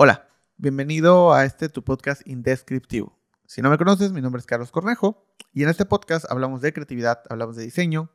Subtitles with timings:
[0.00, 3.18] Hola, bienvenido a este tu podcast indescriptivo.
[3.46, 6.72] Si no me conoces, mi nombre es Carlos Cornejo y en este podcast hablamos de
[6.72, 8.08] creatividad, hablamos de diseño.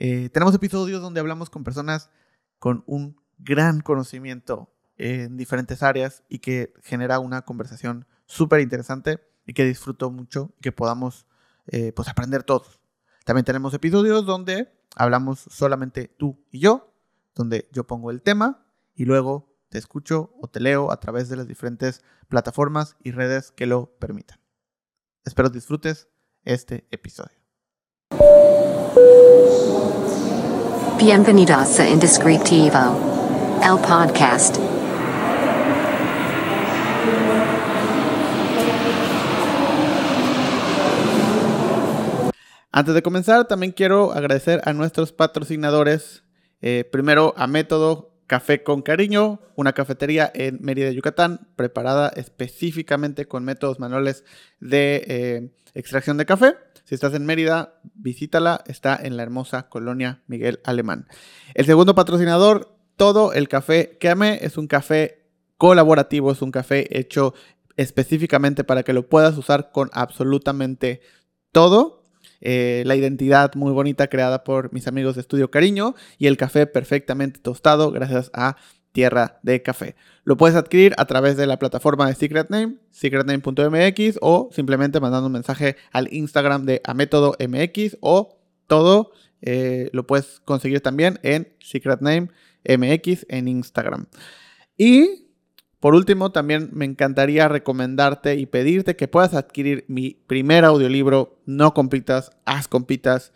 [0.00, 2.10] Eh, tenemos episodios donde hablamos con personas
[2.58, 9.52] con un gran conocimiento en diferentes áreas y que genera una conversación súper interesante y
[9.52, 11.28] que disfruto mucho y que podamos
[11.68, 12.80] eh, pues aprender todos.
[13.24, 16.92] También tenemos episodios donde hablamos solamente tú y yo,
[17.36, 18.66] donde yo pongo el tema
[18.96, 23.52] y luego te escucho o te leo a través de las diferentes plataformas y redes
[23.52, 24.40] que lo permitan.
[25.24, 26.08] Espero disfrutes
[26.44, 27.38] este episodio.
[30.98, 32.78] Bienvenidos a Indescriptivo,
[33.62, 34.56] el podcast.
[42.72, 46.24] Antes de comenzar, también quiero agradecer a nuestros patrocinadores.
[46.60, 53.42] Eh, primero a Método Café con Cariño, una cafetería en Mérida, Yucatán, preparada específicamente con
[53.42, 54.22] métodos manuales
[54.60, 56.54] de eh, extracción de café.
[56.84, 61.08] Si estás en Mérida, visítala, está en la hermosa colonia Miguel Alemán.
[61.54, 65.26] El segundo patrocinador, todo el café que amé, es un café
[65.56, 67.34] colaborativo, es un café hecho
[67.76, 71.00] específicamente para que lo puedas usar con absolutamente
[71.50, 71.99] todo
[72.40, 76.66] eh, la identidad muy bonita creada por mis amigos de Estudio Cariño y el café
[76.66, 78.56] perfectamente tostado gracias a
[78.92, 79.94] Tierra de Café.
[80.24, 85.26] Lo puedes adquirir a través de la plataforma de Secret Name, secretname.mx o simplemente mandando
[85.26, 91.48] un mensaje al Instagram de Amétodo MX o todo eh, lo puedes conseguir también en
[91.60, 92.28] Secret Name
[92.64, 94.06] MX en Instagram.
[94.76, 95.29] Y
[95.80, 101.72] por último, también me encantaría recomendarte y pedirte que puedas adquirir mi primer audiolibro, No
[101.72, 103.32] Compitas, Haz Compitas,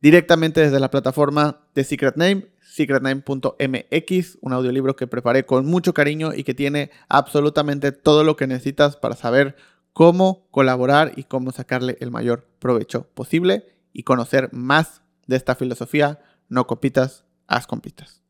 [0.00, 6.32] directamente desde la plataforma de Secret Name, secretname.mx, un audiolibro que preparé con mucho cariño
[6.34, 9.56] y que tiene absolutamente todo lo que necesitas para saber
[9.92, 16.20] cómo colaborar y cómo sacarle el mayor provecho posible y conocer más de esta filosofía,
[16.48, 18.22] no compitas, haz compitas.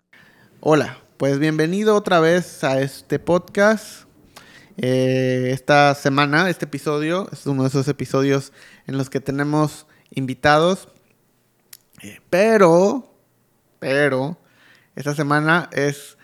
[0.60, 4.06] Hola, pues bienvenido otra vez a este podcast.
[4.76, 8.52] Eh, esta semana, este episodio, es uno de esos episodios
[8.88, 10.88] en los que tenemos invitados.
[12.02, 13.14] Eh, pero,
[13.78, 14.36] pero,
[14.96, 16.18] esta semana es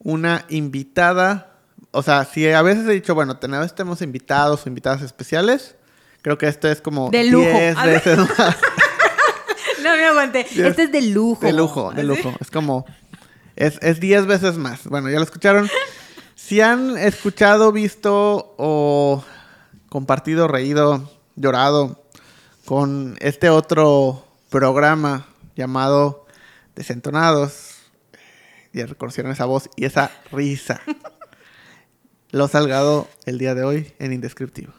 [0.00, 1.56] una invitada.
[1.90, 5.76] O sea, si a veces he dicho, bueno, tenemos invitados o invitadas especiales,
[6.20, 7.48] creo que este es como de lujo.
[7.48, 8.56] 10 veces más.
[9.82, 10.40] no me aguanté.
[10.40, 11.46] Este es de lujo.
[11.46, 12.34] De lujo, de lujo.
[12.38, 12.84] Es como
[13.56, 14.84] es, diez veces más.
[14.84, 15.68] Bueno, ya lo escucharon.
[16.36, 19.24] Si han escuchado, visto o
[19.88, 22.04] compartido, reído, llorado
[22.66, 25.26] con este otro programa
[25.56, 26.26] llamado
[26.74, 27.76] Desentonados,
[28.74, 30.82] ya reconocieron esa voz y esa risa.
[32.30, 34.74] Lo salgado el día de hoy en Indescriptivo.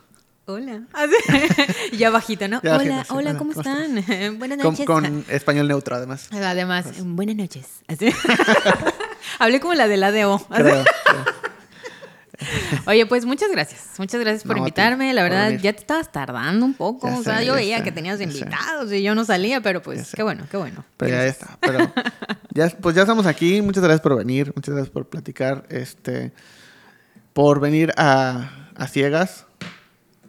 [0.48, 0.84] Hola.
[1.98, 2.60] ya bajito, ¿no?
[2.60, 4.06] hola, hola, ¿cómo, están?
[4.38, 4.86] buenas noches.
[4.86, 6.30] Con, español neutro, además.
[6.32, 7.66] Además, buenas noches.
[9.40, 10.40] Hablé como la de la de O.
[12.86, 13.86] Oye, pues muchas gracias.
[13.98, 15.12] Muchas gracias por invitarme.
[15.16, 17.08] la verdad, ya te estabas tardando un poco.
[17.08, 20.46] o sea, yo veía que tenías invitados y yo no salía, pero pues qué bueno,
[20.52, 20.86] qué bueno.
[20.98, 21.58] Pero ya está.
[21.60, 21.92] Pero
[22.54, 23.64] ya, pues ya estamos aquí.
[23.64, 24.54] Muchas gracias por venir.
[24.56, 25.66] Muchas gracias por platicar.
[25.70, 26.34] Este,
[27.34, 29.48] por venir a, a ciegas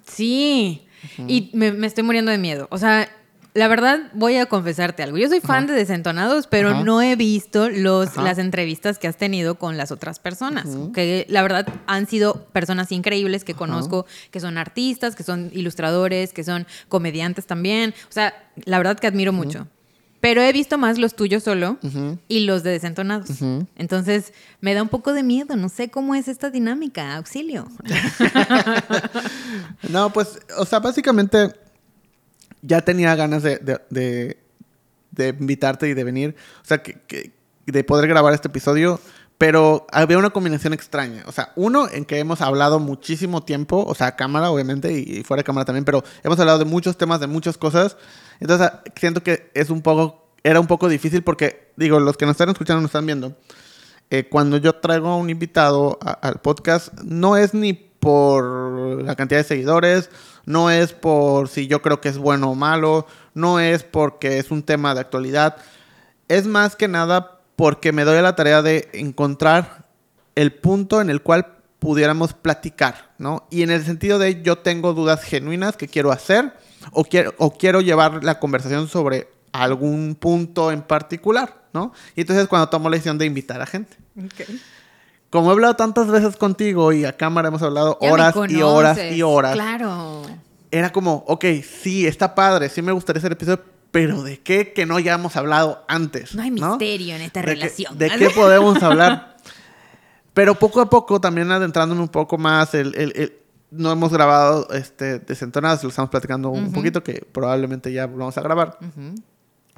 [0.07, 0.87] Sí,
[1.27, 2.69] y me, estoy muriendo de miedo.
[2.71, 3.09] O sea,
[3.55, 5.17] la verdad, voy a confesarte algo.
[5.17, 9.55] Yo soy fan de Desentonados, pero no he visto los, las entrevistas que has tenido
[9.55, 10.67] con las otras personas.
[10.93, 16.33] Que la verdad han sido personas increíbles que conozco, que son artistas, que son ilustradores,
[16.33, 17.95] que son comediantes también.
[18.09, 18.35] O sea,
[18.65, 19.67] la verdad que admiro mucho.
[20.27, 21.79] Pero he visto más los tuyos solo
[22.27, 23.31] y los de desentonados.
[23.77, 25.55] Entonces me da un poco de miedo.
[25.55, 27.15] No sé cómo es esta dinámica.
[27.15, 27.69] Auxilio.
[29.89, 31.55] no, pues, o sea, básicamente
[32.61, 34.37] ya tenía ganas de,
[35.39, 36.35] invitarte y de venir.
[36.61, 37.31] O sea, que,
[37.65, 38.99] de poder grabar este episodio.
[39.39, 41.23] Pero había una combinación extraña.
[41.27, 45.43] O sea, uno en que hemos hablado muchísimo tiempo, o sea, cámara obviamente y fuera
[45.43, 47.97] de cámara también, pero hemos hablado de muchos temas, de muchas cosas.
[48.41, 52.35] Entonces, siento que es un poco, era un poco difícil porque, digo, los que nos
[52.35, 53.37] están escuchando, nos están viendo.
[54.11, 59.41] Eh, cuando yo traigo a un invitado al podcast, no es ni por la cantidad
[59.41, 60.11] de seguidores,
[60.45, 64.53] no es por si yo creo que es bueno o malo, no es porque es
[64.53, 65.57] un tema de actualidad,
[66.29, 69.87] es más que nada porque me doy a la tarea de encontrar
[70.37, 73.47] el punto en el cual pudiéramos platicar, ¿no?
[73.51, 76.53] Y en el sentido de yo tengo dudas genuinas que quiero hacer
[76.93, 81.93] o quiero, o quiero llevar la conversación sobre algún punto en particular, ¿no?
[82.15, 83.97] Y entonces cuando tomo la decisión de invitar a gente.
[85.31, 88.99] como he hablado tantas veces contigo y a cámara hemos hablado Ya horas y horas
[89.13, 90.23] y horas, Claro.
[90.71, 91.45] era como, ok,
[91.83, 95.37] sí, está padre, sí me gustaría hacer episodio, pero ¿de qué que no ya hemos
[95.37, 96.35] hablado antes?
[96.35, 97.99] No hay misterio en esta ¿De qué- relación.
[97.99, 99.37] ¿De qué podemos hablar?
[100.35, 103.39] Pero poco a poco, también adentrándome un poco más, el, el- el-
[103.71, 108.41] no hemos grabado este, desentonados, lo estamos platicando un poquito, que probablemente ya vamos a
[108.41, 108.79] grabar.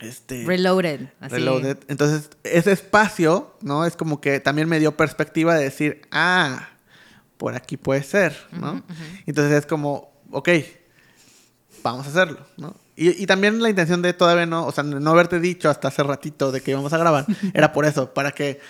[0.00, 1.08] Este, Reloaded.
[1.20, 1.34] Así.
[1.34, 1.78] Reloaded.
[1.88, 3.84] Entonces, ese espacio, ¿no?
[3.84, 6.68] Es como que también me dio perspectiva de decir, ah,
[7.36, 8.82] por aquí puede ser, ¿no?
[9.26, 10.48] Entonces es como, ok,
[11.82, 12.74] vamos a hacerlo, ¿no?
[12.96, 16.02] Y, y también la intención de todavía no, o sea, no haberte dicho hasta hace
[16.02, 18.60] ratito de que íbamos a grabar, era por eso, para que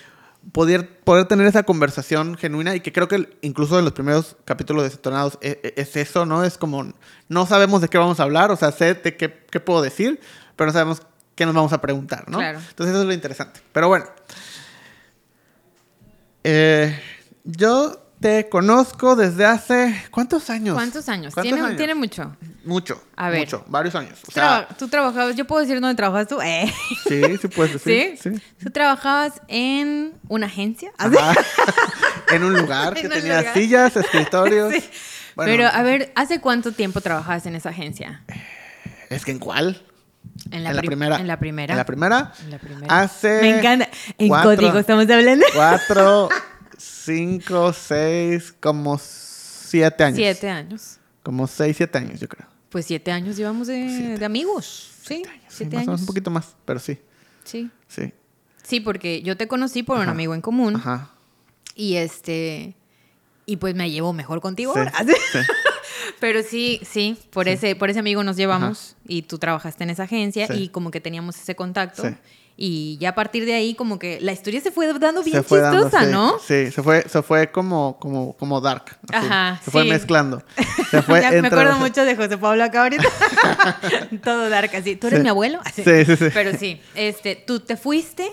[0.52, 4.84] poder, poder tener esa conversación genuina y que creo que incluso en los primeros capítulos
[4.84, 6.44] de Detonados es, es eso, ¿no?
[6.44, 6.92] Es como,
[7.28, 10.20] no sabemos de qué vamos a hablar, o sea, sé de qué, qué puedo decir,
[10.56, 11.02] pero no sabemos
[11.34, 12.38] qué nos vamos a preguntar, ¿no?
[12.38, 12.58] Claro.
[12.58, 13.60] Entonces eso es lo interesante.
[13.72, 14.06] Pero bueno,
[16.44, 16.98] eh,
[17.44, 20.74] yo te conozco desde hace, ¿cuántos años?
[20.74, 21.34] ¿Cuántos años?
[21.34, 21.76] ¿Cuántos tiene, años?
[21.76, 22.36] tiene mucho.
[22.68, 23.02] Mucho.
[23.16, 23.40] A ver.
[23.40, 24.18] Mucho, varios años.
[24.28, 26.38] O sea, Traba- tú trabajabas, yo puedo decir dónde trabajas tú.
[26.44, 26.70] Eh.
[27.08, 28.18] sí, sí puedes decir.
[28.22, 28.30] ¿Sí?
[28.34, 28.42] Sí.
[28.62, 30.92] Tú trabajabas en una agencia.
[32.30, 33.54] En un lugar que tenía lugar.
[33.54, 34.74] sillas, escritorios.
[34.74, 34.84] Sí.
[35.34, 38.22] Bueno, Pero a ver, ¿hace cuánto tiempo trabajabas en esa agencia?
[39.08, 39.80] Es que en cuál?
[40.50, 41.16] En la, en la prim- primera.
[41.16, 41.72] En la primera.
[41.72, 42.32] En la primera.
[42.44, 43.00] En la primera.
[43.00, 43.40] Hace.
[43.40, 43.88] Me encanta.
[44.18, 45.46] En cuatro- código estamos hablando.
[45.54, 46.28] Cuatro,
[46.76, 50.16] cinco, seis, como siete años.
[50.16, 50.98] Siete años.
[51.22, 52.46] Como seis, siete años, yo creo.
[52.68, 54.90] Pues siete años llevamos de, amigos.
[55.02, 56.00] Sí, siete más años.
[56.00, 56.98] un poquito más, pero sí,
[57.44, 57.70] Sí.
[57.88, 58.12] sí.
[58.62, 60.76] Sí, porque yo te conocí por un amigo en común.
[60.76, 61.10] Ajá.
[61.74, 62.74] Y este.
[63.46, 64.92] Y pues me llevo mejor contigo Sí, ahora.
[65.32, 65.38] sí.
[66.20, 70.02] Pero sí, sí, por ese, por ese amigo nos llevamos y tú trabajaste en esa
[70.02, 72.02] agencia y como que teníamos ese contacto.
[72.60, 75.60] Y ya a partir de ahí, como que la historia se fue dando bien fue
[75.60, 76.40] chistosa, ¿no?
[76.40, 78.98] Sí, se fue, se fue como, como, como dark.
[79.12, 79.26] así.
[79.26, 80.42] Ajá, Se fue mezclando.
[80.90, 83.04] Se fue me acuerdo mucho de José Pablo acá ahorita.
[84.24, 84.96] Todo dark así.
[84.96, 85.22] ¿Tú eres Sí.
[85.22, 85.60] mi abuelo?
[85.64, 85.84] Así.
[85.84, 86.24] Sí, sí, sí.
[86.34, 88.28] Pero sí, este, tú te fuiste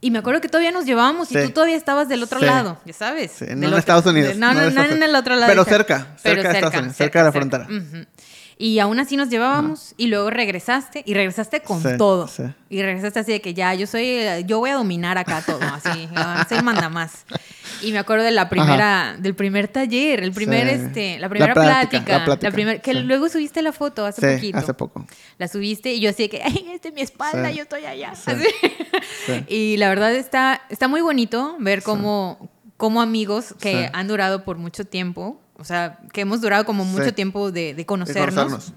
[0.00, 1.46] y me acuerdo que todavía nos llevábamos y Sí.
[1.46, 2.46] tú todavía estabas del otro Sí.
[2.46, 3.32] lado, ya sabes.
[3.32, 5.14] Sí, Del no en otro- Estados Unidos, de- no, no no, en no en el
[5.16, 5.50] otro lado.
[5.50, 5.94] Pero charco.
[5.94, 7.64] cerca, cerca de Estados Unidos, cerca de la frontera.
[7.64, 8.06] Ujú.
[8.60, 12.26] Y aún así nos llevábamos y luego regresaste y regresaste con Sí, todo.
[12.26, 12.42] sí.
[12.68, 16.08] Y regresaste así de que ya yo soy, yo voy a dominar acá todo, así,
[16.48, 17.24] soy manda más.
[17.82, 20.74] Y me acuerdo de la primera, del primer taller, el primer, Sí.
[20.86, 24.34] este, la La primera plática, plática, la plática, primer- que luego subiste la foto hace
[24.34, 24.58] poquito.
[24.58, 25.06] hace poco.
[25.38, 28.16] La subiste y yo así de que, ay, este es mi espalda, yo estoy allá.
[28.16, 28.30] Sí.
[28.32, 28.44] Así.
[29.26, 29.44] Sí.
[29.48, 34.58] Y la verdad está, está muy bonito ver cómo, cómo amigos que han durado por
[34.58, 37.12] mucho tiempo, o sea, que hemos durado como mucho Sí.
[37.12, 38.72] tiempo de, de De conocernos, conocernos.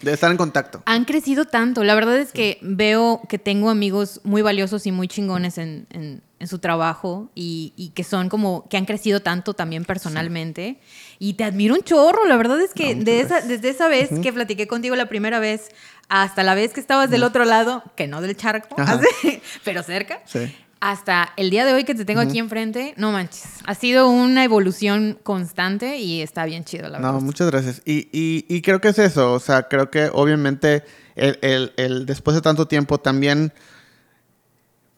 [0.00, 0.82] De estar en contacto.
[0.86, 1.82] han crecido tanto.
[1.84, 6.22] La verdad es que veo que tengo amigos muy valiosos y muy chingones en, en-
[6.40, 10.78] en su trabajo y, y que son como que han crecido tanto también personalmente.
[11.18, 12.26] Y te admiro un chorro.
[12.26, 15.38] La verdad es que No, de esa, desde esa vez que platiqué contigo la primera
[15.38, 15.70] vez
[16.10, 20.20] hasta la vez que estabas del otro lado, que no del charco, así, pero cerca.
[20.26, 20.54] Sí.
[20.86, 23.44] Hasta el día de hoy que te tengo aquí enfrente, no manches.
[23.64, 27.12] Ha sido una evolución constante y está bien chido, la verdad.
[27.14, 27.80] No, muchas gracias.
[27.86, 29.32] Y, y, y creo que es eso.
[29.32, 30.84] O sea, creo que obviamente
[31.16, 33.54] el, el- el después de tanto tiempo también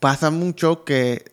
[0.01, 1.25] pasa mucho que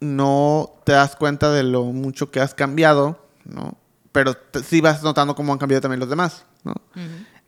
[0.00, 3.78] no te das cuenta de lo mucho que has cambiado, ¿no?
[4.12, 6.74] Pero te- sí vas notando cómo han cambiado también los demás, ¿no?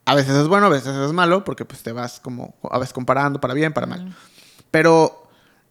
[0.06, 2.94] A veces es bueno, a veces es malo, porque pues te vas como a veces
[2.94, 4.16] comparando para bien, para mal.
[4.70, 5.25] Pero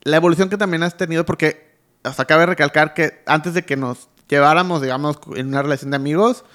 [0.05, 4.07] la evolución que también has tenido, porque hasta cabe recalcar que antes de que nos
[4.29, 6.45] lleváramos, digamos, en una relación de amigos,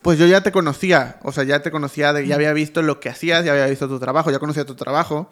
[0.00, 3.00] pues yo ya te conocía, o sea, ya te conocía, de, ya había visto lo
[3.00, 5.28] que hacías, ya había visto tu trabajo, ya conocía tu trabajo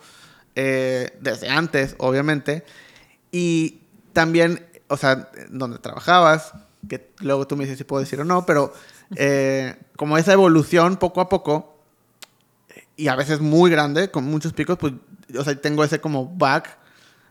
[0.57, 2.65] eh, desde antes, obviamente.
[3.31, 6.55] Y también, o sea, donde trabajabas,
[6.89, 8.75] que luego tú me dices si puedo decir o no, pero
[9.15, 11.79] eh, como esa evolución poco a poco,
[12.97, 14.95] y a veces muy grande, con muchos picos, pues,
[15.39, 16.82] o sea, tengo ese como back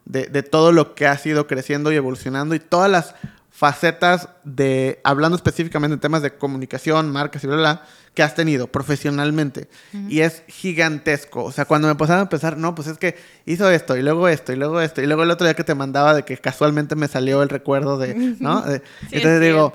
[0.06, 3.16] de, de todo lo que ha sido creciendo y evolucionando y todas las
[3.54, 8.68] facetas de, hablando específicamente en temas de comunicación, marcas y bla, bla, que has tenido
[8.68, 9.68] profesionalmente.
[10.10, 11.44] Y es gigantesco.
[11.44, 13.16] O sea, cuando me pasaban a pensar, no, pues es que
[13.46, 15.76] hizo esto, y luego esto, y luego esto, y luego el otro día que te
[15.76, 18.62] mandaba de que casualmente me salió el recuerdo de, ¿no?
[18.62, 19.74] De- Sí, entonces digo,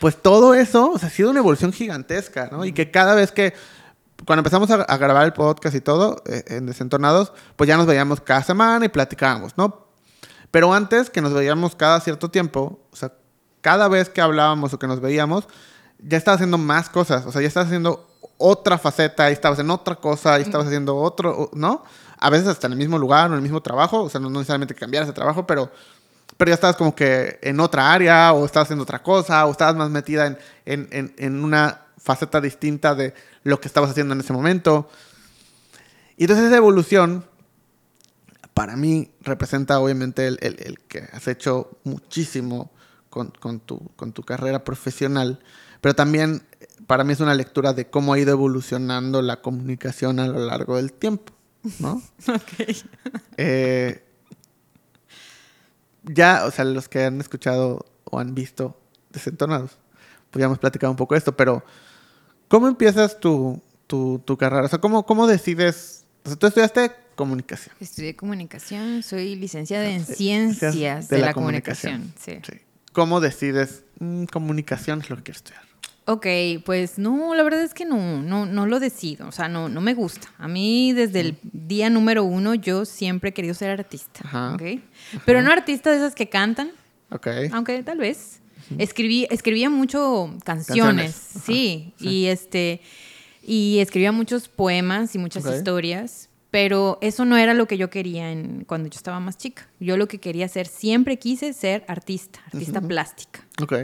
[0.00, 2.64] pues todo eso, o sea, ha sido una evolución gigantesca, ¿no?
[2.64, 3.52] Y que cada vez que,
[4.24, 7.86] cuando empezamos a, a grabar el podcast y todo, eh, en Desentonados, pues ya nos
[7.86, 9.86] veíamos cada semana y platicábamos, ¿no?
[10.50, 13.12] Pero antes que nos veíamos cada cierto tiempo, o sea,
[13.60, 15.48] cada vez que hablábamos o que nos veíamos,
[15.98, 19.70] ya estabas haciendo más cosas, o sea, ya estabas haciendo otra faceta, y estabas en
[19.70, 21.84] otra cosa, y estabas haciendo otro, ¿no?
[22.18, 24.30] A veces hasta en el mismo lugar o en el mismo trabajo, o sea, no
[24.30, 25.70] necesariamente cambiar ese trabajo, pero
[26.36, 29.76] pero ya estabas como que en otra área, o estabas haciendo otra cosa, o estabas
[29.76, 34.20] más metida en, en, en, en una faceta distinta de lo que estabas haciendo en
[34.20, 34.88] ese momento.
[36.16, 37.24] Y entonces esa evolución,
[38.54, 42.70] para mí, representa obviamente el, el- el que has hecho muchísimo
[43.10, 45.40] con, con tu, con tu carrera profesional,
[45.80, 50.18] pero también eh, para mí es una lectura de cómo ha ido evolucionando la comunicación
[50.20, 51.32] a lo largo del tiempo,
[51.78, 52.02] ¿no?
[53.36, 54.04] Eh,
[56.04, 58.78] ya, o sea, los que han escuchado o han visto
[59.10, 59.78] Desentonados,
[60.30, 61.62] pues ya hemos platicado un poco de esto, pero
[62.52, 64.66] ¿cómo empiezas tu, tu, tu carrera?
[64.66, 66.04] O sea, ¿cómo, ¿cómo decides?
[66.22, 67.74] O sea, tú estudiaste comunicación.
[67.80, 72.12] Estudié comunicación, soy licenciada en Eh, ciencias de, la, comunicación.
[72.20, 72.40] Sí.
[72.46, 72.58] Sí.
[72.92, 73.84] ¿Cómo decides?
[74.00, 75.62] "Mm, comunicación es lo que quiero estudiar.
[76.04, 76.26] Ok,
[76.66, 79.80] pues no, la verdad es que no, no, no lo decido, o sea, no, no
[79.80, 80.28] me gusta.
[80.36, 84.54] A mí desde el día número uno yo siempre he querido ser artista, Ajá.
[84.56, 84.62] ¿ok?
[85.24, 86.70] Pero no artista de esas que cantan,
[87.10, 87.28] Ok.
[87.52, 88.41] aunque tal vez.
[88.78, 92.80] Escribí, escribía mucho canciones, sí, y este,
[93.42, 98.30] y escribía muchos poemas y muchas historias, pero eso no era lo que yo quería
[98.30, 99.68] en, cuando yo estaba más chica.
[99.80, 103.46] Yo lo que quería ser, siempre quise ser artista, artista plástica.
[103.62, 103.74] Ok.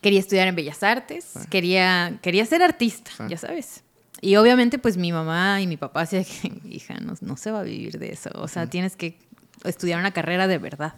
[0.00, 3.82] Quería estudiar en Bellas Artes, quería, quería ser artista, ya sabes.
[4.20, 6.24] Y obviamente pues mi mamá y mi papá decían
[6.64, 9.18] hija, no, no se va a vivir de eso, o sea, tienes que
[9.64, 10.94] estudiar una carrera de verdad.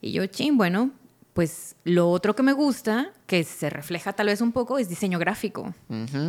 [0.00, 0.90] Y yo, ching, bueno,
[1.32, 5.18] pues lo otro que me gusta, que se refleja tal vez un poco, es diseño
[5.18, 5.74] gráfico.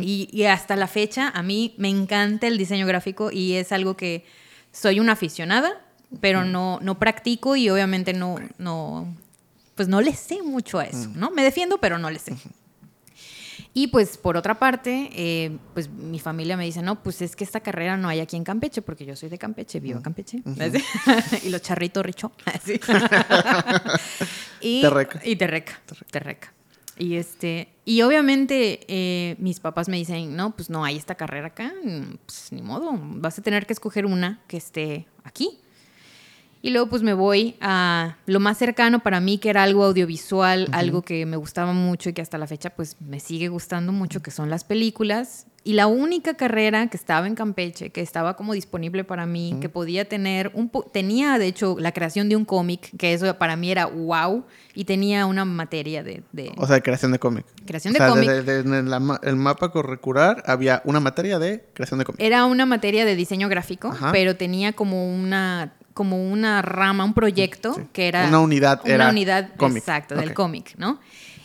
[0.00, 4.24] Y hasta la fecha a mí me encanta el diseño gráfico y es algo que
[4.72, 5.80] soy una aficionada,
[6.20, 9.14] pero no, no practico y obviamente no, no,
[9.74, 11.30] pues no le sé mucho a eso, ¿no?
[11.30, 12.34] Me defiendo, pero no le sé.
[13.76, 17.42] Y pues por otra parte, eh, pues mi familia me dice, no, pues es que
[17.42, 20.42] esta carrera no hay aquí en Campeche, porque yo soy de Campeche, vivo en Campeche.
[21.42, 22.32] y los charritos richo.
[24.60, 25.20] Y, Terreca.
[25.22, 25.78] Y terreca,
[26.10, 26.54] terreca.
[26.96, 31.48] Y este, y obviamente eh, mis papás me dicen, no, pues no hay esta carrera
[31.48, 35.58] acá, mm, pues ni modo, vas a tener que escoger una que esté aquí.
[36.64, 40.66] Y luego pues me voy a lo más cercano para mí, que era algo audiovisual,
[40.72, 44.22] algo que me gustaba mucho y que hasta la fecha pues me sigue gustando mucho,
[44.22, 45.46] que son las películas.
[45.62, 49.68] Y la única carrera que estaba en Campeche, que estaba como disponible para mí, que
[49.68, 53.56] podía tener, un po- tenía de hecho la creación de un cómic, que eso para
[53.56, 54.44] mí era wow,
[54.74, 57.44] y tenía una materia de, de O sea, creación de cómic.
[57.66, 58.28] creación O de sea, cómic.
[58.30, 62.20] de- la el mapa curricular había una materia de creación de cómic.
[62.22, 64.12] Era una materia de diseño gráfico, Ajá.
[64.12, 67.82] pero tenía como una como una rama, un proyecto Sí.
[67.92, 69.78] que era Una unidad una era unidad cómic.
[69.78, 71.00] exacto del cómic, ¿no?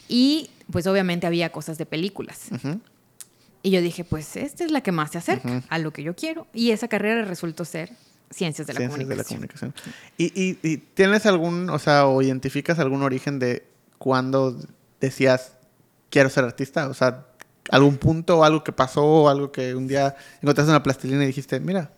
[0.07, 2.47] Y pues obviamente había cosas de películas.
[3.61, 6.15] Y yo dije, pues esta es la que más se acerca a lo que yo
[6.15, 6.47] quiero.
[6.53, 7.91] Y esa carrera resultó ser
[8.31, 9.71] ciencias de la Ciencias de la comunicación.
[9.71, 9.73] comunicación.
[10.17, 13.65] ¿Y, y, y tienes algún, o sea, o identificas algún origen de
[13.97, 14.57] cuando
[15.01, 15.53] decías,
[16.09, 16.87] quiero ser artista?
[16.87, 17.25] O sea,
[17.69, 21.27] algún punto o algo que pasó o algo que un día encontraste una plastilina y
[21.27, 21.91] dijiste, mira,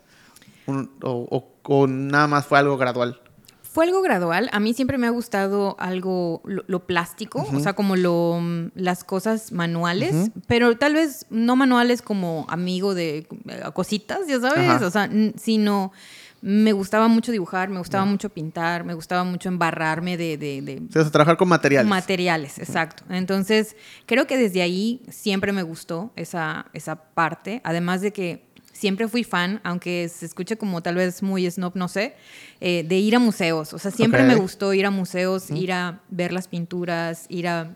[0.67, 3.19] un- o, o- o nada más fue algo gradual.
[3.63, 4.49] Fue algo gradual.
[4.51, 8.71] A mí siempre me ha gustado algo, lo, lo plástico, o sea, como lo, mm,
[8.75, 13.27] las cosas manuales, pero tal vez no manuales como amigo de eh,
[13.73, 14.85] cositas, ya sabes, Ajá.
[14.85, 15.93] o sea, sino
[16.41, 20.81] me gustaba mucho dibujar, me gustaba mucho pintar, me gustaba mucho embarrarme de, de- de
[20.89, 21.89] O sea, trabajar con materiales.
[21.89, 23.03] Materiales, exacto.
[23.09, 27.61] Entonces, creo que desde ahí siempre me gustó esa, esa parte.
[27.63, 28.50] Además de que
[28.81, 32.15] siempre fui fan, aunque se escuche como tal vez muy snob, no sé,
[32.59, 33.73] eh, de ir a museos.
[33.73, 37.75] O sea, siempre me gustó ir a museos, ir a ver las pinturas, ir a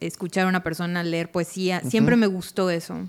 [0.00, 1.82] escuchar a una persona leer poesía.
[1.82, 3.06] Siempre me gustó eso.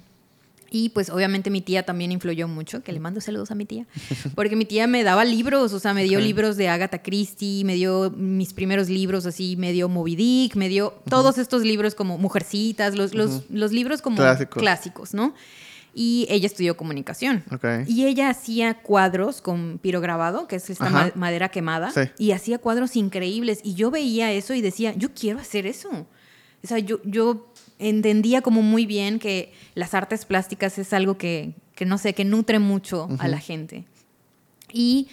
[0.69, 3.85] Y pues obviamente mi tía también influyó mucho, que le mando saludos a mi tía,
[4.35, 7.75] porque mi tía me daba libros, o sea, me dio libros de Agatha Christie, me
[7.75, 12.17] dio mis primeros libros así, me dio Moby Dick, me dio todos estos libros como
[12.17, 14.61] Mujercitas, los, los, los libros como Clásicos.
[14.61, 15.33] clásicos, ¿no?
[15.99, 17.43] Y ella estudió comunicación.
[17.51, 17.65] Ok.
[17.87, 22.01] Y ella hacía cuadros con pirograbado, que es esta ma- madera quemada, Sí.
[22.19, 23.61] y hacía cuadros increíbles.
[23.63, 25.89] Y yo veía eso y decía, yo quiero hacer eso.
[26.63, 31.55] O sea, yo, yo entendía como muy bien que las artes plásticas es algo que,
[31.73, 33.85] que no sé, que nutre mucho a la gente.
[34.71, 35.07] Y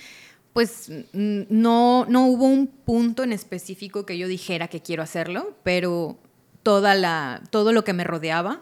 [0.53, 6.19] pues no, no hubo un punto en específico que yo dijera que quiero hacerlo, pero
[6.63, 8.61] toda la, todo lo que me rodeaba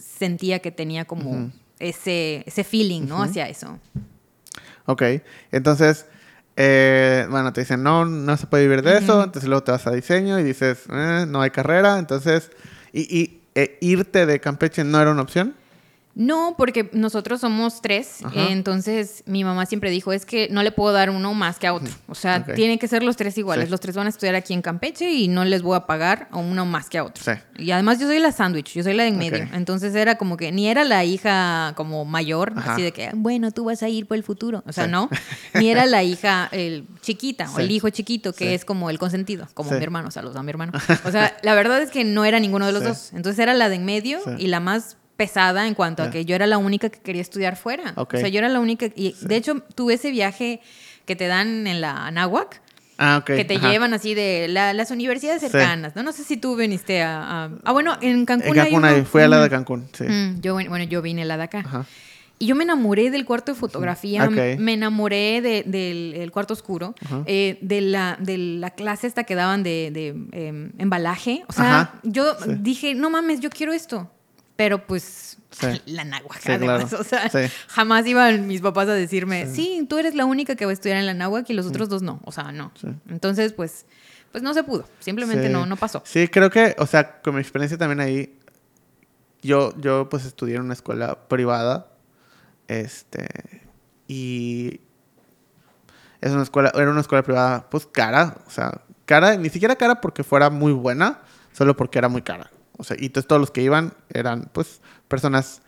[0.00, 3.22] sentía que tenía como ese, ese feeling, ¿no?
[3.22, 3.78] Hacia eso.
[4.86, 5.02] Ok,
[5.50, 6.06] entonces,
[6.56, 9.86] eh, bueno, te dicen, no, no se puede vivir de eso, entonces luego te vas
[9.86, 12.50] a diseño y dices, "Eh, no hay carrera, entonces,
[12.92, 15.54] y, y, eh, irte de Campeche no era una opción.
[16.14, 20.70] No, porque nosotros somos tres, eh, entonces mi mamá siempre dijo, es que no le
[20.70, 21.92] puedo dar uno más que a otro.
[22.08, 22.54] O sea, Ok.
[22.54, 23.64] tienen que ser los tres iguales.
[23.66, 23.70] Sí.
[23.72, 26.38] Los tres van a estudiar aquí en Campeche y no les voy a pagar a
[26.38, 27.24] uno más que a otro.
[27.24, 27.32] Sí.
[27.58, 29.48] Y además yo soy la sándwich, yo soy la de en medio.
[29.54, 32.74] Entonces era como que ni era la hija como mayor, Ajá.
[32.74, 34.62] así de que, bueno, tú vas a ir por el futuro.
[34.66, 34.90] O sea, Sí.
[34.90, 35.08] no.
[35.54, 39.48] Ni era la hija el chiquita o el hijo chiquito, que es como el consentido,
[39.54, 40.72] como mi hermano, saludos a mi hermano.
[41.04, 43.12] O sea, la verdad es que no era ninguno de los dos.
[43.14, 46.12] Entonces era la de en medio y la más pesada en cuanto a Ya.
[46.12, 47.92] que yo era la única que quería estudiar fuera.
[47.96, 48.14] Ok.
[48.14, 48.86] O sea, yo era la única.
[48.96, 50.60] Y de hecho, tuve ese viaje
[51.06, 52.60] que te dan en la Anáhuac,
[52.98, 53.26] Ah, ok.
[53.26, 53.70] que te ajá.
[53.70, 55.48] llevan así de la- las universidades Sí.
[55.48, 55.94] cercanas.
[55.96, 56.02] ¿no?
[56.02, 57.44] no sé si tú viniste a.
[57.44, 58.48] a- ah, bueno, en Cancún.
[58.48, 58.86] En hay Cancún uno.
[58.88, 59.50] ahí, fui a la de.
[59.50, 60.04] Cancún, sí.
[60.04, 61.58] Mm, yo, bueno, yo vine la de acá.
[61.60, 61.86] Ajá.
[62.40, 64.58] Y yo me enamoré del cuarto de fotografía, Ok.
[64.58, 67.22] me enamoré de- del el cuarto oscuro, Ajá.
[67.26, 71.44] eh, de, la, de la clase esta que daban de, de, em, embalaje.
[71.46, 71.94] O sea, Ajá.
[72.02, 72.50] yo Sí.
[72.58, 74.10] dije, no mames, yo quiero esto.
[74.56, 75.66] Pero pues, Sí.
[75.86, 76.84] la náhuac, Sí, además.
[76.88, 77.00] claro.
[77.00, 77.52] O sea, Sí.
[77.68, 79.86] jamás iban mis papás a decirme, sí.
[79.88, 82.02] tú eres la única que va a estudiar en la náhuac y los otros dos
[82.02, 82.20] no.
[82.24, 82.72] O sea, no.
[83.08, 83.86] Entonces, pues,
[84.32, 84.84] pues no se pudo.
[85.00, 86.02] Simplemente no, no pasó.
[86.04, 88.36] Sí, creo que, o sea, con mi experiencia también ahí,
[89.42, 91.88] yo, yo pues estudié en una escuela privada,
[92.66, 93.28] este,
[94.08, 94.80] y
[96.20, 100.00] es una escuela, era una escuela privada, pues cara, o sea, cara, ni siquiera cara
[100.00, 101.20] porque fuera muy buena,
[101.52, 102.50] solo porque era muy cara.
[102.76, 105.62] O sea, y entonces todos los que iban eran, pues, personas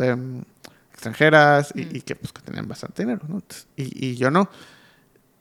[0.00, 0.42] em,
[0.92, 3.36] extranjeras y, y que, pues, que tenían bastante dinero, ¿no?
[3.36, 4.48] Entonces, y, y yo no.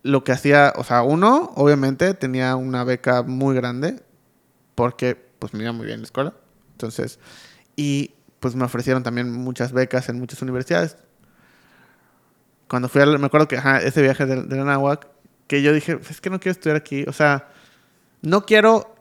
[0.04, 4.02] Lo que hacía, o sea, uno, obviamente, tenía una beca muy grande
[4.76, 6.34] porque, pues, me iba muy bien en la escuela.
[6.74, 7.20] Entonces,
[7.76, 10.98] y, pues, me ofrecieron también muchas becas en muchas universidades.
[12.68, 15.08] Cuando fui al, me acuerdo que, ajá, ese viaje de, de la Náhuac,
[15.48, 17.48] que yo dije, es que no quiero estudiar aquí, o sea,
[18.22, 18.97] no quiero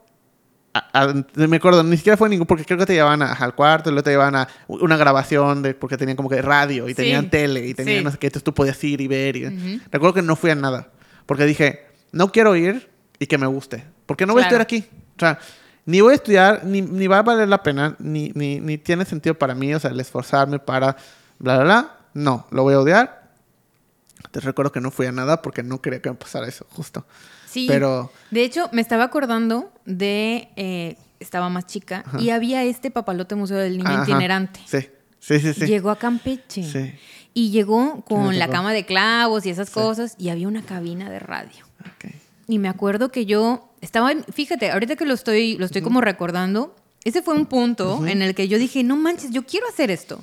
[0.79, 1.15] a- a-
[1.47, 3.93] me acuerdo, ni siquiera fue ningún, porque creo que te llevaban a- al cuarto, y
[3.93, 6.97] luego te llevaban a una grabación, de, porque tenían como que radio, y Sí.
[6.97, 8.05] tenían tele, y tenían Sí.
[8.05, 9.37] no sé qué, entonces tú podías ir y ver.
[9.37, 9.81] Y, Ujú.
[9.91, 10.89] Recuerdo que no fui a nada,
[11.27, 14.63] porque dije, no quiero ir y que me guste, porque no voy a Claro.
[14.63, 14.97] estudiar aquí.
[15.17, 15.39] O sea,
[15.87, 19.05] ni voy a estudiar, ni, ni va a valer la pena, ni, ni, ni tiene
[19.05, 20.97] sentido para mí, o sea, el esforzarme para
[21.39, 21.93] bla, bla, bla.
[22.15, 23.27] No, lo voy a odiar.
[24.31, 27.07] Te recuerdo que no fui a nada porque no quería que me pasara eso, justo.
[27.61, 27.67] Sí.
[27.69, 30.49] Pero, De hecho, me estaba acordando de.
[30.57, 32.21] eh, estaba más chica Ajá.
[32.21, 34.61] y había este papalote museo del niño ajá, itinerante.
[34.67, 34.81] Sí,
[35.19, 35.55] sí, sí.
[35.55, 35.67] sí.
[35.67, 36.63] Llegó a Campeche.
[36.63, 36.93] Sí.
[37.33, 39.75] Y llegó con la cama de clavos y esas Sí.
[39.75, 40.15] cosas.
[40.19, 41.65] Y había una cabina de radio.
[41.81, 42.13] Ok.
[42.49, 46.77] Y me acuerdo que yo estaba, fíjate, ahorita que lo estoy, lo estoy como recordando,
[47.05, 50.23] ese fue un punto en el que yo dije, no manches, yo quiero hacer esto.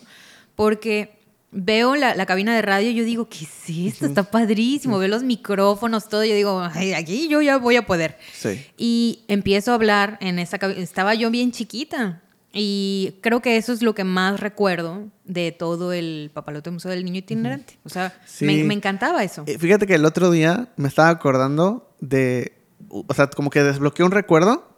[0.56, 1.20] Porque
[1.54, 4.06] veo la, la cabina de radio y yo digo, ¿qué es esto?
[4.06, 4.98] Está padrísimo.
[4.98, 6.24] Veo los micrófonos, todo.
[6.26, 8.18] Yo digo, "Ay, aquí yo ya voy a poder.
[8.34, 8.66] Sí.
[8.78, 10.82] Y empiezo a hablar en esa cabina.
[10.82, 12.22] Estaba yo bien chiquita.
[12.56, 17.04] Y creo que eso es lo que más recuerdo de todo el papalote museo del
[17.04, 17.80] niño itinerante.
[17.84, 18.46] O sea, Sí.
[18.46, 19.44] me, me encantaba eso.
[19.48, 22.54] Eh, Fíjate que el otro día me estaba acordando de,
[22.90, 24.70] o sea, como que desbloqueé un recuerdo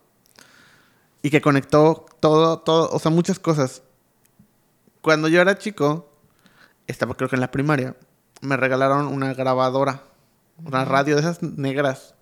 [1.22, 3.82] y que conectó todo, todo, o sea, muchas cosas.
[5.02, 6.14] Cuando yo era chico,
[6.88, 7.95] estaba creo que en la primaria,
[8.41, 10.04] me regalaron una grabadora,
[10.63, 12.13] una radio de esas negras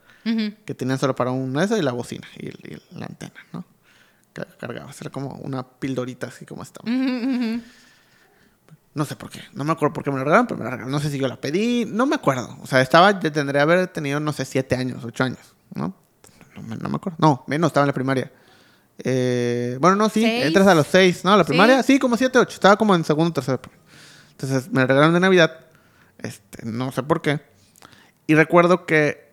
[0.65, 3.65] que tenían solo para una eso y la bocina y, y la antena, ¿no?
[4.33, 6.79] Que cargabas, era como una pildorita así como esta.
[8.95, 10.69] No sé por qué, no me acuerdo por qué me la regalaron, pero me la
[10.71, 10.91] regalaron.
[10.91, 12.57] No sé si yo la pedí, no me acuerdo.
[12.61, 15.95] O sea, estaba, yo tendría haber tenido, no sé, siete años, ocho años, ¿no?
[16.55, 17.17] No me, no me acuerdo.
[17.19, 18.31] No, menos, estaba en la primaria.
[18.99, 20.45] Eh, bueno, no, sí, ¿Seis?
[20.45, 21.35] entras a los seis, ¿no?
[21.35, 21.47] La ¿Sí?
[21.47, 22.53] primaria, sí, como siete, ocho.
[22.53, 23.59] Estaba como en segundo tercero.
[24.33, 25.59] Entonces me la regalaron de Navidad,
[26.19, 27.41] este, no sé por qué.
[28.27, 29.31] Y recuerdo que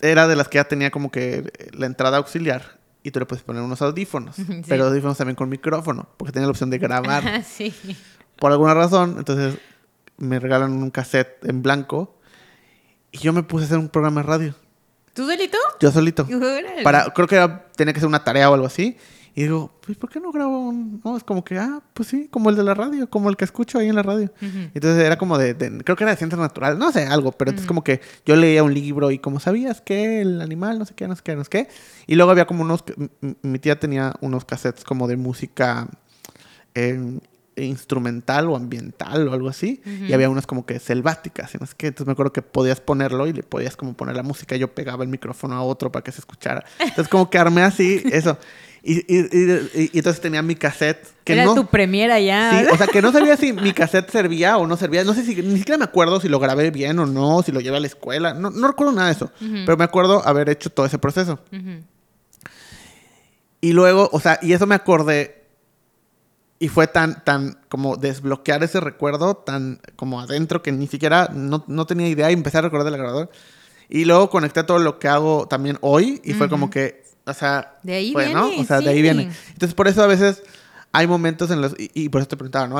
[0.00, 3.42] era de las que ya tenía como que la entrada auxiliar y tú le puedes
[3.44, 4.62] poner unos audífonos, Sí.
[4.68, 7.74] pero audífonos también con micrófono, porque tenía la opción de grabar sí.
[8.36, 9.16] por alguna razón.
[9.18, 9.58] Entonces
[10.18, 12.18] me regalan un cassette en blanco
[13.12, 14.54] y yo me puse a hacer un programa de radio,
[15.14, 15.58] ¿Tú solito?
[15.80, 16.26] yo solito.
[16.84, 18.96] Para, creo que era- tenía que ser una tarea o algo así.
[19.40, 21.00] Y digo, pues, ¿por qué no grabo un...?
[21.02, 23.44] No, es como que, ah, pues sí, como el de la radio, como el que
[23.46, 24.30] escucho ahí en la radio.
[24.74, 27.50] Entonces era como de, de- creo que era de ciencias naturales, no sé, algo, pero
[27.50, 30.94] entonces como que yo leía un libro y como sabías que el animal, no sé
[30.94, 31.68] qué, no sé qué, no sé qué.
[32.06, 32.84] Y luego había como unos,
[33.42, 35.88] mi tía tenía unos cassettes como de música
[36.74, 37.18] eh,
[37.56, 39.82] instrumental o ambiental o algo así.
[39.84, 41.88] Y había unas como que selváticas, y no sé qué.
[41.88, 44.74] Entonces me acuerdo que podías ponerlo y le podías como poner la música y yo
[44.74, 46.64] pegaba el micrófono a otro para que se escuchara.
[46.78, 48.38] Entonces como que armé así eso.
[48.82, 51.54] Y, y- y- entonces tenía mi cassette que Era no...
[51.54, 52.50] tu premiera ya.
[52.60, 55.04] Sí, o sea, que no sabía si mi cassette servía o no servía.
[55.04, 57.60] No sé si, ni siquiera me acuerdo si lo grabé bien o no, si lo
[57.60, 58.32] llevé a la escuela.
[58.32, 59.30] No, no recuerdo nada de eso.
[59.38, 61.38] Pero me acuerdo haber hecho todo ese proceso.
[63.60, 65.44] Y luego, o sea, y eso me acordé
[66.58, 71.64] y fue tan, tan como desbloquear ese recuerdo, tan como adentro que ni siquiera no,
[71.66, 73.30] no tenía idea y empecé a recordar del grabador.
[73.88, 77.78] Y luego conecté todo lo que hago también hoy y fue como que, o sea,
[77.82, 78.18] De ahí ¿no?
[78.48, 79.30] viene, O sea, de ahí viene.
[79.48, 80.42] Entonces, por eso a veces
[80.92, 82.78] hay momentos en los, y, y por eso te preguntaba, ¿no?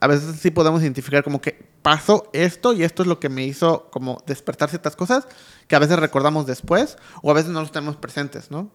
[0.00, 3.44] A veces sí podemos identificar como que pasó esto y esto es lo que me
[3.44, 5.26] hizo como despertar ciertas cosas
[5.66, 8.70] que a veces recordamos después o a veces no los tenemos presentes, ¿no?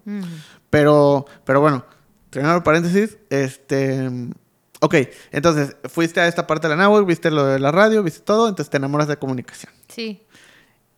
[0.69, 1.85] Pero, pero bueno,
[2.29, 4.09] terminando el paréntesis, este...
[4.79, 4.95] Ok,
[5.31, 8.47] entonces fuiste a esta parte de la NAWAC, viste lo de la radio, viste todo,
[8.47, 10.21] entonces te enamoras de comunicación Sí.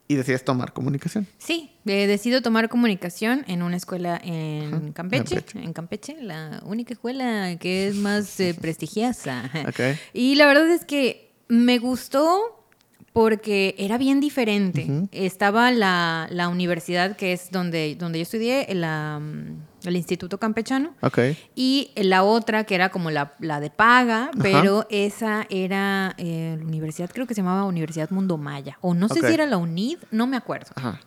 [0.10, 1.28] Y decides tomar comunicación.
[1.38, 5.64] Sí, eh, decido tomar comunicación en una escuela en Ajá, Campeche, Campeche.
[5.64, 9.50] en Campeche, la única escuela que es más eh, prestigiosa.
[9.68, 9.80] Ok.
[10.14, 12.66] Y la verdad es que me gustó
[13.14, 14.88] porque era bien diferente.
[15.12, 20.94] Estaba la, la universidad que es donde, donde yo estudié, la, mm, el Instituto Campechano.
[21.02, 21.20] Ok.
[21.56, 24.32] Y la otra, que era como la, la de paga, Ajá.
[24.42, 28.78] pero esa era eh, la universidad, creo que se llamaba Universidad Mundo Maya.
[28.82, 30.72] O no sé si era la UNID, no me acuerdo.
[30.76, 31.00] Ajá.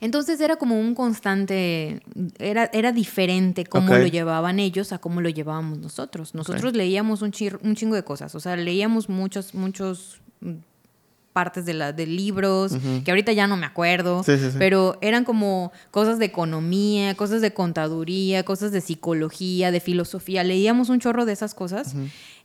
[0.00, 2.00] Entonces era como un constante,
[2.38, 6.34] era, era diferente cómo lo llevaban ellos a cómo lo llevábamos nosotros.
[6.34, 10.20] Nosotros leíamos un, chir- un chingo de cosas, o sea, leíamos muchos, muchos
[11.36, 12.72] partes de, la, de libros,
[13.04, 14.56] que ahorita ya no me acuerdo, Sí, sí, sí.
[14.58, 20.42] pero eran como cosas de economía, cosas de contaduría, cosas de psicología, de filosofía.
[20.44, 21.94] Leíamos un chorro de esas cosas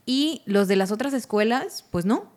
[0.04, 2.30] y los de las otras escuelas, pues no.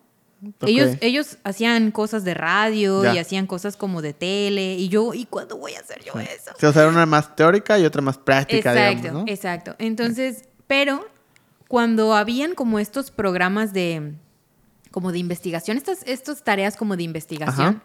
[0.62, 3.14] Ellos, ellos hacían cosas de radio Ya.
[3.14, 6.52] y hacían cosas como de tele y yo, ¿y cuándo voy a hacer yo eso?
[6.58, 9.32] Sí, o sea, una más teórica y otra más práctica, Exacto, digamos, ¿no?
[9.32, 9.74] exacto.
[9.78, 11.06] Entonces, pero
[11.68, 14.12] cuando habían como estos programas de
[14.90, 17.82] como de investigación, estas, estas tareas como de investigación, Ajá.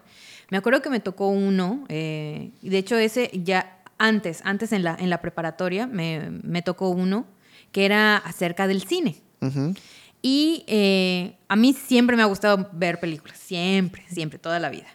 [0.50, 4.82] me acuerdo que me tocó uno, eh, y de hecho ese ya antes, antes en
[4.82, 7.26] la, en la preparatoria, me, me tocó uno
[7.70, 9.16] que era acerca del cine.
[9.40, 9.74] Ujú.
[10.22, 14.86] Y eh, a mí siempre me ha gustado ver películas, siempre, siempre, toda la vida.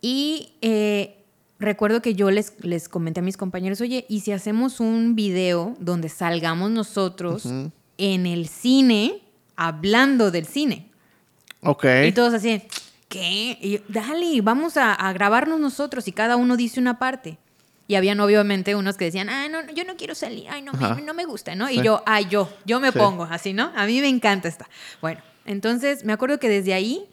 [0.00, 1.24] Y eh,
[1.58, 5.76] recuerdo que yo les, les comenté a mis compañeros, oye, ¿y si hacemos un video
[5.80, 7.70] donde salgamos nosotros Ujú.
[7.98, 9.22] en el cine
[9.56, 10.90] hablando del cine?
[11.62, 11.84] Ok.
[12.06, 12.62] Y todos así,
[13.08, 13.58] ¿qué?
[13.60, 17.38] Y yo, dale, vamos a, a grabarnos nosotros y cada uno dice una parte.
[17.88, 20.72] Y habían obviamente unos que decían, ah, no, no, yo no quiero salir, ay, no,
[20.72, 21.68] me, no me gusta, ¿no?
[21.68, 21.78] Sí.
[21.78, 22.98] Y yo, ay, yo, yo me Sí.
[22.98, 23.70] pongo así, ¿no?
[23.76, 24.68] A mí me encanta esta.
[25.00, 27.04] Bueno, entonces me acuerdo que desde ahí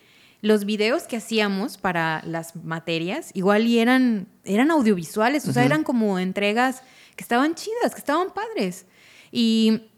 [0.42, 5.84] los videos que hacíamos para las materias igual y eran, eran audiovisuales, o sea, eran
[5.84, 6.82] como entregas
[7.18, 8.86] que estaban chidas, que estaban padres.
[9.34, 9.89] Y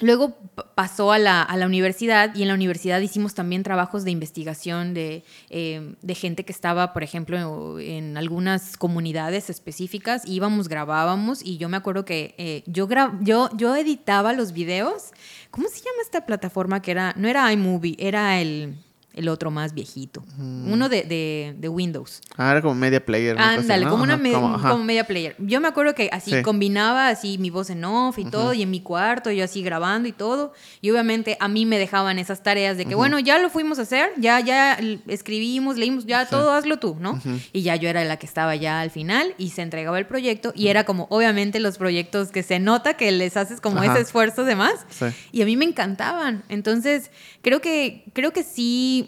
[0.00, 0.36] Luego
[0.74, 4.92] pasó a la, a la universidad y en la universidad hicimos también trabajos de investigación
[4.92, 10.22] de, eh, de gente que estaba, por ejemplo, en algunas comunidades específicas.
[10.26, 12.88] Íbamos, grabábamos y yo me acuerdo que eh, yo,
[13.20, 15.12] yo, yo editaba los videos.
[15.52, 17.14] ¿Cómo se llama esta plataforma que era?
[17.16, 18.74] No era iMovie, era el,
[19.14, 20.24] el otro más viejito.
[20.38, 22.20] Uno de, de- de Windows.
[22.36, 23.36] Ah, era como media player.
[23.38, 23.90] Ándale, ¿no?
[23.90, 25.36] como, una me- como- como media player.
[25.38, 26.42] Yo me acuerdo que así Sí.
[26.42, 30.08] combinaba así mi voz en off y todo, y en mi cuarto, yo así grabando
[30.08, 30.52] y todo.
[30.80, 33.82] Y obviamente a mí me dejaban esas tareas de que, bueno, ya lo fuimos a
[33.82, 37.20] hacer, ya, ya escribimos, leímos, ya todo hazlo tú, ¿no?
[37.52, 40.52] Y ya yo era la que estaba ya al final y se entregaba el proyecto
[40.56, 43.92] y era como, obviamente, los proyectos que se nota que les haces como Ajá.
[43.92, 44.84] ese esfuerzo de más.
[44.90, 45.06] Sí.
[45.32, 46.42] Y a mí me encantaban.
[46.48, 47.10] Entonces,
[47.42, 49.03] creo que, creo que sí,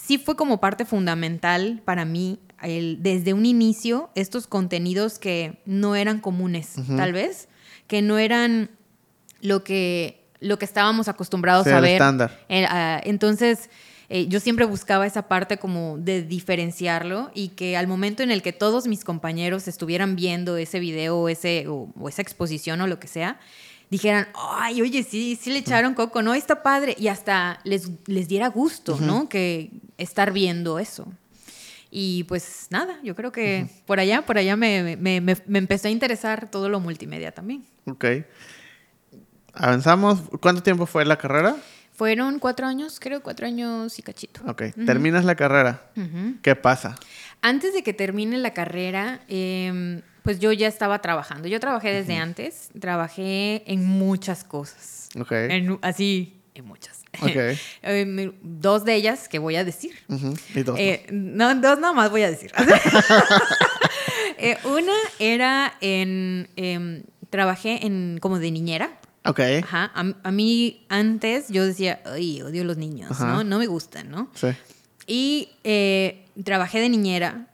[0.00, 5.96] sí fue como parte fundamental para mí el, desde un inicio estos contenidos que no
[5.96, 7.48] eran comunes, tal vez,
[7.86, 8.70] que no eran
[9.40, 11.92] lo que, lo que estábamos acostumbrados Sí, a ver.
[11.92, 12.38] estándar.
[12.48, 13.70] Eh, ah, entonces,
[14.10, 18.42] eh, yo siempre buscaba esa parte como de diferenciarlo y que al momento en el
[18.42, 22.98] que todos mis compañeros estuvieran viendo ese video ese, o, o esa exposición o lo
[23.00, 23.38] que sea,
[23.90, 26.34] dijeran, ay, oye, sí, sí le echaron coco, ¿no?
[26.34, 26.96] Está padre.
[26.98, 29.28] Y hasta les, les diera gusto, ¿no?
[29.28, 31.12] Que estar viendo eso.
[31.90, 35.88] Y pues nada, yo creo que por allá, por allá me, me, me, me empezó
[35.88, 37.64] a interesar todo lo multimedia también.
[37.86, 38.04] Ok.
[39.52, 40.20] Avanzamos.
[40.40, 41.56] ¿Cuánto tiempo fue la carrera?
[41.92, 44.40] Fueron cuatro años, creo, cuatro años y cachito.
[44.46, 44.62] Ok.
[44.86, 45.90] Terminas la carrera.
[46.42, 46.96] ¿Qué pasa?
[47.42, 51.48] Antes de que termine la carrera, em, pues yo ya estaba trabajando.
[51.48, 55.08] Yo trabajé desde antes, trabajé en muchas cosas.
[55.18, 55.32] Ok.
[55.32, 57.02] En- así, en muchas.
[57.20, 57.56] Ok.
[57.82, 59.92] Em, dos de ellas que voy a decir.
[60.54, 60.78] Y dos.
[60.78, 62.52] Eh, no, dos nada más voy a decir.
[64.42, 66.48] Eh, una era en.
[66.56, 68.98] em, trabajé en como de niñera.
[69.26, 69.38] ok.
[69.62, 69.90] Ajá.
[69.94, 73.26] A, a mí antes yo decía, ay, odio los niños, Ajá.
[73.26, 73.44] ¿no?
[73.44, 74.30] No me gustan, ¿no?
[74.34, 74.48] Sí.
[75.06, 77.48] Y eh, trabajé de niñera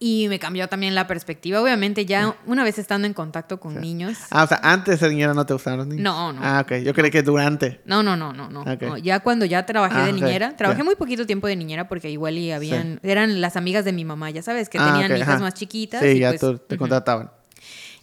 [0.00, 1.62] Y me cambió también la perspectiva.
[1.62, 4.18] Obviamente, ya una vez estando en contacto con niños.
[4.30, 6.02] Ah, o sea, antes de niñera no te gustaban los niños.
[6.02, 6.40] No, no.
[6.42, 6.82] Ah, ok.
[6.84, 7.80] Yo creí que durante.
[7.86, 8.98] No, no, no, no, no.
[8.98, 12.36] Ya cuando ya trabajé Ah, de niñera, trabajé muy poquito tiempo de niñera porque igual
[12.36, 15.38] y habían, eran las amigas de mi mamá, ya sabes, que Ah, tenían hijas ajá.
[15.44, 16.02] más chiquitas.
[16.02, 17.30] Sí, y ya pues, tú- te contrataban.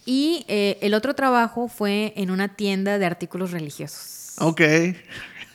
[0.04, 4.32] Y eh, el otro trabajo fue en una tienda de artículos religiosos.
[4.40, 4.62] Ok.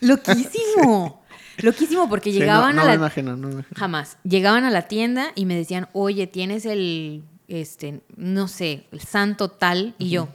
[0.01, 1.23] Loquísimo.
[1.57, 3.75] Loquísimo porque Sí, no- llegaban no, a me la imagino, no me imagino.
[3.77, 4.17] Jamás.
[4.23, 9.49] Llegaban a la tienda y me decían, oye, tienes el, este, no sé, el santo
[9.49, 9.95] tal.
[9.97, 10.29] Y yo,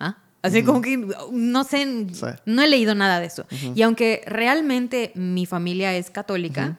[0.00, 0.16] ¿ah?
[0.42, 0.96] Así como que,
[1.30, 2.26] no sé, Sí.
[2.46, 3.46] no he leído nada de eso.
[3.74, 6.78] Y aunque realmente mi familia es católica,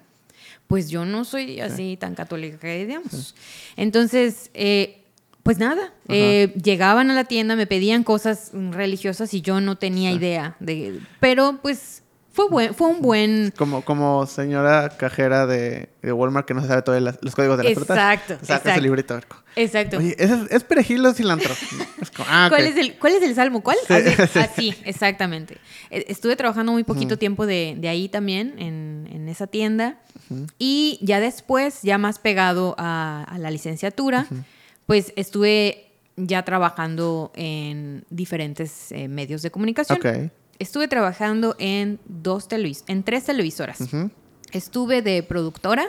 [0.67, 3.35] pues yo no soy así tan católica que digamos.
[3.77, 4.99] Entonces, eh,
[5.43, 10.11] pues nada, eh, llegaban a la tienda, me pedían cosas religiosas y yo no tenía
[10.11, 10.99] idea de...
[11.19, 12.02] Pero pues
[12.33, 13.53] fue, buen, fue un buen...
[13.55, 17.63] Como, como señora cajera de, de Walmart que no se sabe todos los códigos de
[17.63, 17.95] las frutas.
[17.95, 18.81] Exacto, Saca exacto.
[18.81, 19.19] librito.
[19.55, 19.97] Exacto.
[19.99, 21.53] Oye, ¿ese es, ¿es perejil o cilantro?
[22.01, 22.47] Es como, ah.
[22.49, 23.61] ¿Cuál, es el, ¿Cuál es el salmo?
[23.61, 23.77] ¿Cuál?
[23.87, 24.39] Sí, así, sí.
[24.39, 25.59] así, exactamente.
[25.91, 29.99] Eh, Estuve trabajando muy poquito tiempo de, de ahí también, en, en esa tienda.
[30.57, 34.25] Y ya después, ya más pegado a, a la licenciatura,
[34.87, 39.99] pues estuve ya trabajando en diferentes eh, medios de comunicación.
[39.99, 40.31] Ok.
[40.59, 43.79] Estuve trabajando en dos televis en tres televisoras.
[44.51, 45.85] Estuve de productora,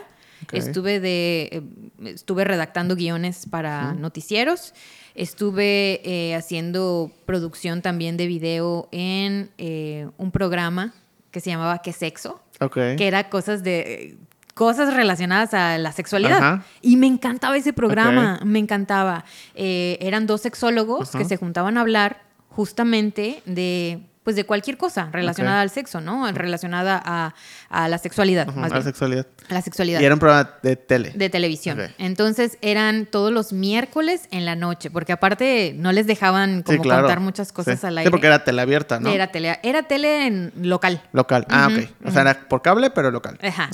[0.53, 1.63] estuve de eh,
[2.11, 4.75] estuve redactando guiones para noticieros,
[5.15, 10.95] estuve eh, haciendo producción también de video en eh, un programa
[11.31, 12.41] que se llamaba ¿Qué sexo?
[12.61, 12.75] Ok.
[12.75, 14.17] que era cosas de
[14.55, 16.39] cosas relacionadas a la sexualidad.
[16.39, 16.65] Ajá.
[16.81, 19.25] Y me encantaba ese programa, me encantaba.
[19.55, 21.19] Eh, eran dos sexólogos Ajá.
[21.19, 26.27] que se juntaban a hablar justamente de pues de cualquier cosa relacionada al sexo, ¿no?
[26.33, 27.35] Relacionada a,
[27.69, 29.27] a la sexualidad, más a la sexualidad.
[29.51, 30.01] A la sexualidad.
[30.01, 31.13] Y era un programa de tele.
[31.15, 31.79] De televisión.
[31.99, 36.83] Entonces eran todos los miércoles en la noche, porque aparte no les dejaban como sí,
[36.83, 37.03] claro.
[37.03, 37.87] contar muchas cosas Sí.
[37.87, 38.11] al Sí, aire.
[38.11, 39.11] porque era tele abierta, ¿no?
[39.11, 41.03] Era tele, era tele en local.
[41.13, 41.47] Local.
[41.51, 41.89] Ah, Ujú, ok.
[42.07, 43.39] O sea, era por cable, pero local.
[43.43, 43.69] Ajá.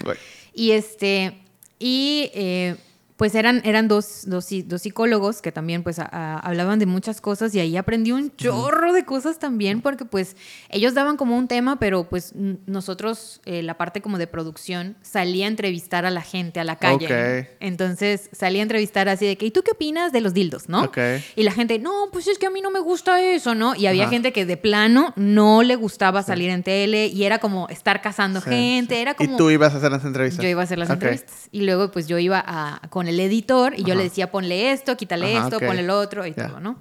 [0.52, 1.40] Y este,
[1.78, 2.76] y eh,
[3.20, 7.20] pues eran, eran dos, dos, dos psicólogos que también pues a- a- hablaban de muchas
[7.20, 10.36] cosas y ahí aprendí un chorro de cosas también porque pues
[10.70, 12.32] ellos daban como un tema, pero pues
[12.64, 16.76] nosotros, eh, la parte como de producción, salía a entrevistar a la gente a la
[16.76, 17.40] calle.
[17.42, 17.46] Ok.
[17.60, 20.84] Entonces salía a entrevistar así de que, ¿y tú qué opinas de los dildos, no?
[20.84, 20.96] Ok.
[21.36, 23.74] Y la gente, no, pues es que a mí no me gusta eso, ¿no?
[23.74, 24.12] Y había Ajá.
[24.12, 28.40] gente que de plano no le gustaba salir en tele y era como estar cazando
[28.40, 29.00] Sí, gente, sí.
[29.02, 29.34] era como...
[29.34, 30.42] Y tú ibas a hacer las entrevistas.
[30.42, 31.48] Yo iba a hacer las entrevistas.
[31.52, 34.96] Y luego, pues yo iba a, con el editor y yo le decía, ponle esto,
[34.96, 35.66] quítale Ajá, esto, ok.
[35.66, 36.78] ponle lo otro y todo, ¿no?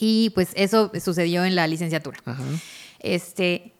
[0.00, 2.18] Y pues eso sucedió en la licenciatura.
[2.24, 2.42] Ajá.
[3.00, 3.72] Este,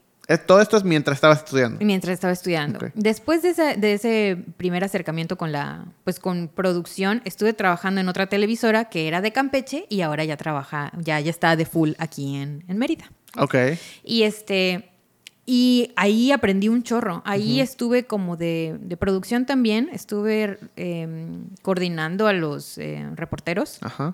[0.45, 1.83] Todo esto es mientras estabas estudiando.
[1.83, 2.79] mientras estaba estudiando.
[2.93, 8.09] Después de ese, de ese primer acercamiento con la, pues con producción, estuve trabajando en
[8.09, 11.91] otra televisora que era de Campeche y ahora ya trabaja, ya, ya está de full
[11.97, 13.11] aquí en, en Mérida.
[13.37, 13.55] Ok.
[14.03, 14.89] Y este.
[15.51, 17.23] Y ahí aprendí un chorro.
[17.25, 19.89] Ahí estuve como de, de producción también.
[19.91, 21.07] Estuve eh,
[21.63, 23.79] coordinando a los eh, reporteros.
[23.81, 24.13] Ajá.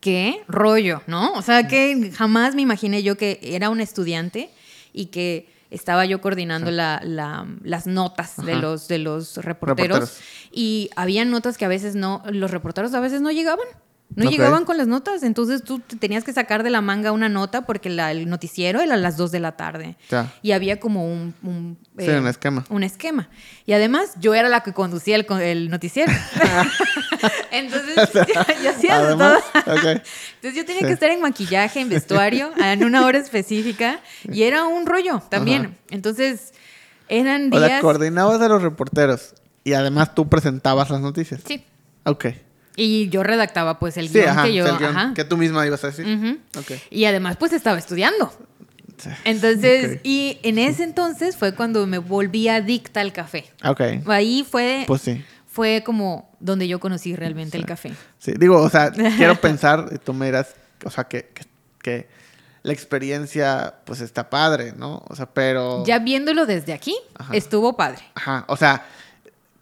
[0.00, 1.32] Qué rollo, ¿no?
[1.32, 4.50] O sea, que jamás me imaginé yo que era un estudiante
[4.92, 9.98] y que estaba yo coordinando la- la- las notas de los, de los reporteros.
[10.00, 10.20] Reporteros.
[10.52, 13.66] Y había notas que a veces no, los reporteros a veces no llegaban.
[14.16, 17.28] No llegaban con las notas, entonces tú te tenías que sacar de la manga una
[17.28, 19.96] nota porque la- el noticiero era a las 2 de la tarde.
[20.10, 20.32] Ya.
[20.42, 21.32] Y había como un...
[21.44, 22.64] un, Sí, un esquema.
[22.70, 23.28] Un esquema.
[23.66, 26.12] Y además yo era la que conducía el, el noticiero.
[27.52, 27.96] entonces
[28.64, 29.38] yo, hacía de todo.
[29.54, 30.86] Entonces yo tenía Sí.
[30.86, 34.00] que estar en maquillaje, en vestuario, en una hora específica.
[34.24, 35.76] Y era un rollo también.
[35.90, 36.52] Entonces
[37.08, 37.80] eran O sea, días...
[37.80, 41.42] coordinabas a los reporteros y además tú presentabas las noticias.
[41.46, 41.64] Sí.
[42.04, 42.26] Ok.
[42.82, 44.42] Y yo redactaba pues el Sí, guion ajá.
[44.44, 44.64] que yo...
[44.64, 45.14] o sea, el guion ajá.
[45.14, 46.40] que tú misma ibas a decir.
[46.58, 46.72] Ok.
[46.90, 48.32] Y además pues estaba estudiando.
[49.24, 53.50] Entonces, y en ese entonces fue cuando me volví adicta al café.
[53.64, 53.80] Ok.
[54.06, 55.24] Ahí fue, Pues sí.
[55.46, 57.92] fue como donde yo conocí realmente el café.
[58.18, 61.44] Sí, digo, o sea, quiero pensar, tú me dirás, o sea, que, que,
[61.82, 62.08] que
[62.62, 65.02] la experiencia, pues está padre, ¿no?
[65.08, 65.82] O sea, pero.
[65.86, 67.34] Ya viéndolo desde aquí, Ajá.
[67.34, 68.02] estuvo padre.
[68.14, 68.84] Ajá, o sea,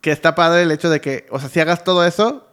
[0.01, 2.48] que está padre el hecho de que, o sea, si hagas todo eso,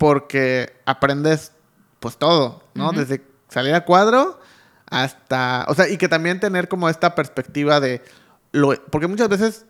[0.00, 1.52] porque aprendes,
[1.98, 2.90] pues todo, ¿no?
[2.92, 4.40] Desde salir a cuadro
[4.86, 5.66] hasta.
[5.68, 8.02] O sea, y que también tener como esta perspectiva de.
[8.50, 9.66] Lo, porque muchas veces.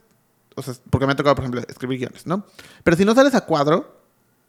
[0.55, 2.47] O sea, porque me ha tocado, por ejemplo, escribir guiones, ¿no?
[2.85, 4.01] Pero si no sales a cuadro,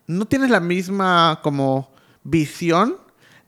[0.06, 1.92] no tienes la misma como
[2.22, 2.98] visión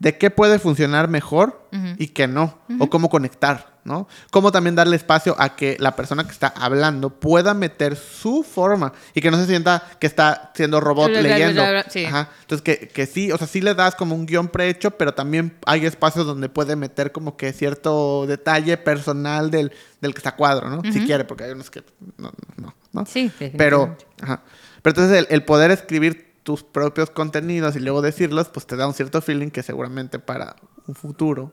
[0.04, 4.06] de qué puede funcionar mejor y qué no, o cómo conectar, ¿no?
[4.30, 8.92] Cómo también darle espacio a que la persona que está hablando pueda meter su forma
[9.14, 11.64] y que no se sienta que está siendo robot leyendo.
[11.88, 12.04] Sí.
[12.04, 12.28] Ajá.
[12.42, 15.56] Entonces, que, que sí, o sea, sí le das como un guion prehecho, pero también
[15.64, 20.68] hay espacios donde puede meter como que cierto detalle personal del, del que está cuadro,
[20.68, 20.82] ¿no?
[20.92, 21.82] Si quiere, porque hay unos que
[22.18, 23.06] no, no, ¿no?
[23.06, 24.42] Sí, Pero, ajá.
[24.82, 28.86] Pero entonces el, el poder escribir tus propios contenidos y luego decirlos, pues te da
[28.86, 30.54] un cierto feeling que seguramente para
[30.86, 31.50] un futuro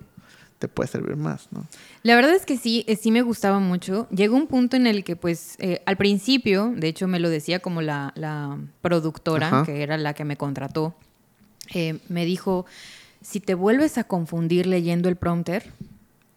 [0.59, 1.65] te puede servir más, ¿no?
[2.03, 4.07] La verdad es que sí, eh, sí me gustaba mucho.
[4.11, 7.59] Llegó un punto en el que, pues, eh, al principio, de hecho me lo decía
[7.59, 9.65] como la, la productora, Ajá.
[9.65, 10.93] que era la que me contrató,
[11.73, 12.67] eh, me dijo,
[13.21, 15.71] si te vuelves a confundir leyendo el prompter,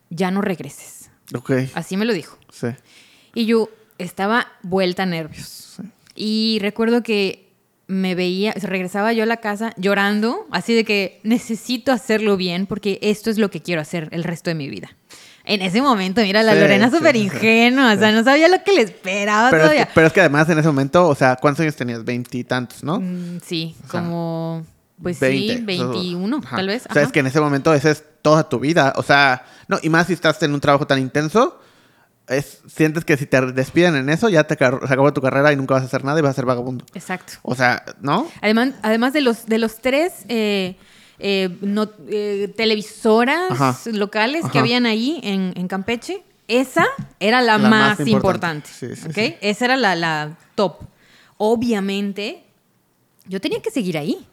[0.08, 1.10] ya no regreses.
[1.34, 1.50] Ok.
[1.74, 2.38] Así me lo dijo.
[2.50, 2.68] Sí.
[3.34, 5.76] Y yo estaba vuelta a nervios.
[6.14, 7.43] Y recuerdo que
[7.86, 12.98] me veía, regresaba yo a la casa llorando, así de que necesito hacerlo bien porque
[13.02, 14.96] esto es lo que quiero hacer el resto de mi vida.
[15.46, 18.62] En ese momento, mira, la Sí, Lorena súper sí, ingenua, o sea, no sabía lo
[18.64, 19.90] que le esperaba Pero es, que, todavía.
[19.94, 22.02] pero es que además en ese momento, o sea, ¿cuántos años tenías?
[22.02, 22.98] Veintitantos, ¿no?
[23.00, 24.64] Mm, sí, como,
[25.02, 26.56] pues 20, sí, 21, Ajá.
[26.56, 26.86] tal vez.
[26.88, 28.94] O sea, es que en ese momento esa es toda tu vida.
[28.96, 31.60] O sea, no, y más si estás en un trabajo tan intenso,
[32.28, 35.56] es, sientes que si te despiden en eso, ya te se acabó tu carrera y
[35.56, 36.84] nunca vas a hacer nada y vas a ser vagabundo.
[36.94, 37.34] Exacto.
[37.42, 38.26] O sea, ¿no?
[38.40, 40.76] Además, además de los de los tres eh,
[41.18, 43.76] eh, no- eh, televisoras Ajá.
[43.92, 46.86] locales que habían ahí en, en Campeche, esa
[47.20, 48.68] era la, La más, más importante.
[48.68, 48.70] importante.
[48.70, 49.14] Sí, sí, ¿ok?
[49.14, 49.34] sí.
[49.40, 50.80] Esa era la, la top.
[51.36, 52.42] Obviamente,
[53.26, 54.26] yo tenía que seguir ahí.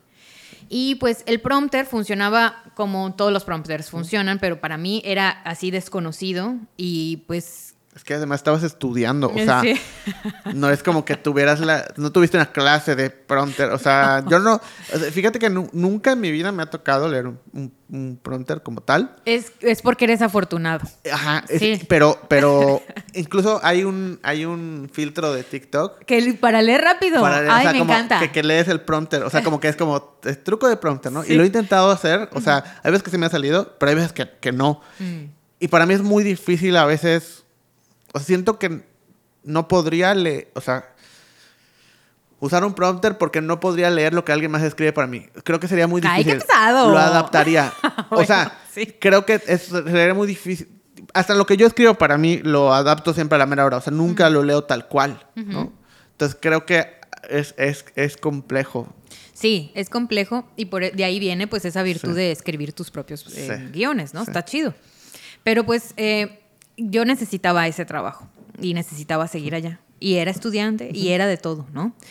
[0.70, 5.70] Y pues el prompter funcionaba como todos los prompters funcionan, pero para mí era así
[5.72, 7.71] desconocido y pues...
[7.94, 9.74] Es que además estabas estudiando, o sea, Sí.
[10.54, 14.40] no es como que tuvieras la, no tuviste una clase de prompter, o sea, yo
[14.40, 14.56] no,
[14.94, 17.74] o sea, fíjate que nu- nunca en mi vida me ha tocado leer un, un-
[17.90, 20.88] un prompter como tal, Es, es porque eres afortunado.
[21.12, 21.82] Ajá, es- Sí.
[21.90, 22.82] pero, pero
[23.14, 26.06] incluso hay un, hay un filtro de TikTok.
[26.06, 27.20] Que para leer rápido.
[27.20, 28.20] para- Ay, sea, me como encanta.
[28.22, 31.12] Que, que lees el prompter, o sea, como que es como es truco de prompter,
[31.12, 31.24] ¿no?
[31.24, 31.34] Sí.
[31.34, 33.90] Y lo he intentado hacer, o sea, hay veces que se me ha salido, pero
[33.90, 34.80] hay veces que, que no.
[35.00, 35.24] Mm.
[35.60, 37.44] Y para mí es muy difícil a veces,
[38.14, 38.84] o sea, siento que
[39.44, 40.94] no podría leer, o sea,
[42.40, 45.28] usar un prompter porque no podría leer lo que alguien más escribe para mí.
[45.44, 46.40] Creo que sería muy Ay, difícil.
[46.42, 46.92] qué pesado.
[46.92, 47.72] Lo adaptaría.
[48.10, 48.88] o sea, sí.
[49.00, 50.68] creo que es, sería muy difícil.
[51.14, 53.78] Hasta lo que yo escribo para mí lo adapto siempre a la mera hora.
[53.78, 55.72] O sea, nunca lo leo tal cual, ¿no?
[56.12, 56.88] Entonces creo que
[57.30, 58.94] es, es, es complejo.
[59.34, 62.16] Sí, es complejo y por e, de ahí viene pues esa virtud Sí.
[62.16, 63.72] de escribir tus propios eh, Sí.
[63.72, 64.24] guiones, ¿no?
[64.24, 64.30] Sí.
[64.30, 64.76] Está chido.
[65.44, 66.41] Pero pues eh,
[66.78, 68.28] yo necesitaba ese trabajo
[68.62, 69.80] y necesitaba seguir allá.
[70.00, 71.94] Y era estudiante y era de todo, ¿no?
[72.00, 72.08] ¿Te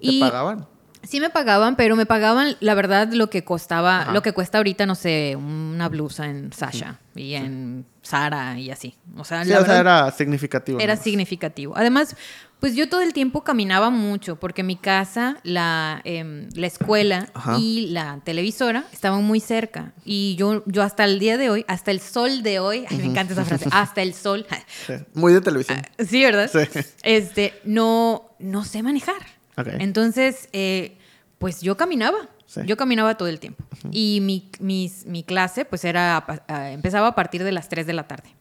[0.00, 0.66] Y pagaban?
[1.02, 4.12] sí me pagaban, pero me pagaban, la verdad, lo que costaba, Ajá.
[4.12, 8.94] lo que cuesta ahorita, no sé, una blusa en Sasha y en Sara y así.
[9.16, 10.78] O sea, Sí, la o sea, verdad, era significativo.
[10.80, 11.72] era significativo.
[11.76, 12.16] Además,
[12.60, 17.56] pues yo todo el tiempo caminaba mucho porque mi casa, la, em, la escuela Ajá.
[17.58, 19.92] y la televisora estaban muy cerca.
[20.04, 23.04] Y yo, yo hasta el día de hoy, hasta el sol de hoy, ay, me
[23.06, 24.46] encanta esa frase, hasta el sol.
[24.86, 25.80] Sí, Muy de televisión.
[26.06, 26.50] Sí, ¿verdad?
[26.52, 26.60] Sí.
[27.02, 29.22] Este, no, no sé manejar.
[29.56, 29.68] Ok.
[29.78, 30.96] Entonces, eh,
[31.38, 32.28] pues yo caminaba.
[32.46, 32.62] Sí.
[32.66, 33.64] Yo caminaba todo el tiempo.
[33.92, 37.68] Y mi, mis- mi clase, pues era, a pa- a- empezaba a partir de las
[37.68, 38.34] 3 de la tarde.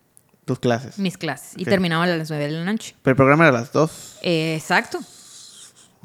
[0.50, 0.98] Tus clases.
[0.98, 1.54] Mis clases.
[1.58, 2.96] Y terminaba a las 9 de la noche.
[3.04, 4.18] Pero el programa era a las dos.
[4.24, 4.98] Eh, exacto.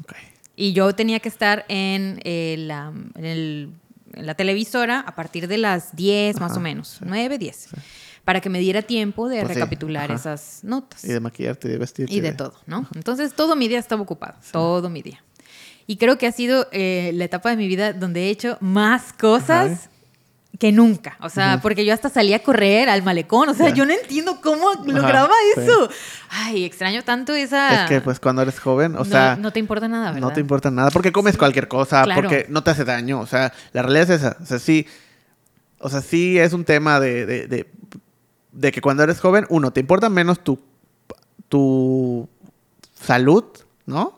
[0.01, 0.13] Ok.
[0.55, 3.71] Y yo tenía que estar en, eh, la, en el-
[4.13, 7.69] en la televisora a partir de las 10 más o menos, 9, 10,
[8.23, 11.03] para que me diera tiempo de Pues sí, recapitular esas notas.
[11.03, 12.13] Y de maquillarte y de vestirte.
[12.13, 12.87] Y de todo, ¿no?
[12.93, 15.23] Entonces todo mi día estaba ocupado, todo mi día.
[15.87, 19.11] Y creo que ha sido eh, la etapa de mi vida donde he hecho más
[19.11, 19.89] cosas Ajá.
[20.59, 21.17] Que nunca.
[21.21, 23.49] O sea, porque yo hasta salía a correr al malecón.
[23.49, 25.89] O sea, yo no entiendo cómo lograba eso.
[26.29, 27.83] Ay, extraño tanto esa...
[27.83, 30.21] Es que pues cuando eres joven, o no, sea, no te importa nada, ¿verdad?
[30.27, 32.21] no te importa nada porque comes cualquier cosa, Claro.
[32.21, 33.19] porque no te hace daño.
[33.19, 34.37] O sea, la realidad es esa.
[34.41, 34.87] O sea, sí,
[35.79, 37.71] o sea, sí es un tema de, de, de-
[38.53, 40.57] de que cuando eres joven, uno, te importa menos tu,
[41.49, 42.29] tu
[42.93, 43.43] salud,
[43.85, 44.17] ¿no?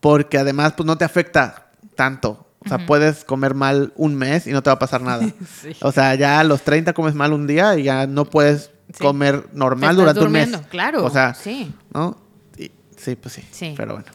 [0.00, 2.43] Porque además, pues no te afecta tanto.
[2.64, 5.26] O sea, puedes comer mal un mes y no te va a pasar nada.
[5.60, 5.70] Sí.
[5.80, 9.02] O sea, ya a los 30 comes mal un día y ya no puedes Sí.
[9.02, 10.50] comer normal durante un mes.
[10.68, 11.72] claro, O sea, sí.
[11.94, 12.18] ¿no?
[12.58, 13.42] Y- sí, pues sí.
[13.50, 13.72] Sí.
[13.76, 14.06] Pero bueno.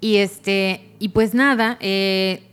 [0.00, 2.51] Y este, y pues nada, eh,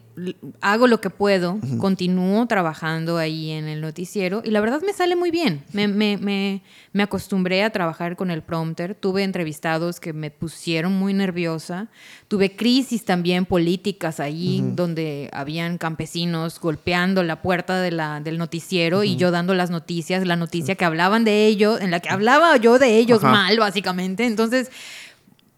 [0.62, 5.16] hago lo que puedo, continúo trabajando ahí en el noticiero y la verdad me sale
[5.16, 5.64] muy bien.
[5.72, 6.62] Me, me, me,
[6.94, 11.88] me, acostumbré a trabajar con el prompter, tuve entrevistados que me pusieron muy nerviosa,
[12.28, 19.04] tuve crisis también políticas ahí donde habían campesinos golpeando la puerta de la, del noticiero
[19.04, 22.56] y yo dando las noticias, la noticia que hablaban de ellos, en la que hablaba
[22.58, 24.26] yo de ellos mal, básicamente.
[24.26, 24.72] Entonces,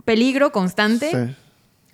[0.05, 1.35] peligro constante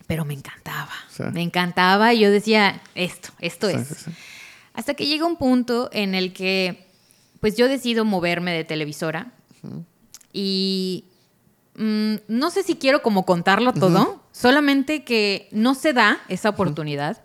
[0.07, 0.93] pero me encantaba.
[1.33, 4.05] Me encantaba y yo decía, esto, esto es.
[4.73, 6.87] Hasta que llega un punto en el que,
[7.41, 9.33] pues yo decido moverme de televisora
[10.31, 11.05] y
[11.75, 17.21] mm, no sé si quiero como contarlo todo, solamente que no se da esa oportunidad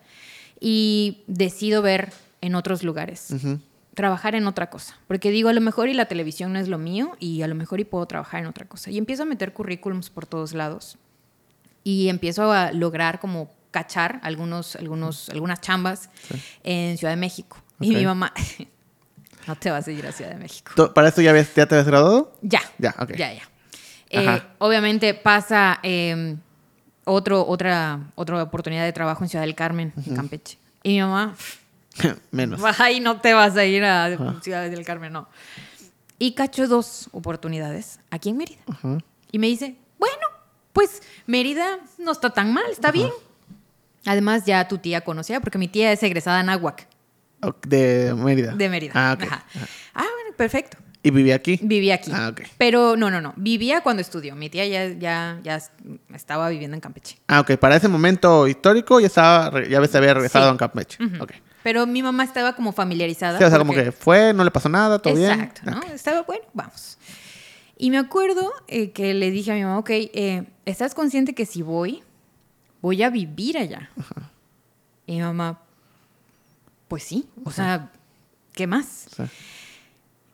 [0.59, 3.29] y decido ver en otros lugares.
[3.95, 4.97] Trabajar en otra cosa.
[5.07, 7.55] Porque digo, a lo mejor y la televisión no es lo mío y a lo
[7.55, 8.91] mejor y puedo trabajar en otra cosa.
[8.91, 10.99] Y empiezo a meter currículums por todos lados
[11.85, 16.11] y empiezo a lograr como cachar algunos, algunos, algunas chambas
[16.63, 17.57] en Ciudad de México.
[17.81, 18.33] Y mi mamá,
[19.49, 20.93] no te vas a ir a Ciudad de México.
[20.95, 22.33] ¿Para esto ya, ya te habías graduado?
[22.43, 22.61] Ya.
[22.79, 23.17] Ya, ok.
[23.17, 23.49] Ya, ya.
[24.11, 26.39] Eh, obviamente pasa em,
[27.05, 30.59] otro, otra, otra oportunidad de trabajo en Ciudad del Carmen, en Campeche.
[30.83, 31.35] Y mi mamá...
[32.31, 32.61] Menos.
[32.79, 35.29] Ahí no te vas a ir a Ciudad del Carmen, no.
[36.19, 38.63] Y cacho dos oportunidades aquí en Mérida.
[39.33, 39.77] Y me dice,
[40.73, 43.11] pues Mérida no está tan mal, está bien.
[44.05, 46.89] Además, ya tu tía conocía, porque mi tía es egresada en Aguac.
[47.67, 48.55] De Mérida.
[48.55, 48.93] De Mérida.
[48.95, 49.17] Ah,
[49.95, 50.79] ah, bueno, perfecto.
[51.05, 51.59] ¿Y vivía aquí?
[51.61, 52.13] Vivía aquí.
[52.15, 52.43] Ah, ok.
[52.59, 53.35] Pero no, no, no.
[53.37, 54.37] Vivía cuando estudió.
[54.37, 55.61] Mi tía ya, ya, ya
[56.15, 57.19] estaba viviendo en Campeche.
[57.27, 57.57] Ah, ok.
[57.57, 60.99] Para ese momento histórico ya estaba, ya se había regresado en Campeche.
[61.65, 63.39] Pero mi mamá estaba como familiarizada.
[63.39, 65.33] Sí, o sea, como que fue, no le pasó nada, todo bien.
[65.33, 65.83] Exacto, ¿no?
[65.93, 66.99] Estaba bueno, vamos.
[67.77, 71.47] Y me acuerdo eh, que le dije a mi mamá, ok, eh, ¿estás consciente que
[71.47, 72.03] si voy,
[72.81, 73.91] voy a vivir allá?
[75.07, 75.61] Y mi mamá,
[76.89, 77.91] pues sí, o sea,
[78.53, 79.07] ¿qué más?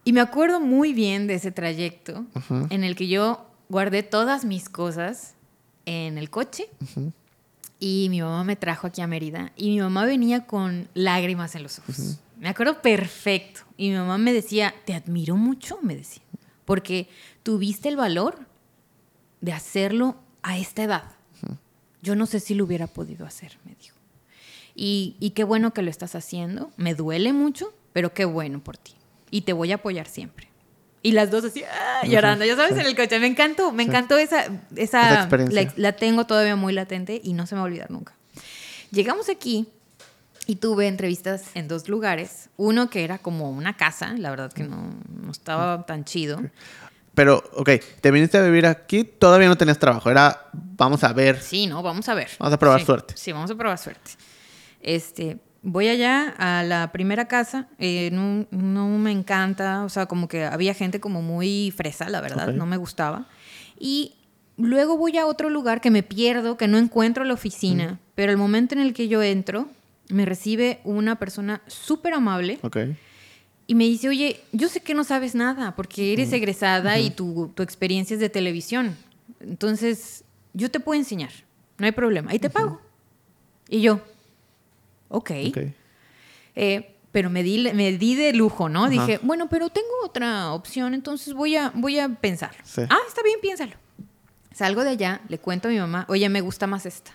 [0.04, 2.24] Y me acuerdo muy bien de ese trayecto
[2.70, 5.34] en el que yo guardé todas mis cosas
[5.86, 6.68] en el coche
[7.80, 11.62] y mi mamá me trajo aquí a Mérida y mi mamá venía con lágrimas en
[11.62, 12.18] los ojos.
[12.38, 13.62] Me acuerdo perfecto.
[13.76, 16.22] Y mi mamá me decía, te admiro mucho, me decía
[16.68, 17.08] porque
[17.44, 18.40] tuviste el valor
[19.40, 21.04] de hacerlo a esta edad.
[22.00, 23.96] Yo no sé si lo hubiera podido hacer, me dijo.
[24.74, 26.70] Y, qué bueno que lo estás haciendo.
[26.76, 28.94] Me duele mucho, pero qué bueno por ti.
[29.30, 30.48] Y te voy a apoyar siempre.
[31.02, 32.06] Y las dos así, ¡ah!
[32.06, 33.18] llorando, ya sabes, en el coche.
[33.18, 35.62] Me encantó, me encantó esa, esa, experiencia.
[35.64, 38.14] La, la, tengo todavía muy latente y no se me va a olvidar nunca.
[38.92, 39.66] Llegamos aquí
[40.46, 42.48] y tuve entrevistas en dos lugares.
[42.56, 46.40] Uno que era como una casa, la verdad que no, no estaba tan chido.
[47.18, 50.08] Pero, ok, te viniste a vivir aquí, todavía no tenías trabajo.
[50.08, 51.42] Era, vamos a ver.
[51.42, 52.30] Sí, no, vamos a ver.
[52.38, 53.14] Vamos a probar suerte.
[53.16, 54.12] Sí, vamos a probar suerte.
[54.80, 60.28] Este, voy allá a la primera casa, eh, no, no, me encanta, o sea, como
[60.28, 63.26] que había gente como muy fresa, la verdad, no me gustaba.
[63.80, 64.14] Y
[64.56, 68.38] luego voy a otro lugar que me pierdo, que no encuentro la oficina, pero el
[68.38, 69.66] momento en el que yo entro,
[70.08, 72.60] me recibe una persona súper amable.
[73.70, 77.52] Y me dice, oye, yo sé que no sabes nada porque eres egresada y tu,
[77.54, 78.96] tu, experiencia es de televisión.
[79.40, 81.30] Entonces, yo te puedo enseñar.
[81.76, 82.34] No hay problema.
[82.34, 82.80] Y te pago.
[83.68, 84.00] Y yo,
[85.08, 85.30] ok.
[86.56, 88.88] Eh, pero me di, me di de lujo, ¿no?
[88.88, 92.56] Dije, bueno, pero tengo otra opción, entonces voy a, voy a pensar.
[92.88, 93.74] Ah, está bien, piénsalo.
[94.54, 97.12] Salgo de allá, le cuento a mi mamá, oye, me gusta más esta.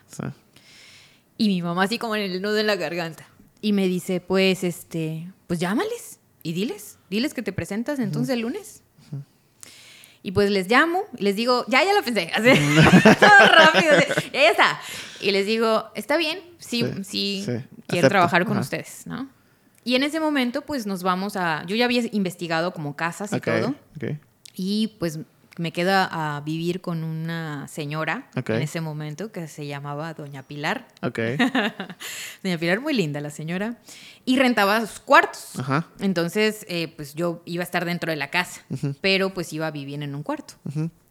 [1.35, 3.25] Y mi mamá así como en el nudo en la garganta.
[3.59, 6.12] Y me dice, pues, este, pues llámales
[6.43, 8.83] y diles, diles que te presentas entonces el lunes.
[10.25, 12.49] Y pues les llamo y les digo, ya, ya lo pensé, así,
[13.19, 13.91] todo rápido,
[14.31, 14.79] ya, está.
[15.19, 17.45] Y les digo, está bien, sí, sí,
[17.87, 19.29] quiero trabajar con ustedes, ¿no?
[19.85, 23.41] Y en ese momento, pues nos vamos a, yo ya había investigado como casas y
[23.41, 23.75] todo.
[24.55, 25.19] Y pues
[25.57, 30.87] me queda a vivir con una señora en ese momento que se llamaba Doña Pilar.
[32.43, 33.77] Doña Pilar, muy linda la señora.
[34.25, 35.53] Y rentaba sus cuartos.
[35.99, 38.61] Entonces, eh, pues yo iba a estar dentro de la casa,
[39.01, 40.55] pero pues iba a vivir en un cuarto.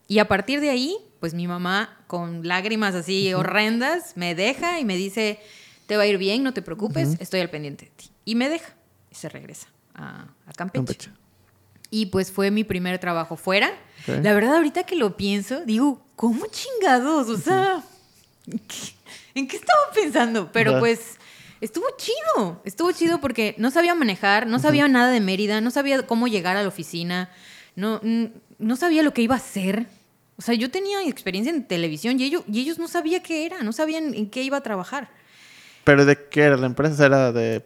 [0.08, 4.84] Y a partir de ahí, pues mi mamá, con lágrimas así horrendas, me deja y
[4.84, 5.38] me dice,
[5.86, 8.10] te va a ir bien, no te preocupes, estoy al pendiente de ti.
[8.24, 8.74] Y me deja
[9.10, 10.26] y se regresa a,
[10.56, 11.10] Campeche.
[11.94, 13.70] Y pues fue mi primer trabajo fuera.
[14.06, 17.28] La verdad, ahorita que lo pienso, digo, ¿cómo chingados?
[17.28, 17.84] O sea,
[19.34, 20.50] ¿en qué estaba pensando?
[20.52, 21.18] Pero pues
[21.60, 22.62] estuvo chido.
[22.64, 26.56] Estuvo chido porque no sabía manejar, no sabía nada de Mérida, no sabía cómo llegar
[26.56, 27.30] a la oficina,
[27.76, 28.00] no,
[28.58, 29.86] no sabía lo que iba a hacer.
[30.38, 33.62] O sea, yo tenía experiencia en televisión y ellos, y ellos no sabían qué era,
[33.62, 35.10] no sabían en qué iba a trabajar.
[35.84, 37.04] ¿Pero de qué era la empresa?
[37.04, 37.62] ¿Era de,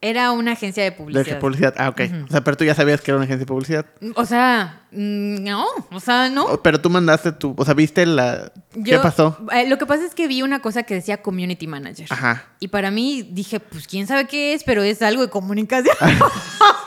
[0.00, 1.24] Era una agencia de de publicidad.
[1.24, 1.74] qué publicidad?
[1.76, 2.00] Ah, ok.
[2.24, 3.86] O sea, pero tú ya sabías que era una agencia de publicidad.
[4.14, 6.60] O sea, mm, no, o sea, no.
[6.62, 7.54] Pero tú mandaste tu...
[7.56, 8.52] O sea, ¿viste la...
[8.84, 9.38] ¿Qué pasó?
[9.52, 12.06] eh, lo que pasa es que vi una cosa que decía community manager.
[12.10, 12.44] Ajá.
[12.60, 15.96] Y para mí dije, pues quién sabe qué es, pero es algo de comunicación.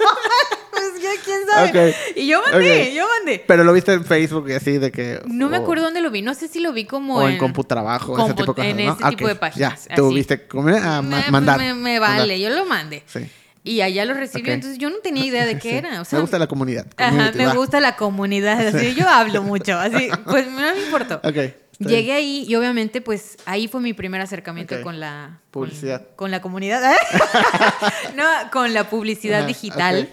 [1.23, 1.89] quién sabe.
[1.91, 1.95] Ok.
[2.17, 2.93] Y yo mandé, Ok.
[2.95, 3.43] yo mandé.
[3.47, 5.21] Pero lo viste en Facebook y así de que...
[5.25, 7.37] No me o- acuerdo dónde lo vi, no sé si lo vi como O en
[7.37, 8.93] CompuTrabajo, ese compu- tipo de cosas, en ¿no?
[8.93, 9.29] ese Ah, tipo ok.
[9.29, 9.85] de páginas.
[9.87, 10.15] Ya, tú así.
[10.15, 10.69] viste como...
[10.69, 11.57] Ah, Me- mandar.
[11.59, 12.19] me, me mandar.
[12.19, 13.03] vale, yo lo mandé.
[13.05, 13.29] Sí.
[13.67, 14.47] Y allá lo recibí, Ok.
[14.49, 15.75] entonces yo no tenía idea de qué Sí.
[15.77, 15.99] era.
[16.01, 16.85] O sea, me gusta la comunidad.
[16.97, 17.53] Ajá, me va.
[17.55, 21.15] gusta la comunidad, así yo hablo mucho, así, pues no me importó.
[21.23, 21.37] Ok.
[21.79, 21.99] Está bien.
[22.01, 26.01] Llegué ahí y obviamente pues ahí fue mi primer acercamiento con la Publicidad.
[26.07, 26.93] Con, con la comunidad.
[26.93, 26.97] ¿eh?
[28.15, 30.09] no, con la publicidad Ajá, digital.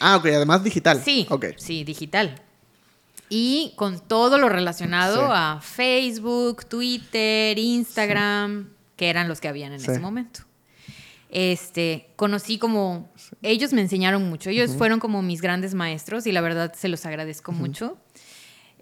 [0.00, 0.26] Ah, ok.
[0.26, 1.00] Además digital.
[1.04, 1.46] Sí, Ok.
[1.56, 2.34] sí, digital.
[3.28, 5.32] Y con todo lo relacionado Sí.
[5.32, 9.90] a Facebook, Twitter, Instagram, que eran los que habían en Sí.
[9.90, 10.40] ese momento.
[11.32, 13.08] Este, conocí como,
[13.42, 17.06] ellos me enseñaron mucho, ellos fueron como mis grandes maestros y la verdad se los
[17.06, 17.96] agradezco mucho.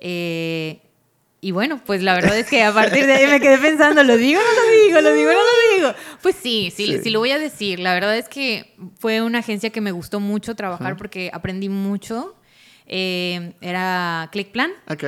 [0.01, 0.81] Eh,
[1.41, 4.17] y bueno, pues la verdad es que a partir de ahí me quedé pensando, ¿lo
[4.17, 5.01] digo o no lo digo?
[5.01, 5.95] ¿Lo digo o no lo digo?
[6.23, 7.01] Pues sí, sí, Sí.
[7.05, 7.79] sí lo voy a decir.
[7.79, 12.35] La verdad es que fue una agencia que me gustó mucho trabajar porque aprendí mucho.
[12.87, 15.05] Eh, era ClickPlan Ok.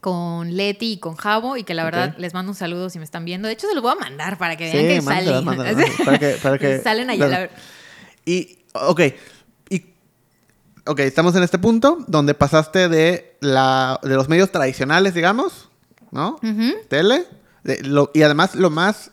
[0.00, 3.04] con Leti y con Javo y que la verdad les mando un saludo si me
[3.04, 3.48] están viendo.
[3.48, 5.44] De hecho, se los voy a mandar para que Sí, vean que salen.
[5.44, 7.26] para que- para que- salen allá.
[7.28, 7.50] la
[8.24, 9.00] Y, ok.
[10.86, 15.68] Ok, estamos en este punto donde pasaste de, la, de los medios tradicionales, digamos,
[16.10, 16.38] ¿no?
[16.88, 17.26] Tele.
[17.64, 19.10] de lo- y además lo más,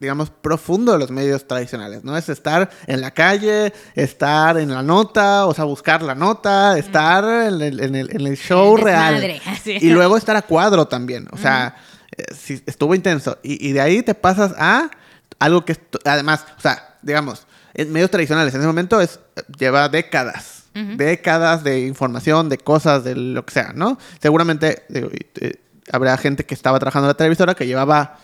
[0.00, 2.16] digamos, profundo de los medios tradicionales, ¿no?
[2.16, 7.24] Es estar en la calle, estar en la nota, o sea, buscar la nota, estar
[7.24, 9.14] en el, en el- en el show El real.
[9.82, 11.28] Y luego estar a cuadro también.
[11.32, 11.76] O sea,
[12.16, 13.38] eh, sí, estuvo intenso.
[13.42, 14.90] Y, y de ahí te pasas a
[15.38, 15.76] algo que,
[16.06, 19.20] además, o sea, digamos, en medios tradicionales en ese momento es,
[19.58, 20.55] lleva décadas.
[20.96, 23.98] Décadas de información, de cosas, de lo que sea, ¿no?
[24.20, 25.08] Seguramente digo,
[25.40, 25.54] eh,
[25.92, 28.18] habrá gente que estaba trabajando en la televisora que llevaba,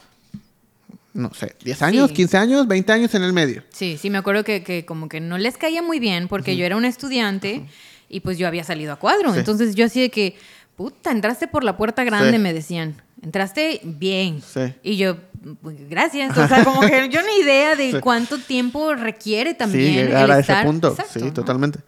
[1.14, 2.14] no sé, 10 años, Sí.
[2.16, 3.62] 15 años, 20 años en el medio.
[3.70, 6.64] Sí, sí, me acuerdo que, que como que no les caía muy bien porque yo
[6.64, 7.66] era una estudiante
[8.08, 9.32] y pues yo había salido a cuadro.
[9.32, 9.38] Sí.
[9.38, 10.36] Entonces yo así de que,
[10.76, 12.38] puta, entraste por la puerta grande, Sí.
[12.38, 13.00] me decían.
[13.22, 14.42] Entraste bien.
[14.42, 14.74] Sí.
[14.82, 15.16] Y yo,
[15.62, 16.36] "Pues, gracias.
[16.36, 18.00] O sea, como que yo ni idea de Sí.
[18.00, 19.94] cuánto tiempo requiere Sí, también.
[20.06, 20.88] llegar el a estar- ese punto.
[20.88, 21.32] Exacto, sí, ¿no?
[21.32, 21.78] totalmente.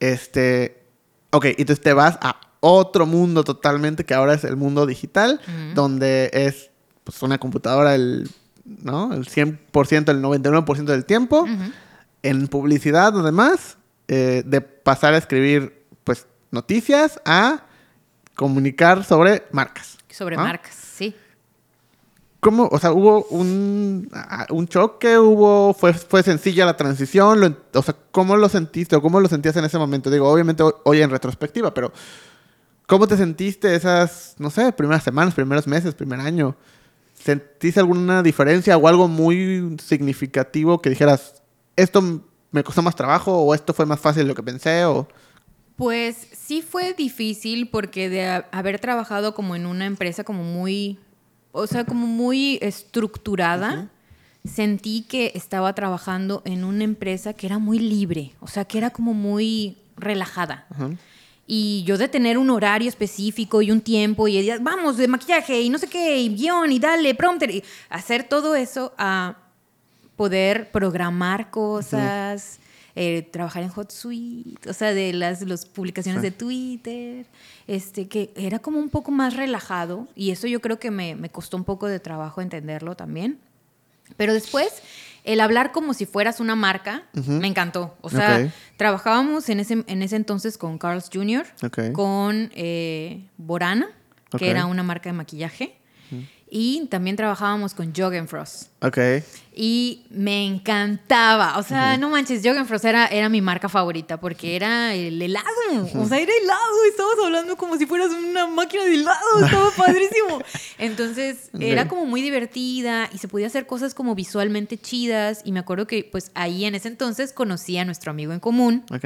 [0.00, 0.82] Este,
[1.30, 5.40] ok, entonces te vas a otro mundo totalmente, que ahora es el mundo digital,
[5.74, 6.70] donde es
[7.04, 8.28] pues, una computadora el,
[8.64, 9.12] ¿no?
[9.12, 11.46] el 100%, el 99% del tiempo,
[12.22, 13.76] en publicidad además,
[14.08, 17.64] eh, de pasar a escribir pues noticias a
[18.34, 19.98] comunicar sobre marcas.
[20.10, 20.42] Sobre ¿no?
[20.42, 20.87] marcas.
[22.40, 22.68] ¿Cómo?
[22.70, 27.82] O sea, hubo un, a- un choque, hubo, fue, fue sencilla la transición, lo o
[27.82, 30.08] sea, ¿cómo lo sentiste o cómo lo sentías en ese momento?
[30.10, 31.92] Digo, obviamente hoy, en retrospectiva, pero
[32.86, 36.54] ¿cómo te sentiste esas, no sé, primeras semanas, primeros meses, primer año?
[37.14, 41.42] ¿Sentiste alguna diferencia o algo muy significativo que dijeras,
[41.74, 42.00] esto
[42.52, 45.08] me costó más trabajo o esto fue más fácil de lo que pensé o...
[45.74, 50.98] Pues sí fue difícil porque de ha- haber trabajado como en una empresa como muy,
[51.52, 53.88] o sea, como muy estructurada,
[54.44, 58.90] sentí que estaba trabajando en una empresa que era muy libre, o sea, que era
[58.90, 60.66] como muy relajada.
[60.70, 60.90] Ajá.
[61.50, 65.70] Y yo de tener un horario específico y un tiempo y vamos, de maquillaje y
[65.70, 69.34] no sé qué, y guion y dale, prompter, y hacer todo eso a
[70.14, 72.58] poder programar cosas,
[73.00, 76.30] eh, trabajar en HotSuite, o sea, de las los publicaciones Sí.
[76.30, 77.26] de Twitter,
[77.68, 81.30] este, que era como un poco más relajado y eso yo creo que me, me
[81.30, 83.38] costó un poco de trabajo entenderlo también.
[84.16, 84.72] Pero después,
[85.24, 87.94] el hablar como si fueras una marca, me encantó.
[88.00, 91.46] O sea, trabajábamos en ese, en ese entonces con Carl's Jr.,
[91.92, 93.90] con eh, Borana,
[94.36, 95.77] que era una marca de maquillaje,
[96.50, 97.92] y también trabajábamos con
[98.26, 98.98] Frost Ok.
[99.54, 101.58] Y me encantaba.
[101.58, 105.46] O sea, no manches, Frost era, era mi marca favorita porque era el helado.
[105.94, 106.84] O sea, era helado.
[106.88, 109.44] Estabas hablando como si fueras una máquina de helado.
[109.44, 110.40] Estaba padrísimo.
[110.78, 115.42] Entonces, era como muy divertida y se podía hacer cosas como visualmente chidas.
[115.44, 118.84] Y me acuerdo que, pues, ahí en ese entonces conocí a nuestro amigo en común
[118.92, 119.04] Ok.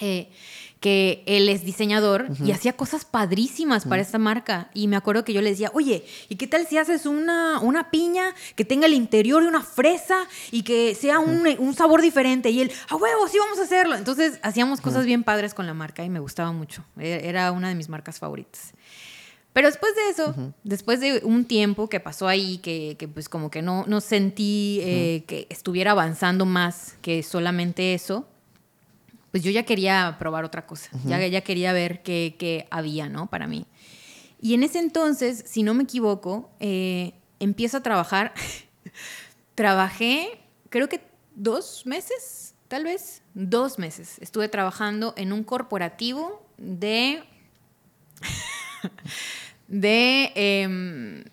[0.00, 0.28] eh,
[0.80, 4.70] que él es diseñador y hacía cosas padrísimas para esta marca.
[4.74, 7.90] Y me acuerdo que yo le decía, oye, ¿y qué tal si haces una, una
[7.90, 10.18] piña que tenga el interior de una fresa
[10.50, 12.50] y que sea un, un sabor diferente?
[12.50, 13.94] Y él, a huevo, sí, vamos a hacerlo.
[13.96, 16.84] Entonces hacíamos cosas bien padres con la marca y me gustaba mucho.
[16.98, 18.72] E- Era una de mis marcas favoritas.
[19.54, 23.50] Pero después de eso, después de un tiempo que pasó ahí, que, que pues como
[23.50, 28.28] que no, no sentí eh, que estuviera avanzando más que solamente eso,
[29.36, 33.28] pues yo ya quería probar otra cosa, ya, ya quería ver qué, qué había, ¿no?
[33.28, 33.66] Para mí.
[34.40, 38.32] Y en ese entonces, si no me equivoco, eh, empiezo a trabajar.
[39.54, 41.02] Trabajé, creo que
[41.34, 44.16] dos meses, tal vez, dos meses.
[44.22, 47.22] Estuve trabajando en un corporativo de...
[49.68, 51.24] de em,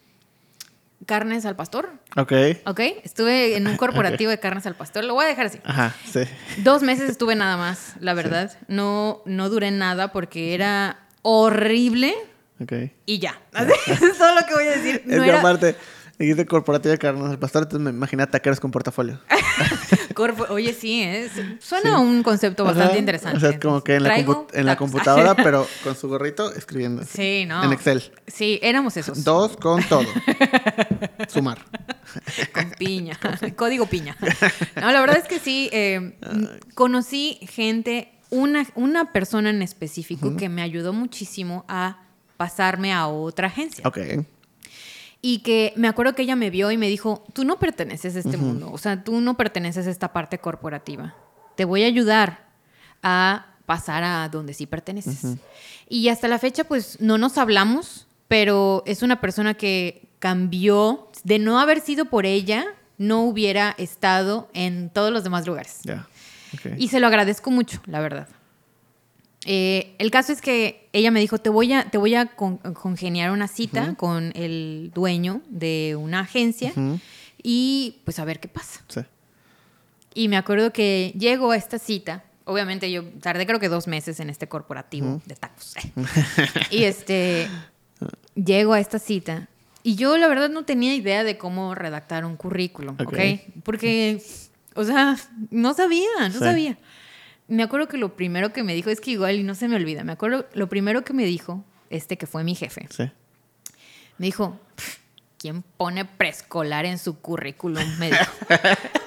[1.05, 1.89] carnes al pastor.
[2.15, 2.31] Ok.
[2.65, 5.03] Ok, estuve en un corporativo de carnes al pastor.
[5.03, 5.59] Lo voy a dejar así.
[5.63, 6.21] Ajá, sí.
[6.57, 8.51] Dos meses estuve nada más, la verdad.
[8.67, 12.13] No, no duré nada porque era horrible
[12.61, 12.73] Ok.
[13.05, 13.39] y ya.
[13.53, 15.03] Así, Eso es todo lo que voy a decir.
[15.05, 15.75] es No era aparte,
[16.19, 19.19] dijiste corporativa de carnes al pastor, entonces me imaginé taqueros con portafolio.
[20.49, 21.29] Oye, sí, ¿eh?
[21.59, 22.99] suena un concepto bastante Ajá.
[22.99, 23.37] interesante.
[23.37, 24.91] O sea, es como que en la, Traigo compu- en la tacos.
[24.91, 27.03] computadora, pero con su gorrito escribiendo.
[27.03, 27.63] Sí, no.
[27.63, 28.11] En Excel.
[28.27, 29.23] Sí, éramos esos.
[29.23, 30.05] Dos con todo.
[31.27, 31.59] Sumar.
[32.53, 33.19] Con piña.
[33.55, 34.15] Código piña.
[34.79, 35.69] No, la verdad es que sí.
[35.73, 36.15] eh,
[36.75, 42.03] conocí gente, una, una persona en específico que me ayudó muchísimo a
[42.37, 43.87] pasarme a otra agencia.
[43.87, 43.97] Ok.
[45.25, 48.19] Y que me acuerdo que ella me vio y me dijo, tú no perteneces a
[48.19, 51.15] este mundo, o sea, tú no perteneces a esta parte corporativa.
[51.55, 52.49] Te voy a ayudar
[53.01, 55.37] a pasar a donde sí perteneces.
[55.87, 61.39] Y hasta la fecha, pues no nos hablamos, pero es una persona que cambió, de
[61.39, 62.65] no haber sido por ella,
[62.97, 65.79] no hubiera estado en todos los demás lugares.
[66.53, 66.73] Ok.
[66.77, 68.27] Y se lo agradezco mucho, la verdad.
[69.45, 72.57] Eh, el caso es que ella me dijo, te voy a, te voy a con-
[72.57, 76.99] congeniar una cita con el dueño de una agencia Ujú.
[77.41, 78.81] y pues a ver qué pasa.
[78.87, 79.01] Sí.
[80.13, 82.23] Y me acuerdo que llego a esta cita.
[82.45, 85.73] Obviamente yo tardé creo que dos meses en este corporativo de tacos.
[86.71, 87.47] y este,
[88.35, 89.47] llego a esta cita
[89.81, 93.07] y yo la verdad no tenía idea de cómo redactar un currículum, ¿ok?
[93.13, 93.19] Ok.
[93.63, 94.21] Porque,
[94.75, 95.17] o sea,
[95.51, 96.39] no sabía, no Sí.
[96.39, 96.77] sabía.
[97.47, 99.75] Me acuerdo que lo primero que me dijo, es que igual y no se me
[99.75, 103.03] olvida, me acuerdo, lo primero que me dijo, este que fue mi jefe, Sí.
[104.17, 104.59] me dijo,
[105.37, 107.83] ¿quién pone preescolar en su currículum?
[107.99, 108.23] Me dijo.
[108.49, 108.59] Eso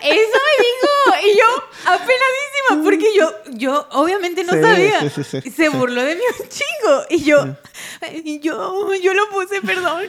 [0.02, 1.24] me dijo.
[1.24, 1.44] Y yo,
[1.86, 5.00] apenadísima, porque yo, yo obviamente no Sí, sabía.
[5.10, 5.50] sí, sí, sí.
[5.50, 7.02] Se burló de mí un chingo.
[7.10, 7.56] Y yo,
[8.24, 10.04] y yo, yo lo puse, perdón.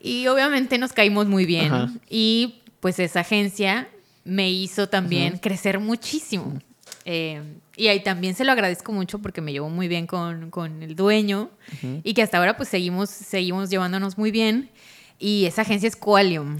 [0.00, 1.72] Y obviamente nos caímos muy bien.
[1.72, 1.92] Ajá.
[2.10, 3.88] Y pues esa agencia
[4.24, 6.58] me hizo también crecer muchísimo.
[7.06, 7.42] Eh,
[7.76, 10.96] y ahí también se lo agradezco mucho porque me llevó muy bien con, con el
[10.96, 11.50] dueño
[12.02, 14.70] y que hasta ahora pues seguimos, seguimos llevándonos muy bien.
[15.18, 16.56] Y esa agencia es Qualium.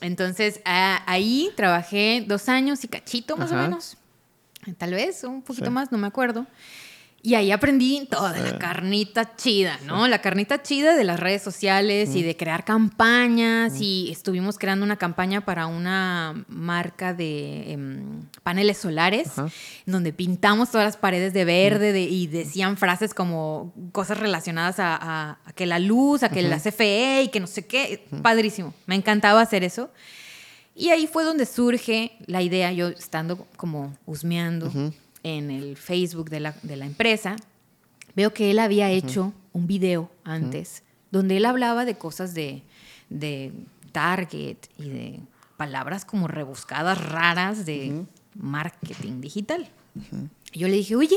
[0.00, 3.60] Entonces a- ahí trabajé dos años y cachito más Ajá.
[3.60, 3.96] o menos.
[4.78, 5.72] Tal vez un poquito Sí.
[5.72, 6.46] más, no me acuerdo.
[7.26, 10.06] Y ahí aprendí toda la carnita chida, ¿no?
[10.06, 13.80] La carnita chida de las redes sociales y de crear campañas.
[13.80, 19.48] Y estuvimos creando una campaña para una marca de em, paneles solares, Ajá.
[19.86, 24.94] donde pintamos todas las paredes de verde de- y decían frases como cosas relacionadas a,
[24.94, 28.06] a- a que la luz, a que la CFE y que no sé qué.
[28.22, 28.72] Padrísimo.
[28.86, 29.90] Me encantaba hacer eso.
[30.76, 34.70] Y ahí fue donde surge la idea, yo estando como husmeando
[35.26, 37.34] en el Facebook de la, de la empresa,
[38.14, 42.62] veo que él había hecho un video antes donde él hablaba de cosas de,
[43.10, 43.52] de
[43.90, 45.20] target y de
[45.56, 48.04] palabras como rebuscadas raras de
[48.34, 49.68] marketing digital.
[50.52, 51.16] Y yo le dije, oye,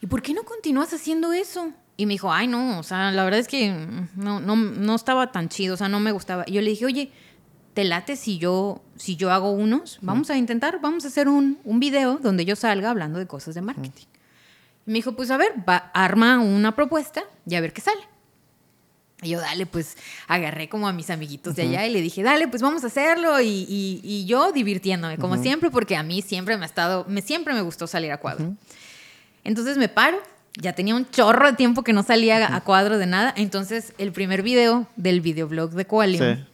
[0.00, 1.72] ¿y por qué no continúas haciendo eso?
[1.96, 3.74] Y me dijo, ay, no, o sea, la verdad es que
[4.14, 6.44] no, no, no estaba tan chido, o sea, no me gustaba.
[6.46, 7.10] Y yo le dije, oye,
[7.74, 9.98] ¿te late si yo, si yo hago unos?
[10.02, 13.54] Vamos a intentar, vamos a hacer un, un video donde yo salga hablando de cosas
[13.54, 14.06] de marketing.
[14.86, 18.00] Y me dijo, pues a ver, va, arma una propuesta y a ver qué sale.
[19.24, 19.96] Y yo, dale, pues
[20.26, 23.40] agarré como a mis amiguitos de allá y le dije, dale, pues vamos a hacerlo.
[23.40, 27.22] Y, y- y yo divirtiéndome, como siempre, porque a mí siempre me ha estado, me,
[27.22, 28.54] siempre me gustó salir a cuadro.
[29.44, 30.18] Entonces me paro,
[30.60, 33.32] ya tenía un chorro de tiempo que no salía a cuadro de nada.
[33.36, 36.44] Entonces el primer video del videoblog de Qualium, Sí.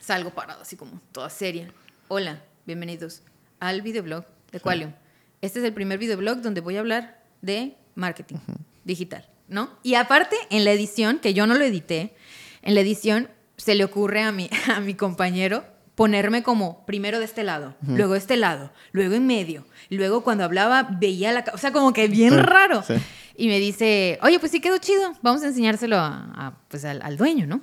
[0.00, 1.72] Salgo parado así como toda seria.
[2.08, 3.22] Hola, bienvenidos
[3.60, 4.92] al videoblog de Qualium.
[5.40, 8.36] Este es el primer videoblog donde voy a hablar de marketing
[8.84, 9.70] digital, ¿no?
[9.82, 12.14] Y aparte, en la edición, que yo no lo edité,
[12.62, 17.26] en la edición se le ocurre a mi, a mi compañero ponerme como primero de
[17.26, 21.44] este lado, luego de este lado, luego en medio, luego cuando hablaba veía la...
[21.52, 22.82] O sea, como que bien Sí, raro.
[22.82, 22.94] sí.
[23.36, 27.00] Y me dice, oye, pues sí quedó chido, vamos a enseñárselo a, a, pues al,
[27.02, 27.60] al dueño, ¿no?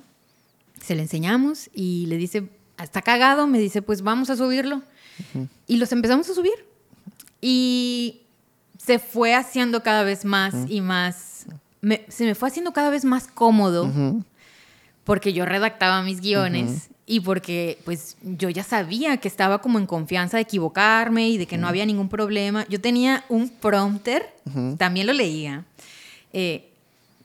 [0.82, 2.48] Se le enseñamos y le dice,
[2.82, 4.82] está cagado, me dice, pues vamos a subirlo.
[5.66, 6.52] Y los empezamos a subir.
[7.40, 8.20] Y
[8.78, 11.46] se fue haciendo cada vez más y más,
[11.80, 13.84] me- se me fue haciendo cada vez más cómodo
[15.04, 19.86] porque yo redactaba mis guiones y porque pues yo ya sabía que estaba como en
[19.86, 22.66] confianza de equivocarme y de que no había ningún problema.
[22.68, 24.26] Yo tenía un prompter,
[24.76, 25.64] también lo leía,
[26.32, 26.70] eh,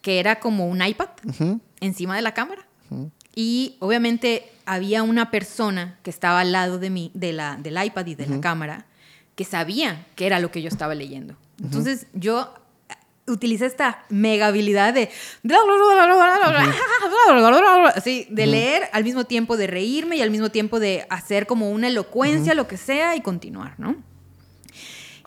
[0.01, 1.09] que era como un iPad
[1.81, 2.65] encima de la cámara.
[3.35, 8.05] Y obviamente había una persona que estaba al lado de mí, de la, del iPad
[8.05, 8.85] y de la cámara,
[9.35, 11.35] que sabía que era lo que yo estaba leyendo.
[11.61, 12.53] Entonces yo
[13.27, 15.09] utilicé esta mega habilidad de
[17.87, 21.69] así, de leer al mismo tiempo de reírme y al mismo tiempo de hacer como
[21.69, 23.95] una elocuencia, lo que sea, y continuar, ¿no?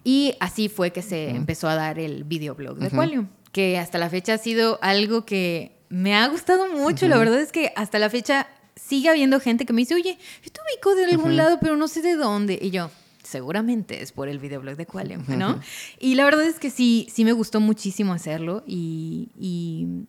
[0.04, 4.08] Y así fue que se empezó a dar el videoblog de Qualium, que hasta la
[4.08, 7.08] fecha ha sido algo que me ha gustado mucho.
[7.08, 10.50] La verdad es que hasta la fecha sigue habiendo gente que me dice, oye, yo
[10.50, 12.58] te ubico de algún lado, pero no sé de dónde.
[12.60, 12.90] Y yo,
[13.22, 15.60] seguramente es por el videoblog de Qualem, ¿no?
[15.98, 19.28] Y la verdad es que sí, sí me gustó muchísimo hacerlo y,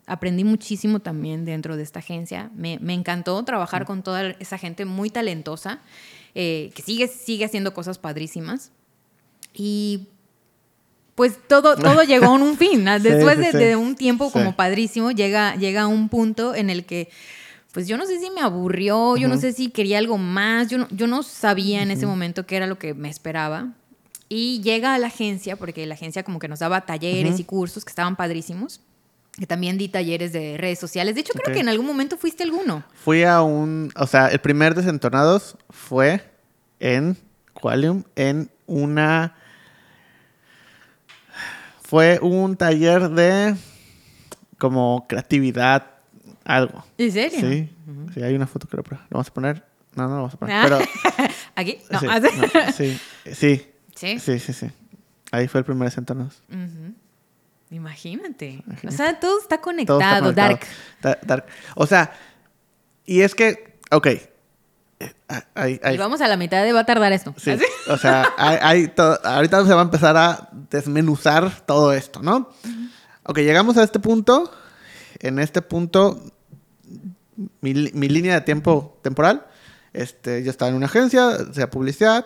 [0.05, 2.51] aprendí muchísimo también dentro de esta agencia.
[2.55, 5.81] Me, encantó trabajar con toda esa gente muy talentosa,
[6.35, 8.71] eh, que sigue, sigue haciendo cosas padrísimas.
[9.53, 10.07] Y
[11.17, 12.85] pues todo, todo llegó a un fin.
[13.01, 17.09] Después de, un tiempo como padrísimo, llega, llega un punto en el que
[17.73, 20.77] pues yo no sé si me aburrió, yo no sé si quería algo más, yo
[20.77, 23.73] no, yo no sabía en ese momento qué era lo que me esperaba.
[24.29, 27.83] Y llega a la agencia, porque la agencia como que nos daba talleres y cursos
[27.83, 28.81] que estaban padrísimos.
[29.39, 31.15] Que también di talleres de redes sociales.
[31.15, 32.83] De hecho, creo que en algún momento fuiste alguno.
[32.93, 36.21] Fui a un, o sea, el primer Desentonados fue
[36.79, 37.17] en
[37.53, 39.35] Qualium, en una...
[41.87, 43.55] Fue un taller de
[44.57, 45.85] como creatividad
[46.43, 46.83] algo.
[46.97, 47.39] ¿En serio?
[47.39, 47.73] Sí,
[48.13, 49.63] sí, hay una foto que lo vamos a poner.
[49.95, 50.63] No, no lo vamos a poner.
[50.63, 50.79] Pero,
[51.55, 51.79] ¿Aquí?
[51.89, 51.99] No.
[52.73, 52.99] Sí,
[53.33, 53.65] sí,
[53.95, 54.39] sí, sí.
[54.39, 54.67] Sí, sí,
[55.31, 56.43] Ahí fue el primer sentarnos.
[57.69, 58.65] Imagínate.
[58.85, 60.65] O sea, todo está conectado, Dark.
[61.01, 61.45] dark.
[61.75, 62.11] O sea,
[63.05, 64.07] y es que, ok.
[65.55, 67.35] Hay, hay, y vamos a la mitad de va a tardar esto.
[67.37, 67.57] Sí,
[67.89, 72.49] o sea, hay, ahorita se va a empezar a desmenuzar todo esto, ¿no?
[73.23, 74.51] Ok, llegamos a este punto.
[75.19, 76.21] En este punto
[77.61, 79.45] mi, línea de tiempo temporal.
[79.93, 82.25] Este, yo estaba en una agencia, sea publicidad.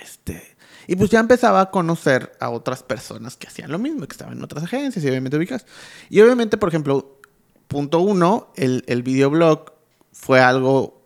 [0.00, 4.12] Este, y pues ya empezaba a conocer a otras personas que hacían lo mismo, que
[4.12, 5.66] estaban en otras agencias y obviamente ubicas.
[6.08, 7.20] Y obviamente, por ejemplo,
[7.68, 9.72] punto uno, el, el videoblog
[10.12, 11.01] fue algo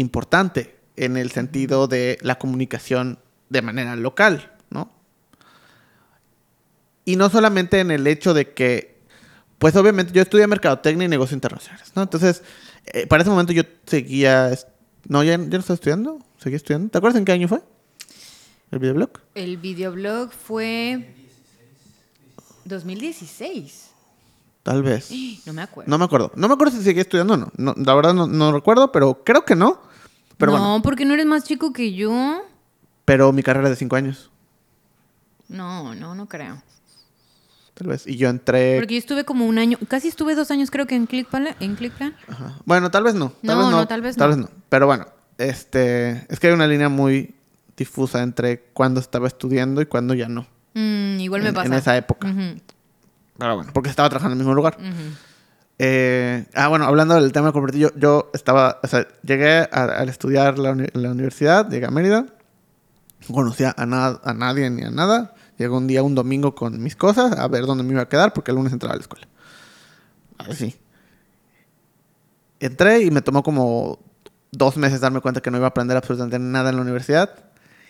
[0.00, 4.90] importante en el sentido de la comunicación de manera local, ¿no?
[7.04, 9.00] Y no solamente en el hecho de que
[9.60, 12.02] pues obviamente yo estudié mercadotecnia y negocios internacionales, ¿no?
[12.02, 12.42] Entonces,
[12.86, 14.58] eh, para ese momento yo seguía,
[15.06, 16.88] no, ya, ya no estaba estudiando, seguía estudiando.
[16.88, 17.60] ¿Te acuerdas en qué año fue?
[18.70, 19.10] ¿El videoblog?
[19.34, 21.14] El videoblog fue
[22.64, 23.90] 2016.
[24.62, 25.10] Tal vez.
[25.44, 25.90] No me acuerdo.
[25.90, 26.32] No me acuerdo.
[26.36, 27.52] No me acuerdo si seguía estudiando o no.
[27.58, 29.82] no la verdad no, no, recuerdo, pero creo que no.
[30.40, 32.42] Pero no, porque no eres más chico que yo.
[33.04, 34.30] Pero mi carrera es de cinco años.
[35.48, 36.62] No, no, no creo.
[38.06, 38.78] Y yo entré.
[38.78, 41.56] Porque yo estuve como un año, casi estuve dos años creo que en ClickPlan.
[41.60, 42.14] En ClickPlan.
[42.64, 43.32] Bueno, tal vez no.
[43.44, 44.18] Tal no, vez no, tal vez no.
[44.18, 44.50] Tal vez no.
[44.68, 45.06] Pero bueno,
[45.38, 47.34] este, es que hay una línea muy
[47.76, 50.46] difusa entre cuando estaba estudiando y cuando ya no.
[50.74, 51.66] Mm, igual me pasa.
[51.66, 52.28] En esa época.
[53.38, 54.76] Pero bueno, porque estaba trabajando en el mismo lugar.
[55.82, 60.58] Eh, ah, bueno, hablando del tema corporativo, yo, yo estaba, o sea, llegué al estudiar
[60.58, 62.26] la, la, universidad, llegué a Mérida,
[63.26, 65.32] no conocía a, a nadie ni a nada.
[65.56, 68.34] Llegó un día, un domingo con mis cosas, a ver dónde me iba a quedar,
[68.34, 69.26] porque el lunes entraba a la escuela.
[70.36, 70.78] Así.
[72.58, 74.00] Entré y me tomó como
[74.52, 77.30] dos meses darme cuenta que no iba a aprender absolutamente nada en la universidad.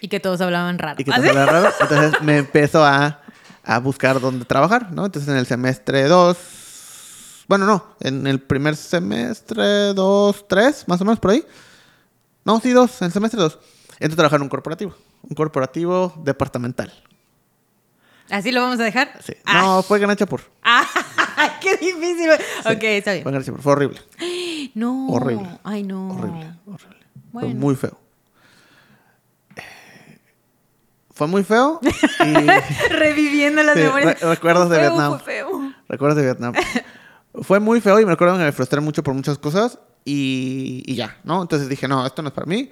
[0.01, 0.95] Y que todos hablaban raro.
[0.97, 1.75] Y que todos hablaban raro.
[1.81, 3.21] Entonces me empezó a,
[3.65, 5.07] a, buscar dónde trabajar, ¿no?
[5.07, 6.60] Entonces en el semestre 2,
[7.51, 11.45] bueno, no, en el primer semestre 2, 3, más o menos por ahí.
[12.45, 13.59] No, sí, dos, en el semestre 2.
[13.99, 14.95] Entré a trabajar en un corporativo,
[15.29, 16.93] un corporativo departamental.
[18.31, 19.19] ¿Así lo vamos a dejar?
[19.25, 19.33] Sí.
[19.45, 19.63] Ah.
[19.63, 20.43] No, fue Gran Chapur.
[20.63, 20.87] ¡Ah!
[21.61, 22.31] ¡Qué difícil!
[22.67, 23.25] ok, está bien.
[23.25, 23.61] Fue Gran Chapur.
[23.61, 24.01] Fue horrible.
[24.75, 25.09] No.
[25.09, 25.59] Horrible.
[25.65, 26.11] Ay, no.
[26.11, 27.07] Horrible, horrible.
[27.33, 27.99] Fue muy feo.
[31.13, 31.81] Fue muy feo.
[31.83, 32.91] Y...
[32.91, 34.21] Reviviendo las memorias.
[34.21, 35.19] recuerdos de Vietnam.
[35.19, 35.75] Fue feo.
[35.89, 36.55] Recuerdos de Vietnam.
[37.35, 40.95] fue muy feo y me acuerdo que me frustré mucho por muchas cosas y, y
[40.95, 41.43] ya, ¿no?
[41.43, 42.71] Entonces dije, no, esto no es para mí.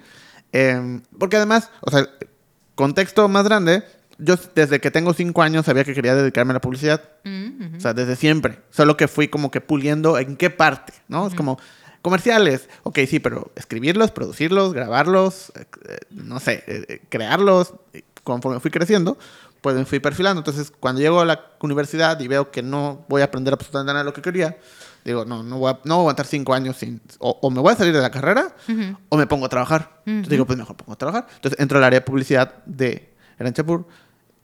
[0.51, 2.07] Eh, porque además, o sea,
[2.75, 3.83] contexto más grande,
[4.19, 7.01] yo desde que tengo cinco años sabía que quería dedicarme a la publicidad.
[7.23, 8.59] Mm, o sea, desde siempre.
[8.69, 11.25] Solo que fui como que puliendo en qué parte, ¿no?
[11.25, 11.57] Es como
[12.01, 12.69] comerciales.
[12.83, 17.73] Ok, sí, pero escribirlos, producirlos, grabarlos, eh, eh, no sé, eh, crearlos.
[18.23, 19.17] Conforme fui creciendo,
[19.61, 20.39] pues me fui perfilando.
[20.39, 23.99] Entonces, cuando llego a la universidad y veo que no voy a aprender absolutamente nada
[23.99, 24.57] de lo que quería,
[25.03, 27.01] Digo, no, no voy a, no voy a aguantar cinco años sin...
[27.19, 28.53] O, o me voy a salir de la carrera
[29.09, 30.01] o me pongo a trabajar.
[30.05, 31.27] Entonces digo, pues mejor pongo a trabajar.
[31.35, 33.87] Entonces entro al área de publicidad de Eranchapur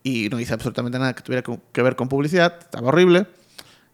[0.03, 2.57] y no hice absolutamente nada que tuviera que ver con publicidad.
[2.59, 3.27] Estaba horrible.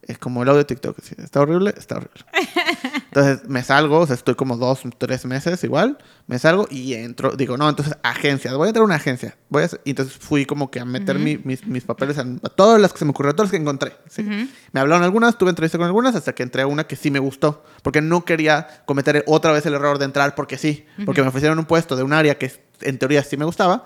[0.03, 0.97] Es como el audio de TikTok.
[1.19, 2.25] Está horrible, está horrible.
[3.11, 5.97] Entonces me salgo, o sea, estoy como dos, tres meses igual.
[6.27, 7.31] Me salgo y entro.
[7.35, 8.53] Digo, no, entonces agencia.
[8.55, 9.37] Voy a entrar a una agencia.
[9.49, 12.21] Voy a hacer- y entonces fui como que a meter mi- mis, mis papeles a,
[12.21, 13.93] a todas las que se me ocurrieron, todas las que encontré.
[14.09, 14.23] ¿sí?
[14.71, 17.19] Me hablaron algunas, tuve entrevista con algunas hasta que entré a una que sí me
[17.19, 17.63] gustó.
[17.83, 20.85] Porque no quería cometer otra vez el error de entrar porque sí.
[21.05, 23.85] Porque me ofrecieron un puesto de un área que en teoría sí me gustaba.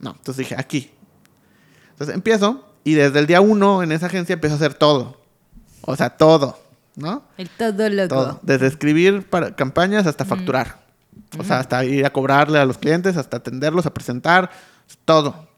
[0.00, 0.90] No, entonces dije, aquí.
[1.90, 5.17] Entonces empiezo y desde el día uno en esa agencia empiezo a hacer todo.
[5.82, 6.58] O sea, todo,
[6.96, 7.22] ¿no?
[7.36, 8.08] El todo loco.
[8.14, 8.40] Todo.
[8.42, 10.80] Desde escribir para campañas hasta facturar.
[11.38, 14.50] O sea, hasta ir a cobrarle a los clientes, hasta atenderlos, a presentar,
[15.04, 15.48] todo.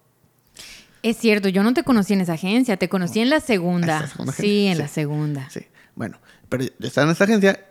[1.03, 3.99] Es cierto, yo no te conocí en esa agencia, te conocí en la segunda.
[4.05, 4.83] ¿Esa segunda sí, en Sí.
[4.83, 5.51] la segunda.
[5.51, 5.61] Sí.
[5.95, 6.19] Bueno,
[6.49, 7.67] pero yo estaba en esta agencia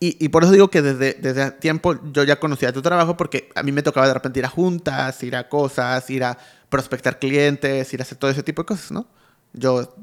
[0.00, 3.48] y, y por eso digo que desde, desde tiempo yo ya conocía tu trabajo porque
[3.56, 6.38] a mí me tocaba de repente ir a juntas, ir a cosas, ir a
[6.68, 9.06] prospectar clientes, ir a hacer todo ese tipo de cosas, ¿no?
[9.52, 9.94] Yo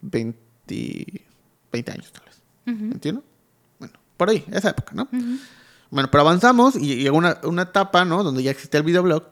[0.00, 2.42] 20, 20 años tal vez.
[2.66, 3.24] ¿Entiendes?
[3.78, 5.08] Bueno, por ahí, esa época, ¿no?
[5.90, 8.22] Bueno, pero avanzamos y llegó una, una etapa, ¿no?
[8.22, 9.24] Donde ya existía el videoblog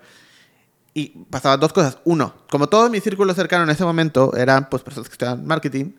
[0.97, 1.99] y pasaban dos cosas.
[2.05, 5.91] Uno, como todo mi círculo cercano en ese momento eran pues personas que estudiaban marketing,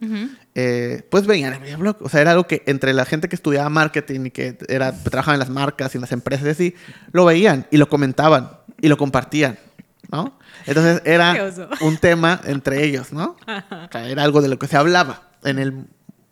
[0.55, 1.97] eh, pues veían el videoblog.
[1.99, 5.35] O sea, era algo que entre la gente que estudiaba marketing y que era, trabajaba
[5.35, 6.75] en las marcas y en las empresas y así,
[7.11, 9.59] lo veían y lo comentaban y lo compartían,
[10.11, 10.37] ¿no?
[10.65, 11.35] Entonces era
[11.81, 13.35] un tema entre ellos, ¿no?
[13.47, 15.87] O sea, era algo de lo que se hablaba en el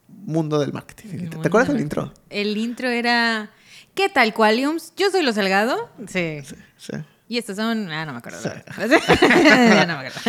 [0.07, 1.29] mundo del marketing.
[1.29, 2.13] ¿Te, te acuerdas del intro?
[2.29, 3.49] El intro era.
[3.93, 4.93] ¿Qué tal, Qualiums?
[4.97, 5.89] Yo soy Lo Salgado.
[6.07, 6.39] Sí.
[6.77, 6.93] Sí.
[7.27, 7.89] Y estos son.
[7.91, 8.39] Ah, no me acuerdo.
[8.41, 8.49] Sí.
[8.79, 10.19] Ya no me acuerdo.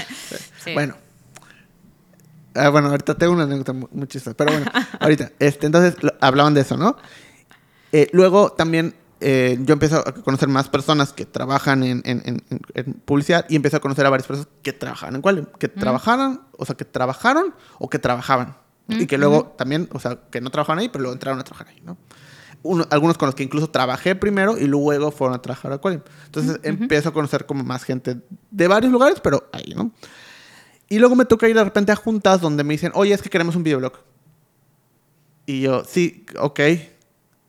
[0.64, 0.72] Sí.
[0.74, 0.96] Bueno.
[2.56, 4.70] Ah, bueno, ahorita tengo una anécdota muy, muy chistosa, pero bueno,
[5.00, 5.32] ahorita.
[5.40, 6.96] Este, entonces lo- hablaban de eso, ¿no?
[7.90, 8.94] Eh, luego también
[9.26, 12.42] eh, yo empiezo a conocer más personas que trabajan en, en- en-
[12.74, 16.42] en- publicidad y empiezo a conocer a varias personas que trabajaban en cuál, que trabajaran,
[16.58, 18.56] o sea, que trabajaron o que trabajaban.
[18.88, 21.68] Y que luego también, o sea, que no trabajaban ahí, pero luego entraron a trabajar
[21.68, 21.96] ahí, ¿no?
[22.62, 26.00] Uno- algunos con los que incluso trabajé primero y luego fueron a trabajar a Qualim.
[26.26, 28.20] Entonces empiezo a conocer como más gente
[28.50, 29.90] de varios lugares, pero ahí, ¿no?
[30.88, 33.30] Y luego me toca ir de repente a juntas donde me dicen, oye, es que
[33.30, 33.94] queremos un videoblog.
[35.46, 36.60] Y yo, sí, ok.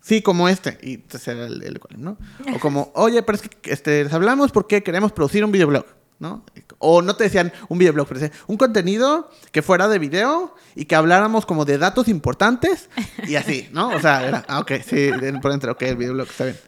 [0.08, 0.78] Sí, como este.
[0.84, 2.18] Y entonces era el, el Qualim, ¿no?
[2.56, 5.84] O como, oye, pero es que este, les hablamos porque queremos producir un videoblog,
[6.20, 6.46] ¿no?
[6.78, 10.86] O no te decían un videoblog, pero decían un contenido que fuera de video y
[10.86, 12.88] que habláramos como de datos importantes
[13.28, 13.90] y así, ¿no?
[13.90, 15.10] O sea, era, ah, ok, sí,
[15.42, 16.60] por dentro, ok, el videoblog, está bien.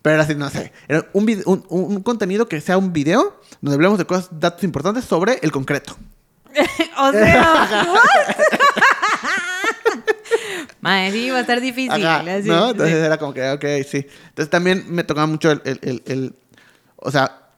[0.00, 0.72] Pero era así, no sé.
[0.88, 4.64] Era un, vide- un, un- contenido que sea un video donde hablemos de cosas, datos
[4.64, 5.98] importantes sobre el concreto.
[6.98, 7.68] o sea.
[10.80, 12.04] Mae, sí, va a estar difícil.
[12.06, 12.64] Ajá, así, ¿no?
[12.66, 12.70] sí.
[12.72, 14.06] Entonces era como que, ok, sí.
[14.28, 16.34] Entonces también me tocaba mucho el, el, el- el-
[16.96, 17.50] o sea,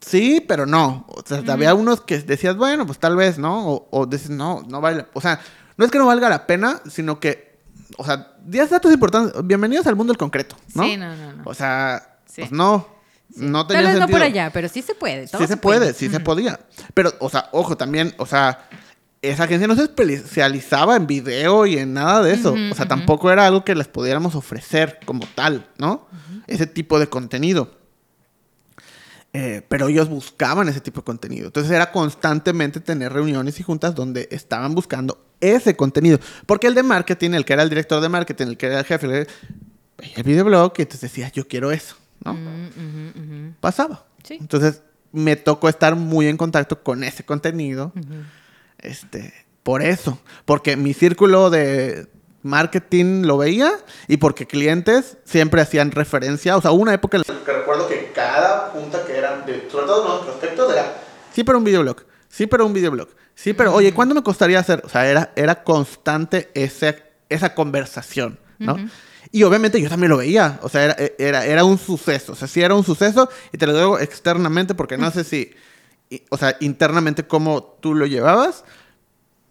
[0.00, 1.06] sí, pero no.
[1.08, 3.68] O sea, había unos que decías, bueno, pues tal vez, ¿no?
[3.68, 5.06] O, o dices, no, no vale.
[5.12, 5.40] O sea,
[5.76, 7.56] no es que no valga la pena, sino que,
[7.96, 9.34] o sea, 10 datos importantes.
[9.44, 10.84] Bienvenidos al mundo del concreto, ¿no?
[10.84, 11.42] Sí, no, no, no.
[11.44, 12.42] O sea, Sí.
[12.42, 12.94] pues no.
[13.34, 14.42] No tenía Tal vez no por sentido.
[14.44, 15.26] allá, pero sí se puede.
[15.26, 16.24] todo Sí se puede, sí se Ujú.
[16.24, 16.60] podía.
[16.94, 18.66] Pero, o sea, ojo, también, o sea,
[19.28, 22.54] esa agencia no se especializaba en video y en nada de eso.
[22.70, 26.06] o sea, tampoco era algo que les pudiéramos ofrecer como tal, ¿no?
[26.46, 27.76] Ese tipo de contenido.
[29.32, 31.46] Eh, pero ellos buscaban ese tipo de contenido.
[31.46, 36.18] Entonces era constantemente tener reuniones y juntas donde estaban buscando ese contenido.
[36.46, 38.86] Porque el de marketing, el que era el director de marketing, el que era el
[38.86, 42.38] jefe, veía el videoblog y entonces decía, yo quiero eso, ¿no?
[43.60, 44.06] Pasaba.
[44.22, 44.38] Sí.
[44.40, 44.80] Entonces
[45.12, 47.92] me tocó estar muy en contacto con ese contenido.
[48.86, 49.32] Este,
[49.62, 52.06] por eso, porque mi círculo de
[52.42, 53.72] marketing lo veía
[54.06, 57.88] y porque clientes siempre hacían referencia, o sea, hubo una época en la que recuerdo
[57.88, 60.94] que cada junta que eran, de, sobre todo los prospectos, era,
[61.34, 64.80] sí, pero un videoblog, sí, pero un videoblog, sí, pero, oye, ¿cuándo me costaría hacer?
[64.84, 68.76] O sea, era, era constante ese, esa conversación, ¿no?
[69.32, 72.46] Y obviamente yo también lo veía, o sea, era, era, era un suceso, o sea,
[72.46, 75.50] sí era un suceso y te lo digo externamente porque no sé si,
[76.08, 78.64] y- o sea, internamente cómo tú lo llevabas,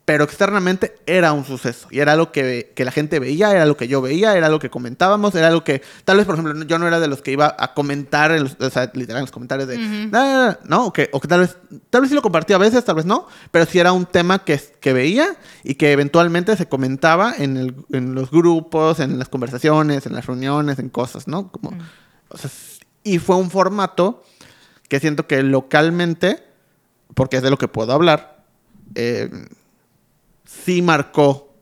[0.06, 1.88] pero externamente era un suceso.
[1.90, 4.60] Y era algo que, que la gente veía, era lo que yo veía, era lo
[4.60, 7.32] que comentábamos, era algo que tal vez, por ejemplo, yo no era de los que
[7.32, 9.78] iba a comentar, en los, o sea, literal en los comentarios de,
[10.14, 11.58] "Ah", no, o que, o que tal vez,
[11.90, 14.44] tal vez sí lo compartía a veces, tal vez no, pero sí era un tema
[14.46, 19.28] que, que veía y que eventualmente se comentaba en, el- en los grupos, en las
[19.30, 21.52] conversaciones, en las reuniones, en cosas, ¿no?
[21.52, 21.72] Como,
[22.30, 22.52] o sea,
[23.04, 24.24] y fue un formato
[24.88, 26.44] que siento que localmente,
[27.16, 28.44] porque es de lo que puedo hablar,
[28.94, 29.30] eh,
[30.46, 31.54] sí marcó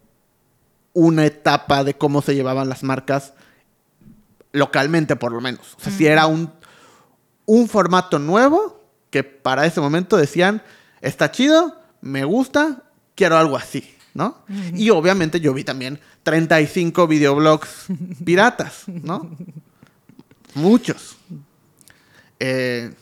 [0.93, 3.33] una etapa de cómo se llevaban las marcas
[4.51, 5.75] localmente, por lo menos.
[5.77, 6.51] O sea, si era un,
[7.45, 10.61] un formato nuevo que para ese momento decían,
[11.01, 12.83] está chido, me gusta,
[13.15, 14.43] quiero algo así, ¿no?
[14.73, 17.85] Y obviamente yo vi también 35 videoblogs
[18.25, 19.35] piratas, ¿no?
[20.55, 21.17] Muchos.
[22.39, 22.93] Eh,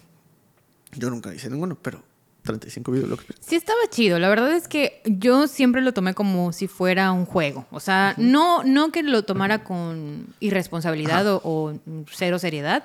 [0.94, 2.04] yo nunca hice ninguno, pero
[2.44, 3.26] 35 videoblogs.
[3.40, 4.18] Sí estaba chido.
[4.20, 7.66] La verdad es que yo siempre lo tomé como si fuera un juego.
[7.72, 11.74] O sea, no, no que lo tomara con irresponsabilidad o, o
[12.12, 12.84] cero seriedad,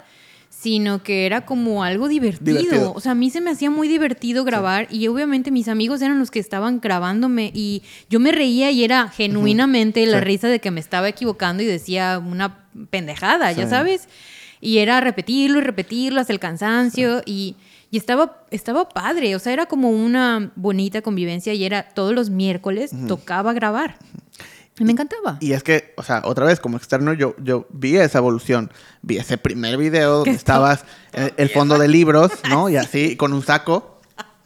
[0.50, 2.58] sino que era como algo divertido.
[2.58, 2.92] Divertido.
[2.94, 6.18] O sea, a mí se me hacía muy divertido grabar y obviamente mis amigos eran
[6.18, 10.24] los que estaban grabándome y yo me reía y era genuinamente la Sí.
[10.24, 14.08] risa de que me estaba equivocando y decía una pendejada, ya sabes.
[14.60, 17.56] Y era repetirlo y repetirlo hasta el cansancio y,
[17.96, 22.28] y estaba, estaba padre, o sea, era como una bonita convivencia y era todos los
[22.28, 23.96] miércoles tocaba grabar.
[24.78, 25.38] Y me encantaba.
[25.40, 28.70] Y es que, o sea, otra vez, como externo, yo, yo vi esa evolución.
[29.00, 30.84] Vi ese primer video donde estabas
[31.14, 32.68] en el fondo de libros, ¿no?
[32.68, 33.98] Y así, con un saco.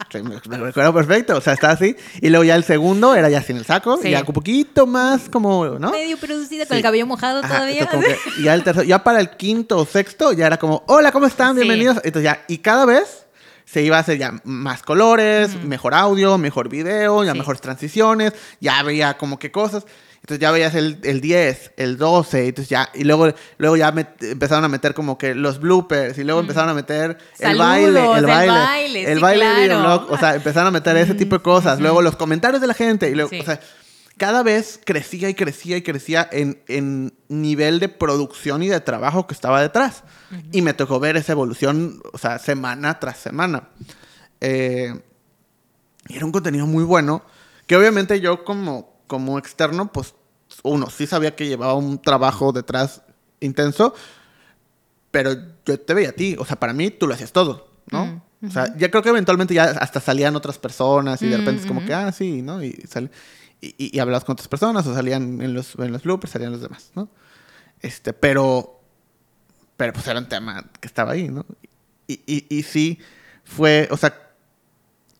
[0.09, 1.97] Sí, me, recuerdo perfecto, o sea, está así.
[2.21, 4.07] Y luego ya el segundo era ya sin el saco, Sí.
[4.07, 5.91] y ya un poquito más como, ¿no?
[5.91, 6.77] Medio producida con Sí.
[6.77, 7.81] el cabello mojado Ajá, todavía.
[7.81, 10.83] entonces como que ya el tercero, ya para el quinto o sexto, ya era como,
[10.87, 11.55] hola, ¿cómo están?
[11.55, 11.63] Sí.
[11.63, 11.97] Bienvenidos.
[12.05, 13.25] Entonces ya, y cada vez
[13.71, 17.37] se iba a hacer ya más colores, mejor audio, mejor video, ya Sí.
[17.39, 19.85] mejores transiciones, ya veía como que cosas.
[20.15, 24.21] Entonces ya veías el, el 10, el 12, entonces ya, y luego, luego ya met-
[24.21, 27.87] empezaron a meter como que los bloopers, y luego empezaron a meter el Saludos, baile,
[28.11, 29.63] el el baile, baile, el sí, baile de claro.
[29.63, 32.75] videoblog, o sea, empezaron a meter ese tipo de cosas, luego los comentarios de la
[32.75, 33.39] gente, y luego, Sí.
[33.39, 33.59] o sea,
[34.17, 39.27] cada vez crecía y crecía y crecía en, en nivel de producción y de trabajo
[39.27, 40.03] que estaba detrás.
[40.51, 43.69] Y me tocó ver esa evolución, o sea, semana tras semana.
[44.39, 44.93] Eh,
[46.07, 47.23] y era un contenido muy bueno,
[47.67, 50.13] que obviamente yo como, como externo, pues
[50.63, 53.01] uno, sí sabía que llevaba un trabajo detrás
[53.39, 53.93] intenso,
[55.11, 55.33] pero
[55.65, 58.23] yo te veía a ti, o sea, para mí tú lo hacías todo, ¿no?
[58.43, 61.67] O sea, ya creo que eventualmente ya hasta salían otras personas y de repente es
[61.67, 62.63] como que, ah, sí, ¿no?
[62.63, 63.11] Y, sale,
[63.61, 66.91] y, hablabas con otras personas o salían en los, en los bloopers, salían los demás,
[66.95, 67.09] ¿no?
[67.79, 68.81] Este, pero,
[69.77, 71.45] pero pues era un tema que estaba ahí, ¿no?
[72.07, 72.99] Y, y, y sí
[73.43, 74.13] fue, o sea,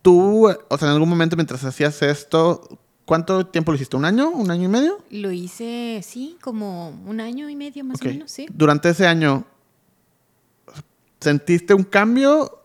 [0.02, 3.98] tú, o sea, en algún momento mientras hacías esto, ¿cuánto tiempo lo hiciste?
[3.98, 4.30] ¿Un año?
[4.30, 5.04] ¿Un año y medio?
[5.10, 8.48] Lo hice, sí, como un año y medio más o menos, sí.
[8.52, 9.46] Durante ese año,
[11.20, 12.64] ¿sentiste un cambio,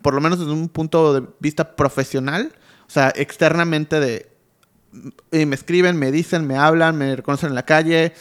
[0.00, 2.52] por lo menos desde un punto de vista profesional?
[2.86, 4.31] O sea, externamente de...
[5.30, 8.12] eh, me escriben, me dicen, me hablan, me reconocen en la calle,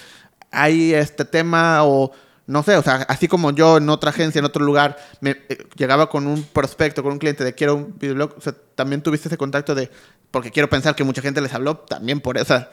[0.52, 2.12] hay este tema o...
[2.48, 5.66] No sé, o sea, así como yo en otra agencia, en otro lugar, me eh,
[5.78, 9.30] llegaba con un prospecto, con un cliente de quiero un videoblog, o sea, también tuviste
[9.30, 9.90] ese contacto de,
[10.32, 12.72] porque quiero pensar que mucha gente les habló también por eso, o sea,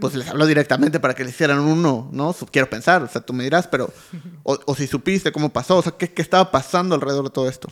[0.00, 2.34] pues les habló directamente para que le hicieran uno, ¿no?
[2.50, 3.92] Quiero pensar, o sea, tú me dirás, pero,
[4.42, 7.48] o, o si supiste cómo pasó, o sea, ¿qué, qué estaba pasando alrededor de todo
[7.48, 7.68] esto?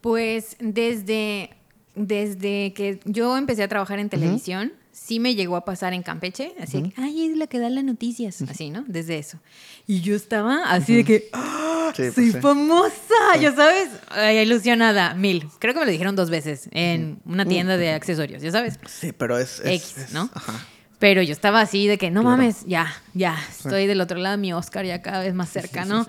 [0.00, 1.50] Pues desde,
[1.94, 4.72] desde que yo empecé a trabajar en televisión,
[5.04, 7.68] sí me llegó a pasar en Campeche, así de que, ay, es la que da
[7.68, 8.84] las noticias, así, ¿no?
[8.88, 9.38] Desde eso.
[9.86, 11.92] Y yo estaba así de que, ¡ah!
[11.94, 12.40] Sí, pues soy sí.
[12.40, 15.46] famosa, ya sabes, Ay, ilusionada, mil.
[15.58, 18.78] Creo que me lo dijeron dos veces en una tienda de accesorios, ya sabes.
[18.86, 19.60] Sí, pero es...
[19.60, 20.30] es- X, es- ¿no?
[20.32, 20.64] Ajá.
[20.98, 22.36] Pero yo estaba así de que, no Claro.
[22.38, 26.06] mames, ya, ya, estoy del otro lado, mi Oscar ya cada vez más cerca, ¿no?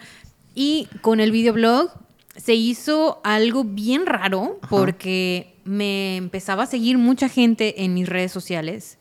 [0.53, 1.91] Y con el videoblog
[2.35, 8.31] se hizo algo bien raro porque me empezaba a seguir mucha gente en mis redes
[8.31, 8.97] sociales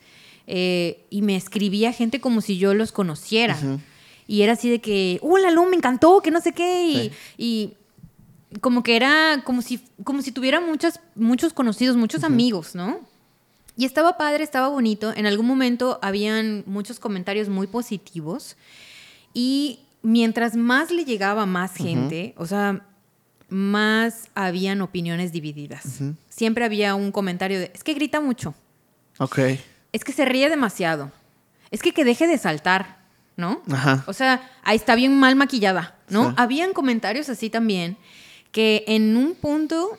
[0.47, 3.57] eh, y me escribía gente como si yo los conociera.
[4.27, 6.87] Y era así de que, hola, Lu, me encantó, que no sé qué.
[6.87, 12.75] Y, y como que era como si, como si tuviera muchas, muchos conocidos, muchos amigos,
[12.75, 13.01] ¿no?
[13.77, 15.13] Y estaba padre, estaba bonito.
[15.15, 18.57] En algún momento habían muchos comentarios muy positivos.
[19.35, 22.87] Y mientras más le llegaba más gente, o sea,
[23.55, 25.85] más habían opiniones divididas.
[26.29, 28.53] Siempre había un comentario de, es que grita mucho,
[29.19, 29.39] Ok.
[29.93, 31.13] es que se ríe demasiado,
[31.71, 32.99] es que que deje de saltar,
[33.37, 33.63] ¿no?
[33.71, 34.03] Ajá.
[34.09, 36.31] O sea, ahí está bien mal maquillada, ¿no?
[36.31, 36.35] Sí.
[36.37, 37.97] Habían comentarios así también
[38.51, 39.99] que en un punto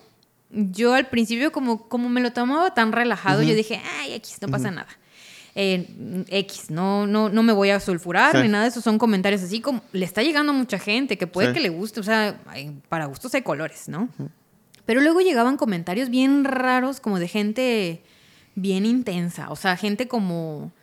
[0.50, 4.50] yo al principio como, como me lo tomaba tan relajado, yo dije, ay, X, no
[4.50, 4.88] pasa nada.
[5.58, 8.42] Eh, X, no, no, no me voy a sulfurar Sí.
[8.44, 11.28] ni nada de esos son comentarios así como le está llegando a mucha gente que
[11.28, 11.54] puede Sí.
[11.54, 12.42] que le guste, o sea,
[12.90, 14.10] para gustos hay colores, ¿no?
[14.86, 18.04] Pero luego llegaban comentarios bien raros, como de gente
[18.56, 20.74] bien intensa, o sea, gente como,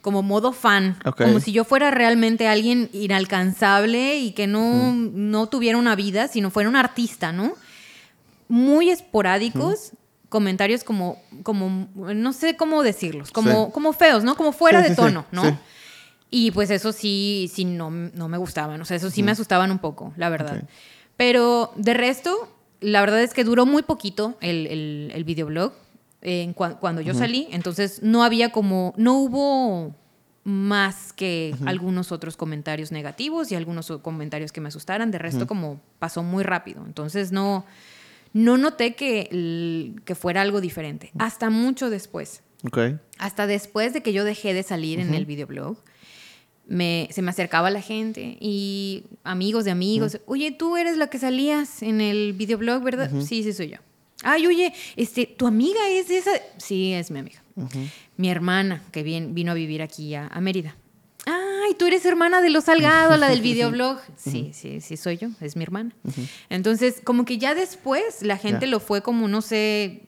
[0.00, 5.76] como modo fan, como si yo fuera realmente alguien inalcanzable y que no, no tuviera
[5.76, 7.52] una vida, sino fuera un artista, ¿no?
[8.48, 9.92] Muy esporádicos,
[10.32, 14.34] comentarios como, como, no sé cómo decirlos, como, como feos, ¿no?
[14.34, 15.58] Como fuera de tono, ¿no?
[16.30, 19.70] Y pues eso sí, sí no, no me gustaban, o sea, eso sí me asustaban
[19.70, 20.64] un poco, la verdad.
[21.18, 22.48] Pero de resto,
[22.80, 25.74] la verdad es que duró muy poquito el, el, el videoblog
[26.80, 29.94] cuando yo salí, entonces no había como, no hubo
[30.44, 35.80] más que algunos otros comentarios negativos y algunos comentarios que me asustaran, de resto como
[35.98, 37.66] pasó muy rápido, entonces no,
[38.32, 42.42] no noté que, que fuera algo diferente, hasta mucho después.
[43.18, 45.76] Hasta después de que yo dejé de salir en el videoblog,
[46.66, 51.18] me, se me acercaba la gente y amigos de amigos, oye, tú eres la que
[51.18, 53.10] salías en el videoblog, ¿verdad?
[53.20, 53.78] Sí, sí, soy yo.
[54.22, 56.30] Ay, oye, este, ¿tu amiga es esa?
[56.58, 57.42] Sí, es mi amiga.
[58.16, 60.76] Mi hermana, que vino a vivir aquí a, Mérida.
[61.26, 63.98] Ay, tú eres hermana de los Salgado, la del videoblog.
[64.16, 65.94] Sí, sí, sí, soy yo, es mi hermana.
[66.48, 70.02] Entonces, como que ya después la gente lo fue como, no sé,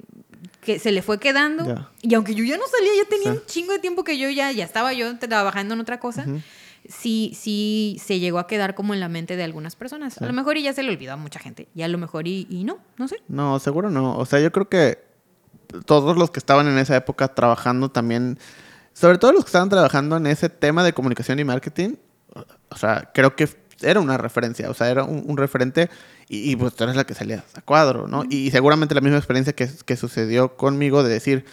[0.60, 1.88] que se le fue quedando.
[2.02, 4.50] Y aunque yo ya no salía, ya tenía un chingo de tiempo que yo ya,
[4.52, 6.26] ya estaba yo trabajando en otra cosa
[6.88, 10.20] sí, sí se llegó a quedar como en la mente de algunas personas.
[10.20, 11.68] A lo mejor y ya se le olvidó a mucha gente.
[11.74, 13.22] Y a lo mejor y, y no, no sé.
[13.28, 14.16] No, seguro no.
[14.16, 15.02] O sea, yo creo que
[15.86, 18.38] todos los que estaban en esa época trabajando también,
[18.94, 21.96] sobre todo los que estaban trabajando en ese tema de comunicación y marketing,
[22.70, 23.48] o sea, creo que
[23.82, 25.90] era una referencia, o sea, era un, referente
[26.28, 28.24] y, pues tú eres la que salía a cuadro, ¿no?
[28.30, 31.44] Y seguramente la misma experiencia que, que, sucedió conmigo de decir,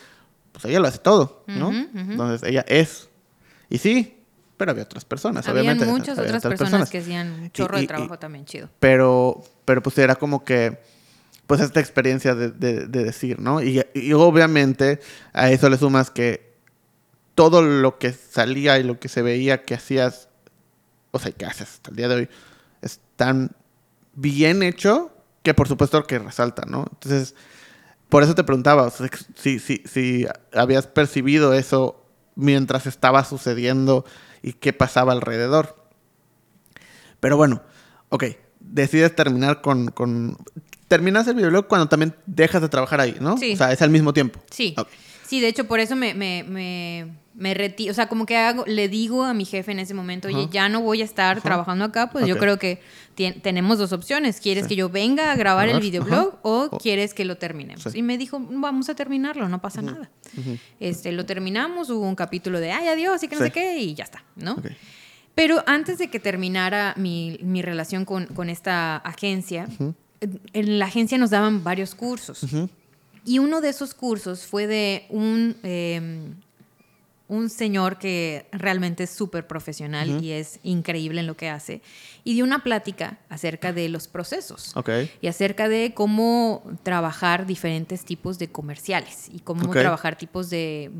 [0.51, 1.71] pues ella lo hace todo, ¿no?
[1.71, 3.09] Entonces ella es.
[3.69, 4.21] Y sí,
[4.57, 5.85] pero había otras personas, Habían obviamente.
[5.91, 8.69] muchas otras, personas, que hacían un chorro de trabajo también chido.
[8.79, 10.79] Pero, pero pues era como que,
[11.47, 13.61] pues esta experiencia de, de, decir, ¿no?
[13.61, 14.99] Y, y, obviamente
[15.33, 16.50] a eso le sumas que
[17.35, 20.29] todo lo que salía y lo que se veía que hacías,
[21.11, 22.29] o sea, que haces hasta el día de hoy,
[22.81, 23.51] es tan
[24.13, 25.11] bien hecho
[25.43, 26.85] que por supuesto que resalta, ¿no?
[26.91, 27.35] Entonces,
[28.09, 28.91] por eso te preguntaba,
[29.35, 32.05] si, si, si habías percibido eso
[32.35, 34.05] mientras estaba sucediendo
[34.41, 35.89] y qué pasaba alrededor.
[37.19, 37.61] Pero bueno,
[38.09, 38.25] ok,
[38.59, 39.91] decides terminar con...
[39.91, 40.37] con
[40.87, 43.37] terminas el videoblog cuando también dejas de trabajar ahí, ¿no?
[43.37, 43.53] Sí.
[43.53, 44.41] O sea, es al mismo tiempo.
[44.51, 44.75] Sí.
[45.25, 47.91] Sí, de hecho, por eso me, me, me, me retiro.
[47.91, 50.69] O sea, como que hago, le digo a mi jefe en ese momento, oye, ya
[50.69, 52.81] no voy a estar trabajando acá, pues yo creo que
[53.41, 54.39] tenemos dos opciones.
[54.39, 57.95] ¿Quieres que yo venga a grabar el videoblog o quieres que lo terminemos?
[57.95, 60.11] Y me dijo, vamos a terminarlo, no pasa nada.
[60.79, 63.95] este, lo terminamos, hubo un capítulo de, ay, adiós, y que no sé qué, y
[63.95, 64.61] ya está, ¿no?
[65.33, 69.67] Pero antes de que terminara mi, mi relación con, con, esta agencia,
[70.53, 72.45] en la agencia nos daban varios cursos.
[73.25, 76.35] Y uno de esos cursos fue de un, em,
[77.31, 81.81] un señor que realmente es súper profesional y es increíble en lo que hace.
[82.25, 84.73] Y dio una plática acerca de los procesos.
[85.21, 90.91] Y acerca de cómo trabajar diferentes tipos de comerciales y cómo trabajar tipos de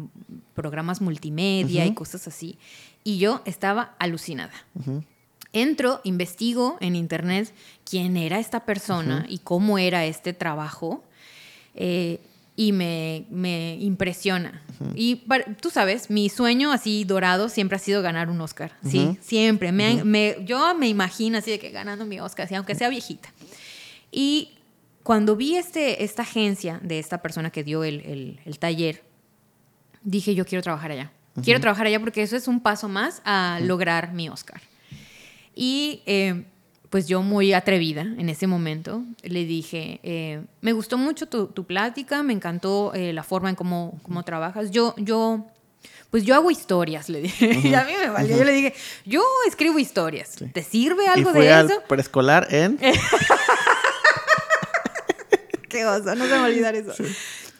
[0.54, 2.58] programas multimedia y cosas así.
[3.04, 4.54] Y yo estaba alucinada.
[5.52, 7.54] Entro, investigo en internet
[7.84, 11.04] quién era esta persona y cómo era este trabajo
[11.76, 12.22] eh,
[12.56, 14.62] y me, me impresiona.
[14.96, 15.24] Y
[15.62, 19.18] tú sabes, mi sueño así dorado siempre ha sido ganar un Oscar, ¿sí?
[19.22, 19.72] Siempre.
[19.72, 23.30] Me, yo me imagino así de que ganando mi Oscar, aunque sea viejita.
[24.12, 24.58] Y
[25.04, 29.04] cuando vi este, esta agencia de esta persona que dio el, el, taller,
[30.04, 31.12] dije, yo quiero trabajar allá.
[31.44, 34.62] Quiero trabajar allá porque eso es un paso más a lograr mi Oscar.
[35.56, 36.46] Y eh,
[36.92, 42.22] pues yo muy atrevida en ese momento, le dije, eh, me gustó mucho tu, plática,
[42.22, 44.72] me encantó eh, la forma en cómo, cómo trabajas.
[44.72, 45.48] Yo, yo,
[46.10, 47.58] pues yo hago historias, le dije.
[47.64, 48.38] y a mí me valió.
[48.38, 48.74] Yo le dije,
[49.06, 50.36] yo escribo historias.
[50.52, 51.82] ¿Te sirve algo de al eso?
[51.88, 52.78] preescolar en...
[55.70, 56.92] Qué oso, no se me va a olvidar eso.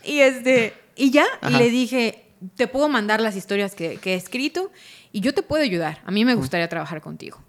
[0.04, 2.26] Y, este, y ya le dije,
[2.58, 4.74] te puedo mandar las historias que, que he escrito
[5.14, 6.02] y yo te puedo ayudar.
[6.04, 7.42] A mí me gustaría trabajar contigo.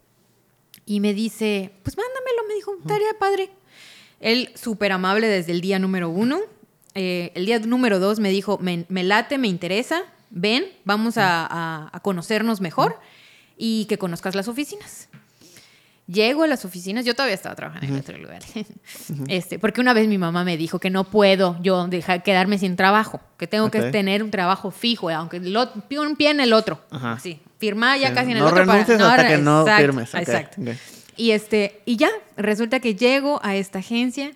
[0.93, 3.49] Y me dice, pues mándamelo, me dijo, estaría padre.
[4.21, 6.39] Él súper amable desde el día número uno.
[6.95, 12.61] Eh, el día número dos me dijo, me, late, me interesa, ven, vamos a, conocernos
[12.61, 13.01] mejor
[13.57, 15.09] y que conozcas las oficinas.
[16.13, 18.43] Llego a las oficinas, yo todavía estaba trabajando en otro lugar,
[19.29, 22.77] este, porque una vez mi mamá me dijo que no puedo yo dejar quedarme sin
[22.77, 26.81] trabajo, que tengo que tener un trabajo fijo, aunque lo, un pie en el otro,
[27.23, 28.67] sí, firmar ya casi en el otro.
[28.67, 30.15] para, no hasta que no firmes.
[30.15, 30.61] Exacto.
[31.17, 34.33] Y, este, y ya, resulta que llego a esta agencia.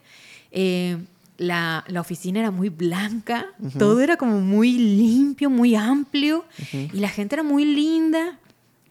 [0.52, 0.96] Eh,
[1.38, 3.46] la, la, oficina era muy blanca,
[3.78, 8.38] todo era como muy limpio, muy amplio, y la gente era muy linda,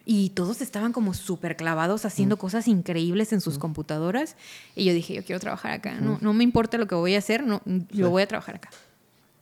[0.08, 4.36] y todos estaban como súper clavados haciendo cosas increíbles en sus computadoras.
[4.76, 7.18] Y yo dije, yo quiero trabajar acá, no, no me importa lo que voy a
[7.18, 7.60] hacer, no,
[7.90, 8.70] yo voy a trabajar acá.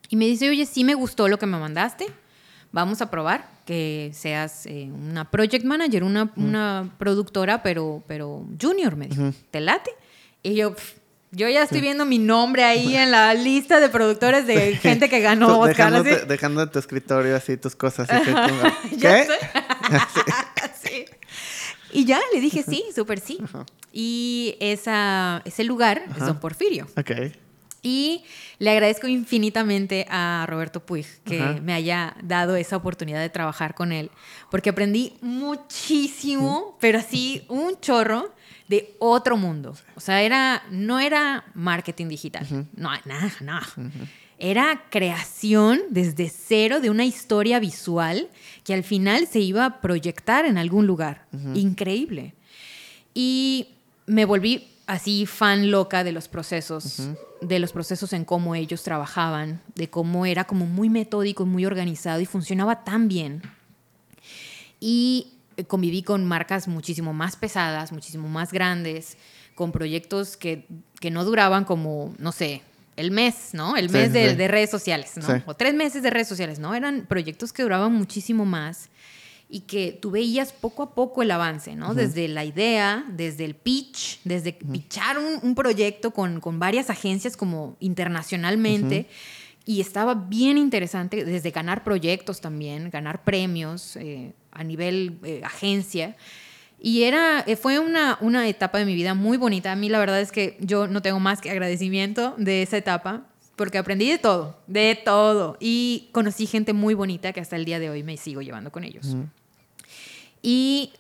[0.09, 2.07] Y me dice, oye, sí me gustó lo que me mandaste.
[2.73, 8.97] Vamos a probar que seas eh, una project manager, una, una productora, pero, pero junior,
[8.97, 9.33] me dijo.
[9.51, 9.91] ¿Te late?
[10.43, 10.99] Y yo, pf,
[11.31, 15.21] yo ya estoy viendo mi nombre ahí en la lista de productores de gente que
[15.21, 15.95] ganó Oscar.
[15.95, 16.03] así.
[16.05, 18.09] dejándote, dejando en tu escritorio así tus cosas.
[18.09, 18.15] tú-
[18.97, 19.29] Ya ¿Qué?
[21.95, 23.39] Y ya le dije sí, súper sí.
[23.93, 26.87] Y esa, ese lugar es Don Porfirio.
[26.97, 27.13] Ok.
[27.83, 28.25] Y
[28.59, 31.61] le agradezco infinitamente a Roberto Puig que Ajá.
[31.61, 34.11] me haya dado esa oportunidad de trabajar con él,
[34.51, 38.35] porque aprendí muchísimo, pero así un chorro
[38.69, 39.77] de otro mundo.
[39.97, 43.67] O sea, era, no era marketing digital, no, nada, nada.
[44.39, 48.29] Era creación desde cero de una historia visual
[48.65, 51.27] que al final se iba a proyectar en algún lugar.
[51.55, 52.35] Increíble.
[53.15, 53.69] Y
[54.07, 57.03] me volví así fan loca de los procesos,
[57.41, 62.21] de los procesos en cómo ellos trabajaban, de cómo era como muy metódico, muy organizado
[62.21, 63.43] y funcionaba tan bien.
[64.81, 69.17] Y eh, conviví con marcas muchísimo más pesadas, muchísimo más grandes,
[69.55, 70.67] con proyectos que,
[71.01, 72.63] que no duraban como, no sé,
[72.97, 73.77] el mes, ¿no?
[73.77, 74.37] El Sí, mes de, sí.
[74.37, 75.27] de redes sociales, ¿no?
[75.27, 75.43] Sí.
[75.47, 76.75] O tres meses de redes sociales, ¿no?
[76.75, 78.89] Eran proyectos que duraban muchísimo más
[79.49, 81.95] y que tú veías poco a poco el avance, ¿no?
[81.95, 87.37] Desde la idea, desde el pitch, desde pitchar un, un proyecto con, con varias agencias
[87.37, 89.07] como internacionalmente.
[89.67, 96.17] Y estaba bien interesante desde ganar proyectos también, ganar premios eh, a nivel eh, agencia.
[96.87, 99.73] Y era, eh, fue una, una etapa de mi vida muy bonita.
[99.73, 103.23] A mí la verdad es que yo no tengo más que agradecimiento de esa etapa
[103.57, 105.57] porque aprendí de todo, de todo.
[105.61, 108.85] Y conocí gente muy bonita que hasta el día de hoy me sigo llevando con
[108.85, 109.07] ellos.
[110.43, 110.93] Y,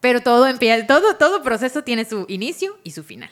[0.00, 3.30] pero todo, empie- todo, todo proceso tiene su inicio y su final.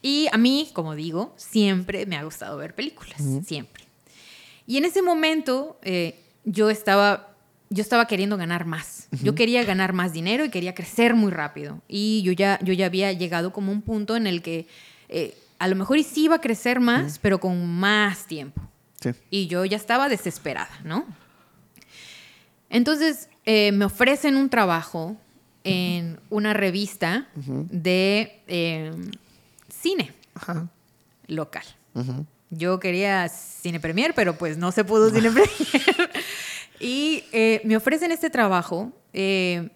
[0.00, 3.84] Y a mí, como digo, siempre me ha gustado ver películas, siempre.
[4.66, 7.31] Y en ese momento eh, yo, estaba,
[7.72, 9.08] yo estaba queriendo ganar más.
[9.22, 11.80] Yo quería ganar más dinero y quería crecer muy rápido.
[11.88, 14.66] Y yo ya, yo ya había llegado como un punto en el que
[15.08, 18.60] eh, a lo mejor sí iba a crecer más, pero con más tiempo.
[19.00, 19.10] Sí.
[19.30, 21.06] Y yo ya estaba desesperada, ¿no?
[22.68, 25.16] Entonces eh, me ofrecen un trabajo
[25.64, 28.92] en una revista de eh,
[29.68, 30.12] cine
[31.26, 31.64] local.
[32.50, 36.10] Yo quería Cine Premier, pero pues no se pudo Cine Premier.
[36.82, 39.70] Y eh, me ofrecen este trabajo eh,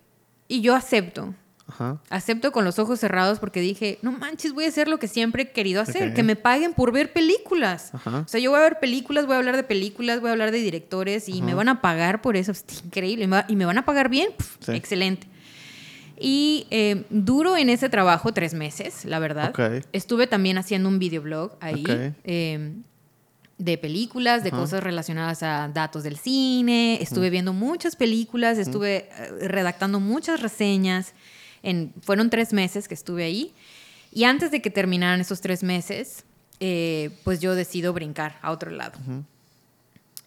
[0.48, 1.34] y yo acepto.
[1.68, 2.00] Ajá.
[2.10, 5.44] Acepto con los ojos cerrados porque dije, no manches, voy a hacer lo que siempre
[5.44, 7.92] he querido hacer, que me paguen por ver películas.
[7.92, 8.18] Ajá.
[8.24, 10.52] O sea, yo voy a ver películas, voy a hablar de películas, voy a hablar
[10.52, 12.52] de directores y me van a pagar por eso.
[12.56, 13.28] Es increíble.
[13.48, 14.30] Y me van a pagar bien.
[14.60, 14.72] Sí.
[14.72, 15.26] Excelente.
[16.18, 19.50] Y eh, duro en ese trabajo tres meses, la verdad.
[19.50, 19.84] Ok.
[19.92, 21.82] Estuve también haciendo un videoblog ahí.
[21.82, 22.14] Ok.
[22.24, 22.72] eh,
[23.58, 26.98] de películas, de cosas relacionadas a datos del cine.
[27.00, 31.14] Estuve viendo muchas películas, estuve eh, redactando muchas reseñas.
[31.62, 33.54] En, fueron tres meses que estuve ahí.
[34.12, 36.24] Y antes de que terminaran esos tres meses,
[36.60, 38.98] eh, pues yo decido brincar a otro lado.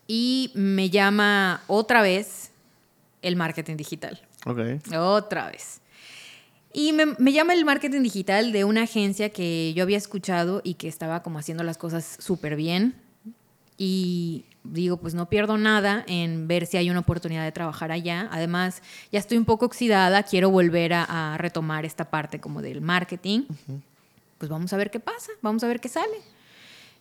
[0.08, 2.52] Y me llama otra vez
[3.22, 4.20] el marketing digital.
[4.46, 4.60] Ok.
[4.96, 5.82] Otra vez.
[6.74, 10.76] Y me, me llama el marketing digital de una agencia que yo había escuchado y
[10.76, 12.96] que estaba como haciendo las cosas súper bien.
[13.82, 18.28] Y digo, pues no pierdo nada en ver si hay una oportunidad de trabajar allá.
[18.30, 22.82] Además, ya estoy un poco oxidada, quiero volver a, a retomar esta parte como del
[22.82, 23.44] marketing.
[24.38, 26.18] Pues vamos a ver qué pasa, vamos a ver qué sale.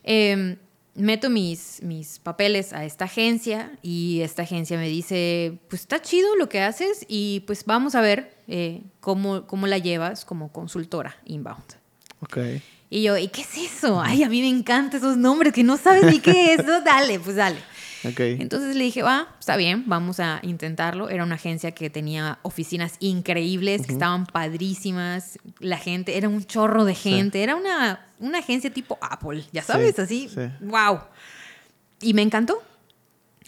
[0.05, 0.57] Eh,
[0.95, 6.35] meto mis, mis papeles a esta agencia y esta agencia me dice, pues está chido
[6.35, 11.17] lo que haces y pues vamos a ver eh, cómo, cómo la llevas como consultora
[11.25, 11.75] inbound.
[12.21, 12.37] Ok.
[12.89, 14.01] Y yo, ¿y qué es eso?
[14.01, 16.65] Ay, a mí me encantan esos nombres que no sabes ni qué es.
[16.65, 17.57] No, dale, pues dale.
[18.05, 18.19] Ok.
[18.21, 21.09] Entonces le dije, va, está bien, vamos a intentarlo.
[21.09, 25.37] Era una agencia que tenía oficinas increíbles, que estaban padrísimas.
[25.59, 27.43] La gente, era un chorro de gente.
[27.43, 30.29] Era una, una agencia tipo Apple, ya sabes, Sí, así.
[30.29, 30.41] sí.
[30.61, 31.01] Wow.
[32.01, 32.63] Y me encantó.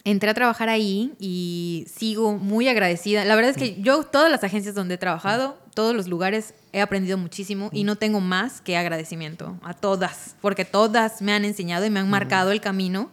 [0.04, 3.24] Entré a trabajar ahí y sigo muy agradecida.
[3.24, 6.80] La verdad es que yo, todas las agencias donde he trabajado, todos los lugares, he
[6.80, 11.84] aprendido muchísimo y no tengo más que agradecimiento a todas, porque todas me han enseñado
[11.86, 13.10] y me han marcado el camino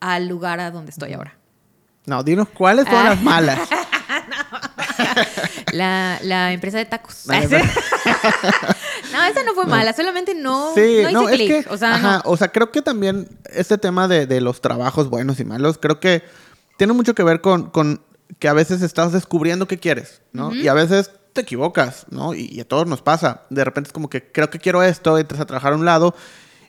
[0.00, 1.36] al lugar a donde estoy ahora.
[2.06, 3.04] No, dinos cuáles Ah.
[3.10, 3.60] las malas.
[5.72, 7.26] La, la empresa de tacos.
[7.26, 7.40] La
[9.14, 11.64] no, esa no fue mala, solamente no, sí, no hice no, es clic.
[11.64, 12.30] que, O sea, ajá, no.
[12.30, 16.00] o sea, creo que también este tema de, de los trabajos buenos y malos, creo
[16.00, 16.22] que
[16.76, 18.02] tiene mucho que ver con, con
[18.38, 20.52] que a veces estás descubriendo qué quieres, ¿no?
[20.54, 22.34] Y a veces te equivocas, ¿no?
[22.34, 23.42] Y, y a todos nos pasa.
[23.50, 26.14] De repente es como que creo que quiero esto, entras a trabajar a un lado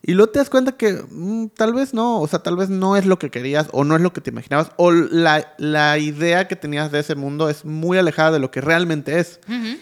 [0.07, 2.95] Y luego te das cuenta que mm, tal vez no, o sea, tal vez no
[2.95, 6.47] es lo que querías o no es lo que te imaginabas o la, la idea
[6.47, 9.39] que tenías de ese mundo es muy alejada de lo que realmente es.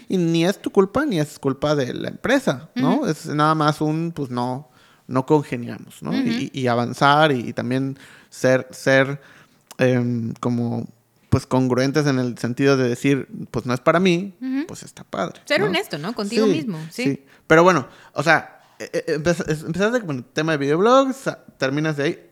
[0.07, 3.05] Y ni es tu culpa ni es culpa de la empresa, ¿no?
[3.05, 4.69] Es nada más un, pues no,
[5.07, 6.13] no congeniamos, ¿no?
[6.13, 7.97] y, avanzar y, también
[8.29, 9.19] ser, ser
[9.77, 10.87] em, como
[11.29, 14.35] pues congruentes en el sentido de decir, pues no es para mí,
[14.67, 15.41] pues está padre.
[15.45, 16.13] Ser honesto, ¿no?
[16.13, 17.03] Contigo mismo, ¿sí?
[17.03, 17.25] sí.
[17.47, 22.29] Pero bueno, o sea, empezaste con el tema de videoblogs, terminas de ahí.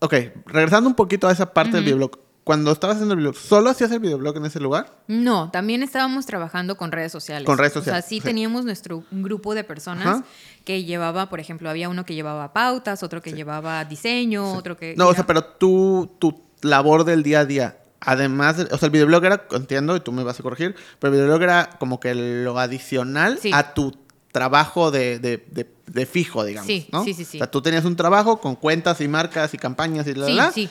[0.00, 0.14] Ok,
[0.46, 2.18] regresando un poquito a esa parte del videoblog.
[2.44, 5.00] Cuando estabas haciendo el videoblog, ¿solo hacías el videoblog en ese lugar?
[5.08, 7.44] No, también estábamos trabajando con redes sociales.
[7.44, 8.04] Con redes sociales.
[8.04, 10.22] O sea, sí, teníamos nuestro grupo de personas
[10.64, 14.94] que llevaba, por ejemplo, había uno que llevaba pautas, otro que llevaba diseño, otro que...
[14.96, 18.92] No, o sea, pero tú, tu labor del día a día, además, o sea, el
[18.92, 22.14] videoblog era, entiendo, y tú me vas a corregir, pero el videoblog era como que
[22.14, 23.92] lo adicional a tu
[24.32, 26.66] trabajo de, de, de, fijo, digamos.
[26.66, 27.38] Sí, sí, sí, sí.
[27.38, 30.64] O sea, tú tenías un trabajo con cuentas y marcas y campañas y la, sí,
[30.66, 30.70] Sí.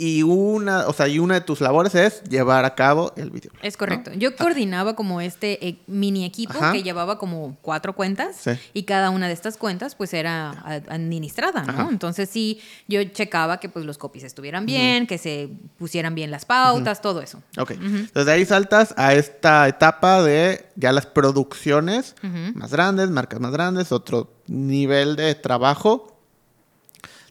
[0.00, 3.50] Y una, o sea, y una de tus labores es llevar a cabo el video.
[3.62, 4.12] Es correcto.
[4.14, 8.44] Yo coordinaba como este eh, mini equipo que llevaba como cuatro cuentas
[8.74, 10.50] y cada una de estas cuentas pues era
[10.88, 11.90] administrada, ¿no?
[11.90, 16.44] Entonces sí, yo checaba que pues los copies estuvieran bien, que se pusieran bien las
[16.44, 17.42] pautas, todo eso.
[17.56, 17.72] Ok.
[17.72, 22.14] Entonces de ahí saltas a esta etapa de ya las producciones
[22.54, 26.20] más grandes, marcas más grandes, otro nivel de trabajo,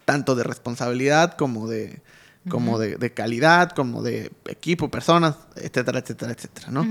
[0.03, 2.01] tanto de responsabilidad como de
[2.49, 6.85] como de, calidad, como de equipo, personas, etcétera, etcétera, etcétera, ¿no?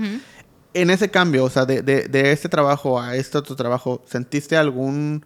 [0.73, 5.25] En ese cambio, o sea, de, de, este trabajo a este otro trabajo, ¿sentiste algún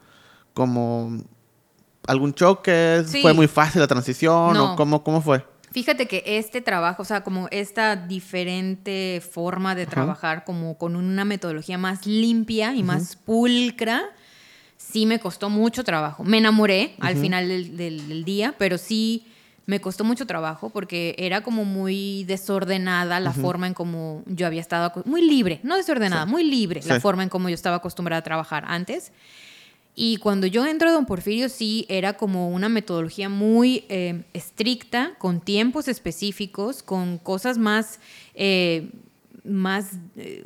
[0.53, 1.21] como
[2.07, 3.03] algún choque?
[3.21, 4.57] ¿Fue muy fácil la transición?
[4.57, 5.45] ¿O cómo, cómo fue?
[5.71, 11.23] Fíjate que este trabajo, o sea, como esta diferente forma de trabajar, como con una
[11.23, 14.03] metodología más limpia y más pulcra,
[14.75, 16.25] sí me costó mucho trabajo.
[16.25, 19.30] Me enamoré al final del, del, día, pero sí
[19.65, 24.61] me costó mucho trabajo porque era como muy desordenada la forma en como yo había
[24.61, 28.23] estado, muy libre, no desordenada, muy libre la forma en como yo estaba acostumbrada a
[28.23, 29.11] trabajar antes.
[29.93, 35.13] Y cuando yo entro a Don Porfirio, sí era como una metodología muy eh, estricta,
[35.17, 37.99] con tiempos específicos, con cosas más,
[38.33, 38.89] eh,
[39.43, 40.45] más eh,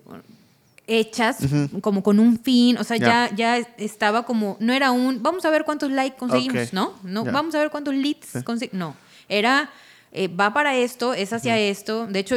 [0.87, 1.37] hechas,
[1.81, 2.77] como con un fin.
[2.79, 6.73] O sea, ya, ya estaba como, no era un, vamos a ver cuántos likes conseguimos,
[6.73, 6.93] ¿no?
[7.03, 8.79] no Vamos a ver cuántos leads conseguimos.
[8.79, 9.71] No era,
[10.11, 12.07] eh, va para esto, es hacia esto.
[12.07, 12.35] De hecho,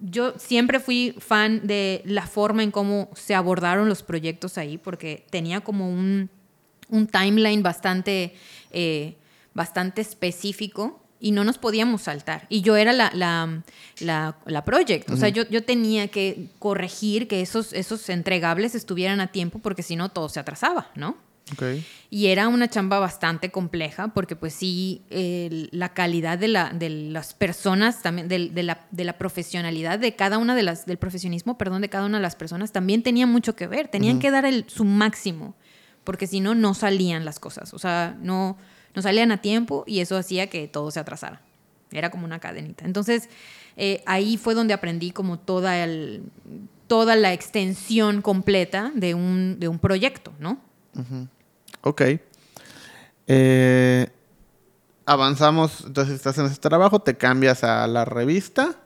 [0.00, 5.26] yo siempre fui fan de la forma en cómo se abordaron los proyectos ahí, porque
[5.30, 6.30] tenía como un,
[6.88, 8.34] un timeline bastante,
[8.70, 9.16] eh,
[9.54, 12.46] bastante específico y no nos podíamos saltar.
[12.48, 13.62] Y yo era la, la,
[14.00, 19.20] la, la project, o sea, yo, yo tenía que corregir que esos, esos entregables estuvieran
[19.20, 21.16] a tiempo, porque si no todo se atrasaba, ¿no?
[22.10, 25.02] Y era una chamba bastante compleja porque pues sí,
[25.72, 30.38] la calidad de, la, de las personas, también de, la, de, la, profesionalidad de cada
[30.38, 33.54] una de las, del profesionismo, perdón, de cada una de las personas también tenía mucho
[33.54, 35.54] que ver, tenían que dar el, su máximo
[36.04, 38.56] porque si no, no salían las cosas, o sea, no,
[38.94, 41.42] no salían a tiempo y eso hacía que todo se atrasara.
[41.92, 42.84] Era como una cadenita.
[42.84, 43.28] Entonces,
[43.76, 46.22] eh, ahí fue donde aprendí como toda, el,
[46.86, 50.58] toda la extensión completa de un, de un proyecto, ¿no?
[51.82, 52.02] Ok.
[53.26, 54.08] Eh,
[55.06, 58.76] avanzamos, entonces estás en ese trabajo, te cambias a la revista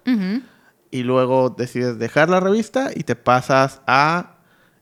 [0.91, 4.37] y luego decides dejar la revista y te pasas a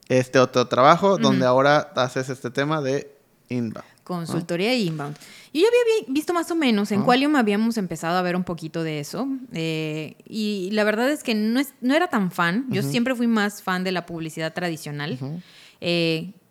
[0.09, 3.17] este otro trabajo donde ahora haces este tema de
[3.49, 3.87] inbound.
[4.05, 5.17] Consultoría inbound.
[5.55, 8.83] Yo ya había visto más o menos, en Qualium habíamos empezado a ver un poquito
[8.83, 9.29] de eso.
[9.53, 12.67] Eh, y la verdad es que no, es, no era tan fan.
[12.69, 15.19] Yo siempre fui más fan de la publicidad tradicional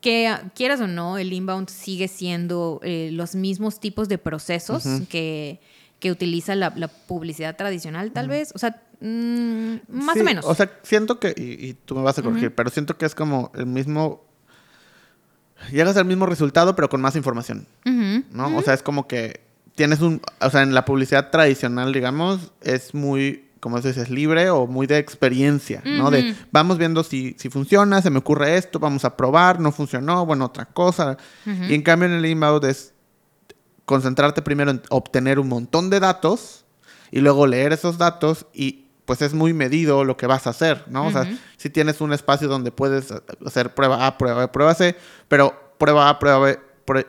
[0.02, 5.62] que quieras o no, el inbound sigue siendo eh, los mismos tipos de procesos que,
[6.00, 6.74] que, utiliza la,
[7.08, 8.52] publicidad tradicional, tal vez.
[8.56, 10.46] O sea, mm, más o menos.
[10.46, 13.52] O sea, siento que, y, tú me vas a corregir, pero siento que es como
[13.56, 14.26] el mismo.
[15.72, 17.68] Llegas al mismo resultado, pero con más información.
[17.86, 18.58] ¿No?
[18.58, 19.42] O sea, es como que
[19.76, 20.20] tienes un.
[20.42, 24.98] O sea, en la publicidad tradicional, digamos, es muy como dices, libre o muy de
[24.98, 26.10] experiencia, ¿no?
[26.10, 30.26] De vamos viendo si, si funciona, se me ocurre esto, vamos a probar, no funcionó,
[30.26, 31.16] bueno, otra cosa.
[31.46, 32.94] Y en cambio en el inbound es
[33.86, 36.66] concentrarte primero en obtener un montón de datos
[37.12, 40.86] y luego leer esos datos y pues es muy medido lo que vas a hacer,
[40.88, 41.06] ¿no?
[41.06, 41.28] O sea,
[41.58, 43.14] si tienes un espacio donde puedes
[43.46, 44.96] hacer prueba A, prueba B, prueba C,
[45.28, 46.60] pero prueba A, prueba B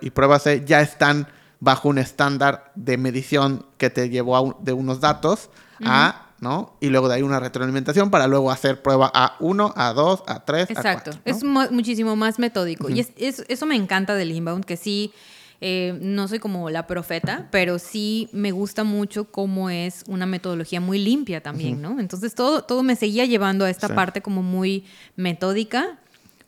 [0.03, 1.29] y prueba C ya están
[1.61, 5.49] bajo un estándar de medición que te llevó de unos datos
[5.85, 6.74] a ¿no?
[6.81, 11.12] Y luego de ahí una retroalimentación para luego hacer prueba A1, A2, A3, Exacto.
[11.12, 11.20] A4.
[11.24, 12.90] Es muchísimo más metódico.
[12.90, 15.12] Y es, eso me encanta del inbound, que sí,
[15.60, 20.81] eh, no soy como la profeta, pero sí me gusta mucho cómo es una metodología
[20.81, 22.01] muy limpia también, ¿no?
[22.01, 26.01] Entonces todo, todo me seguía llevando a esta parte como muy metódica,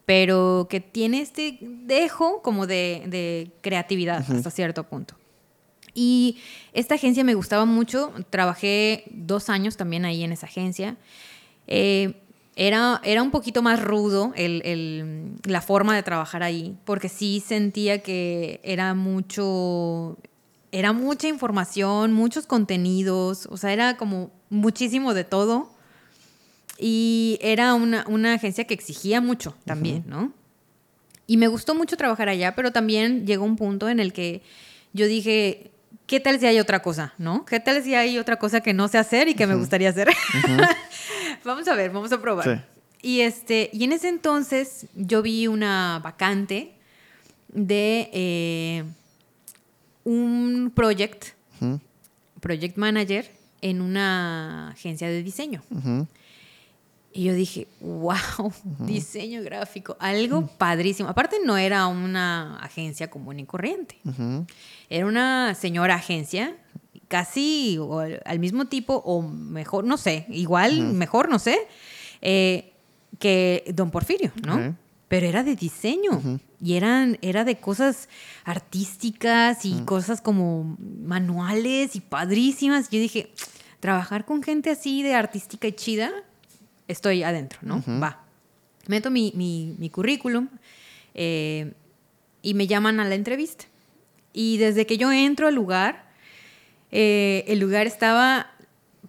[0.07, 5.15] pero que tiene este dejo como de, creatividad hasta cierto punto.
[5.95, 6.39] Y
[6.73, 10.97] esta agencia me gustaba mucho, trabajé dos años también ahí en esa agencia.
[11.69, 12.15] Eh,
[12.57, 18.03] era, era un poquito más rudo el, la forma de trabajar ahí, porque sí sentía
[18.03, 20.17] que era mucho,
[20.71, 25.73] era mucha información, muchos contenidos, o sea, era como muchísimo de todo.
[26.77, 30.33] Y era una, una agencia que exigía mucho también, ¿no?
[31.27, 34.43] Y me gustó mucho trabajar allá, pero también llegó un punto en el que
[34.93, 35.71] yo dije,
[36.07, 37.45] ¿qué tal si hay otra cosa, no?
[37.45, 40.09] ¿Qué tal si hay otra cosa que no sé hacer y que me gustaría hacer?
[41.45, 42.67] vamos a ver, vamos a probar.
[43.03, 46.73] Y, este, y en ese entonces yo vi una vacante
[47.49, 48.85] de eh,
[50.05, 51.27] un project,
[52.41, 55.63] project manager en una agencia de diseño.
[57.13, 61.09] Y yo dije, wow, diseño gráfico, algo padrísimo.
[61.09, 63.99] Aparte no era una agencia común y corriente.
[64.89, 66.57] Era una señora agencia,
[67.09, 67.79] casi
[68.25, 71.59] al mismo tipo o mejor, no sé, igual, mejor, no sé,
[72.21, 72.73] eh,
[73.19, 74.77] que Don Porfirio, ¿no?
[75.09, 78.09] Pero era de diseño y eran, era de cosas
[78.45, 82.89] artísticas y cosas como manuales y padrísimas.
[82.91, 83.33] Yo dije,
[83.81, 86.11] trabajar con gente así de artística y chida,
[86.89, 87.85] estoy adentro, ¿no?
[88.03, 88.25] Va.
[88.87, 90.49] Meto mi, mi, currículum
[91.15, 91.75] eh,
[92.43, 93.67] y me llaman a la entrevista.
[94.35, 96.05] Y desde que yo entro al lugar,
[96.91, 98.51] eh, el lugar estaba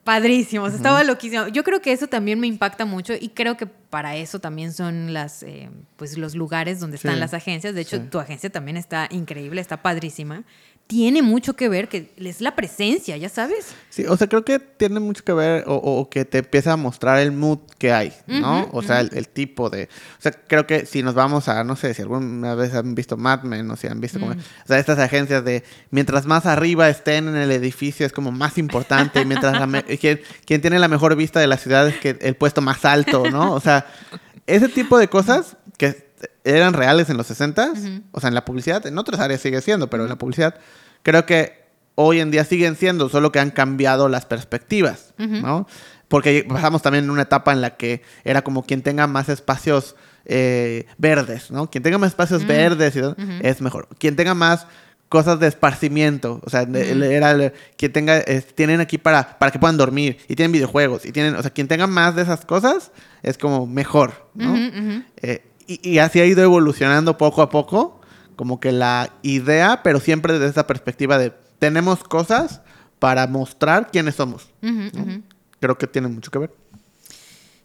[0.06, 1.47] padrísimo, estaba loquísimo.
[1.47, 5.14] Yo creo que eso también me impacta mucho y creo que para eso también son
[5.14, 7.73] las, eh, pues los lugares donde están las agencias.
[7.73, 10.43] De hecho, tu agencia también está increíble, está padrísima
[10.88, 13.74] tiene mucho que ver, que es la presencia, ya sabes.
[13.90, 17.20] Sí, o sea, creo que tiene mucho que ver o, que te empieza a mostrar
[17.20, 18.70] el mood que hay, ¿no?
[18.72, 19.86] o sea, el, tipo de...
[20.20, 23.18] O sea, creo que si nos vamos a, no sé, si alguna vez han visto
[23.18, 24.36] Mad Men o si han visto como...
[24.36, 24.40] Mm.
[24.40, 28.60] O sea, estas agencias de mientras más arriba estén en el edificio es como más
[28.60, 29.57] importante y mientras
[29.99, 33.30] quien, quien tiene la mejor vista de la ciudad es que el puesto más alto,
[33.32, 33.53] ¿no?
[33.53, 33.88] O sea,
[34.45, 36.05] ese tipo de cosas que
[36.46, 37.74] eran reales en los 60,
[38.12, 40.56] o sea, en la publicidad, en otras áreas sigue siendo, pero en la publicidad
[41.04, 41.66] creo que
[41.96, 45.68] hoy en día siguen siendo, solo que han cambiado las perspectivas, ¿no?
[46.08, 49.96] Porque pasamos también en una etapa en la que era como quien tenga más espacios
[50.26, 51.70] eh, verdes, ¿no?
[51.70, 52.96] Quien tenga más espacios verdes
[53.42, 53.88] es mejor.
[53.98, 54.68] Quien tenga más
[55.10, 58.24] cosas de esparcimiento, o sea, era quien tenga,
[58.56, 61.68] tienen aquí para, para que puedan dormir y tienen videojuegos y tienen, o sea, quien
[61.68, 62.92] tenga más de esas cosas
[63.24, 64.56] es como mejor, ¿no?
[65.22, 68.02] Eh, y, así ha ido evolucionando poco a poco,
[68.36, 72.62] como que la idea, pero siempre desde esa perspectiva de tenemos cosas
[73.00, 74.50] para mostrar quiénes somos.
[75.60, 76.54] Creo que tiene mucho que ver.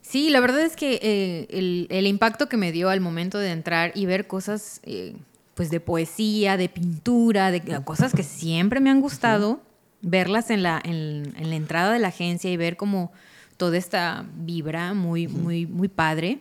[0.02, 3.92] Sí, la verdad es que eh, el, impacto que me dio al momento de entrar
[3.94, 5.14] y ver cosas eh,
[5.54, 9.60] pues de poesía, de pintura, de cosas que siempre me han gustado,
[10.02, 13.12] verlas en la, en, la entrada de la agencia y ver como
[13.56, 16.40] toda esta vibra muy, muy, muy padre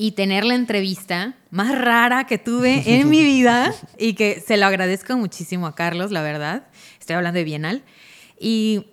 [0.00, 4.64] y tener la entrevista más rara que tuve en mi vida y que se lo
[4.64, 6.68] agradezco muchísimo a Carlos, la verdad.
[7.00, 7.82] Estoy hablando de Bienal.
[8.38, 8.90] Y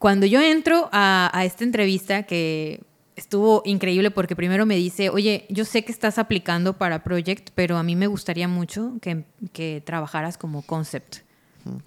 [0.00, 2.80] cuando yo entro a, esta entrevista, que
[3.14, 7.76] estuvo increíble porque primero me dice, oye, yo sé que estás aplicando para Project, pero
[7.76, 9.22] a mí me gustaría mucho que,
[9.52, 11.18] que trabajaras como concept.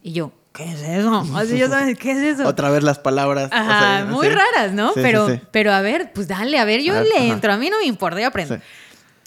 [0.02, 1.26] Y yo, ¿qué es eso?
[1.36, 2.48] Así ya sabes, ¿qué es eso?
[2.48, 3.50] Otra vez las palabras.
[3.52, 4.92] Ajá, muy raras, ¿no?
[4.96, 7.86] pero, pero a ver, pues dale, a ver, yo le entro, a mí no me
[7.86, 8.58] importa, yo aprendo.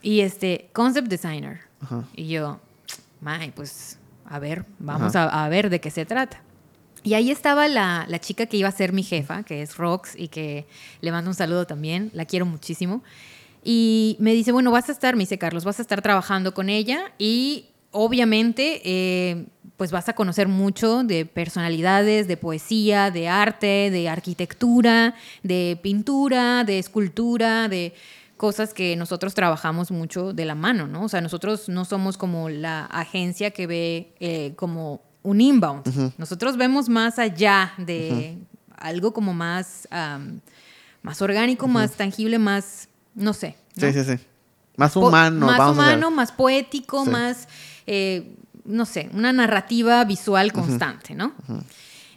[0.02, 1.60] Y este, concept designer.
[2.14, 2.60] Y yo,
[3.20, 6.42] may, pues, a ver, vamos a, ver de qué se trata.
[7.02, 10.14] Y ahí estaba la, la, chica que iba a ser mi jefa, que es Rox,
[10.16, 10.66] y que
[11.02, 13.02] le mando un saludo también, la quiero muchísimo.
[13.62, 16.68] Y me dice, bueno, vas a estar, me dice Carlos, vas a estar trabajando con
[16.68, 19.46] ella y obviamente eh,
[19.76, 25.14] pues vas a conocer mucho de personalidades, de poesía, de arte, de arquitectura,
[25.44, 27.94] de pintura, de escultura, de
[28.36, 31.04] cosas que nosotros trabajamos mucho de la mano, ¿no?
[31.04, 36.12] O sea, nosotros no somos como la agencia que ve eh, como un inbound.
[36.18, 38.36] Nosotros vemos más allá de
[38.76, 39.88] algo como más,
[41.02, 43.56] más orgánico, más tangible, más, no sé.
[43.76, 44.24] Sí, sí, sí.
[44.76, 45.46] Más humano.
[45.46, 47.46] más humano, más poético, más...
[47.86, 51.34] Eh, no sé, una narrativa visual constante, ¿no?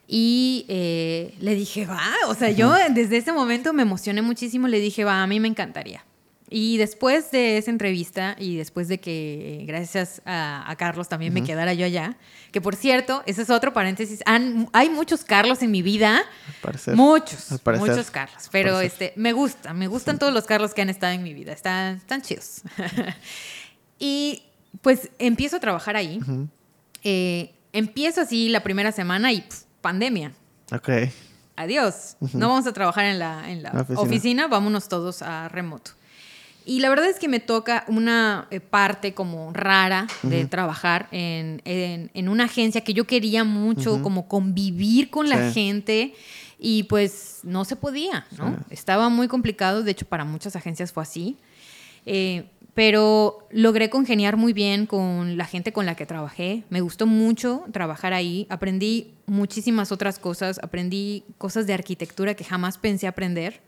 [0.08, 4.80] Y eh, le dije, va, o sea, yo desde ese momento me emocioné muchísimo, le
[4.80, 6.06] dije, va, a mí me encantaría.
[6.50, 11.74] Y después de esa entrevista y después de que, gracias a, Carlos, también me quedara
[11.74, 12.16] yo allá,
[12.54, 16.24] que por cierto, ese es otro paréntesis, hay muchos Carlos en mi vida,
[16.94, 21.12] muchos, muchos Carlos, pero este, me gusta, me gustan todos los Carlos que han estado
[21.12, 22.62] en mi vida, están, están chidos.
[24.00, 24.44] y
[24.82, 26.20] pues empiezo a trabajar ahí,
[27.04, 29.44] eh, empiezo así la primera semana y
[29.82, 30.34] pandemia.
[30.72, 30.90] Ok.
[31.56, 35.92] Adiós, no vamos a trabajar en la, en la, oficina, vámonos todos a remoto.
[36.68, 41.62] Y la verdad es que me toca una eh, parte como rara de trabajar en,
[41.64, 46.14] en, una agencia que yo quería mucho, como convivir con la gente
[46.60, 48.58] y pues no se podía, ¿no?
[48.70, 51.38] Estaba muy complicado, de hecho para muchas agencias fue así.
[52.06, 52.46] Eh,
[52.78, 56.64] pero logré congeniar muy bien con la gente con la que trabajé.
[56.70, 58.46] Me gustó mucho trabajar ahí.
[58.52, 60.60] Aprendí muchísimas otras cosas.
[60.62, 63.62] Aprendí cosas de arquitectura que jamás pensé aprender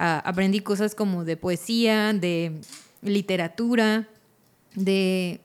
[0.00, 2.60] aprendí cosas como de poesía, de
[3.02, 4.08] literatura,
[4.74, 5.40] de,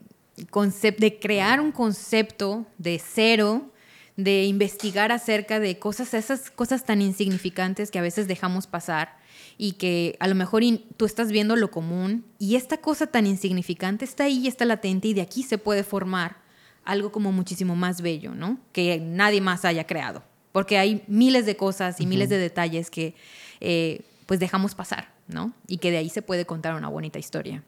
[0.97, 3.71] de crear un concepto de cero,
[4.17, 9.17] de investigar acerca de cosas, esas cosas tan insignificantes que a veces dejamos pasar
[9.57, 10.63] y que a lo mejor
[10.97, 15.13] tú estás viendo lo común y esta cosa tan insignificante está ahí, está latente y
[15.13, 16.37] de aquí se puede formar
[16.85, 18.59] algo como muchísimo más bello, ¿no?
[18.71, 20.23] Que nadie más haya creado.
[20.51, 23.15] Porque hay miles de cosas y miles de detalles que
[23.59, 25.53] eh, pues dejamos pasar, ¿no?
[25.67, 27.63] Y que de ahí se puede contar una bonita historia.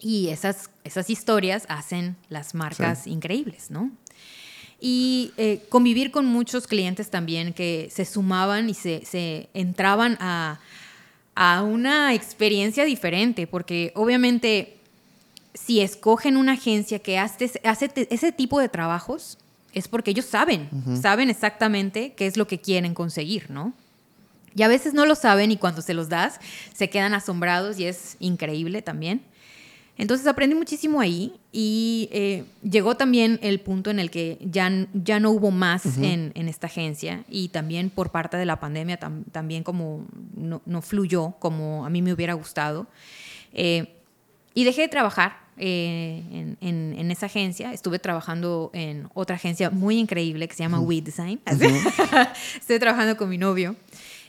[0.00, 3.90] Y esas, esas historias hacen las marcas increíbles, ¿no?
[4.80, 10.60] Y eh, convivir con muchos clientes también que se sumaban y se, se entraban a,
[11.34, 14.76] a una experiencia diferente, porque obviamente
[15.54, 19.38] si escogen una agencia que hace, hace ese tipo de trabajos,
[19.72, 20.68] es porque ellos saben,
[21.00, 23.72] saben exactamente qué es lo que quieren conseguir, ¿no?
[24.54, 26.38] Y a veces no lo saben y cuando se los das
[26.72, 29.22] se quedan asombrados y es increíble también.
[29.96, 35.20] Entonces aprendí muchísimo ahí y eh, llegó también el punto en el que ya, ya
[35.20, 38.98] no hubo más en, esta agencia y también por parte de la pandemia
[39.30, 40.04] también como
[40.34, 42.88] no, fluyó como a mí me hubiera gustado.
[43.52, 43.94] Eh,
[44.52, 47.72] y dejé de trabajar eh, en, esa agencia.
[47.72, 51.40] Estuve trabajando en otra agencia muy increíble que se llama We Design.
[52.60, 53.76] Estoy trabajando con mi novio.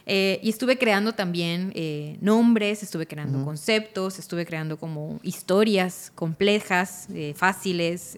[0.08, 7.08] Eh, y estuve creando también eh, nombres, estuve creando conceptos, estuve creando como historias complejas,
[7.12, 8.16] eh, fáciles,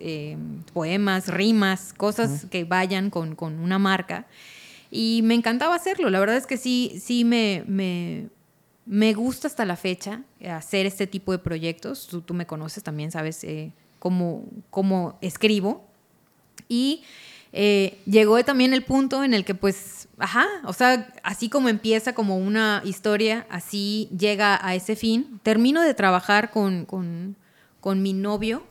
[0.75, 4.27] poemas, rimas, cosas que vayan con, con, una marca.
[4.91, 6.11] Y me encantaba hacerlo.
[6.11, 8.29] La verdad es que sí, sí me, me,
[8.85, 12.07] me gusta hasta la fecha hacer este tipo de proyectos.
[12.07, 13.47] Tú, tú me conoces también, sabes
[13.99, 15.87] cómo, cómo escribo.
[16.69, 17.03] Y
[17.53, 22.15] eh, llegó también el punto en el que pues, ajá, o sea, así como empieza
[22.15, 25.41] como una historia, así llega a ese fin.
[25.43, 27.37] Termino de trabajar con, con,
[27.81, 28.65] con mi novio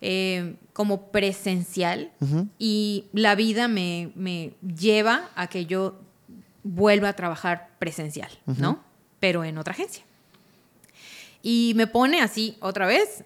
[0.00, 2.12] eh, como presencial
[2.58, 5.98] y la vida me, me, lleva a que yo
[6.62, 8.82] vuelva a trabajar presencial, ¿no?
[9.18, 10.04] Pero en otra agencia.
[11.42, 13.24] Y me pone así otra vez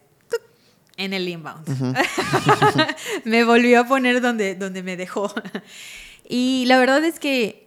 [0.96, 1.66] en el inbound.
[3.24, 5.32] me volvió a poner donde, donde me dejó.
[6.32, 7.66] Y la verdad es que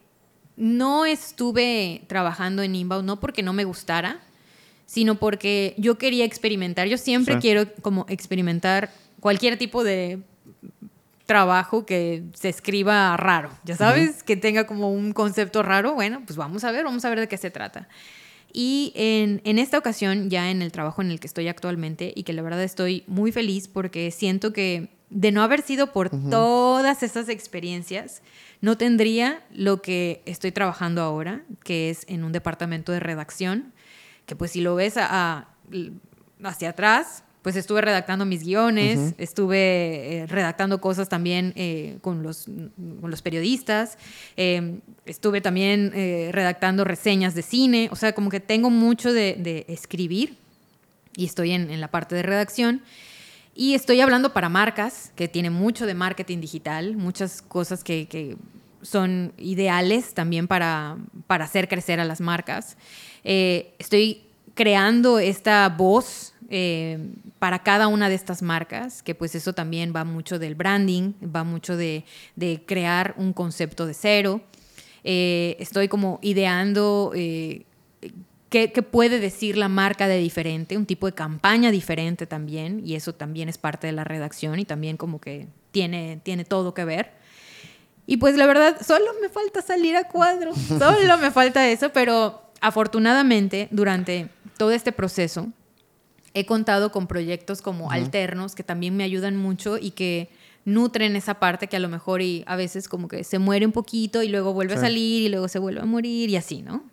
[0.56, 4.22] no estuve trabajando en inbound, no porque no me gustara,
[4.86, 6.88] sino porque yo quería experimentar.
[6.88, 10.20] Yo siempre quiero como experimentar cualquier tipo de
[11.26, 16.38] trabajo que se escriba raro, ya sabes, que tenga como un concepto raro, bueno, pues
[16.38, 17.90] vamos a ver, vamos a ver de qué se trata.
[18.54, 22.24] Y en, en, esta ocasión, ya en el trabajo en el que estoy actualmente, y
[22.24, 27.04] que la verdad estoy muy feliz porque siento que de no haber sido por todas
[27.04, 28.22] esas experiencias,
[28.62, 33.74] no tendría lo que estoy trabajando ahora, que es en un departamento de redacción,
[34.26, 35.50] que pues si lo ves a,
[36.44, 42.46] hacia atrás, pues estuve redactando mis guiones, estuve eh, redactando cosas también eh, con, los,
[42.46, 43.98] con, los, periodistas,
[44.38, 49.66] em, estuve también eh, redactando reseñas de cine, o sea, como que tengo mucho de,
[49.68, 50.38] escribir
[51.18, 52.82] y estoy en, en, la parte de redacción.
[53.56, 58.38] Y estoy hablando para marcas, que tiene mucho de marketing digital, muchas cosas que,
[58.82, 62.76] son ideales también para, para, hacer crecer a las marcas.
[63.24, 64.24] estoy
[64.56, 67.00] creando esta voz eh,
[67.40, 71.44] para cada una de estas marcas, que pues eso también va mucho del branding, va
[71.44, 72.06] mucho de,
[72.66, 74.42] crear un concepto de cero.
[75.04, 77.12] Eh, estoy como ideando
[78.54, 82.96] eh, qué, puede decir la marca de diferente, un tipo de campaña diferente también, y
[82.96, 86.86] eso también es parte de la redacción y también como que tiene, tiene todo que
[86.86, 87.12] ver.
[88.06, 92.42] Y pues la verdad, solo me falta salir a cuadro, solo me falta eso, pero
[92.62, 95.48] afortunadamente durante todo este proceso
[96.34, 100.30] he contado con proyectos como alternos que también me ayudan mucho y que
[100.66, 103.72] nutren esa parte que a lo mejor y a veces como que se muere un
[103.72, 106.84] poquito y luego vuelve a salir y luego se vuelve a morir y así, ¿no?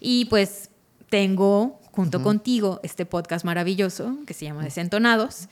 [0.00, 0.70] Y pues
[1.08, 5.48] tengo junto contigo este podcast maravilloso que se llama Desentonados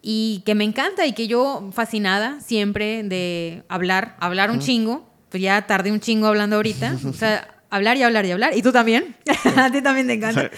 [0.00, 5.42] y que me encanta y que yo fascinada siempre de hablar, hablar un chingo, pues
[5.42, 8.72] ya tardé un chingo hablando ahorita, o sea, hablar y hablar y hablar, y tú
[8.72, 9.16] también,
[9.56, 10.50] a ti también te encanta.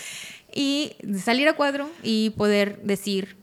[0.54, 0.92] Y
[1.22, 3.36] salir a cuadro y poder decir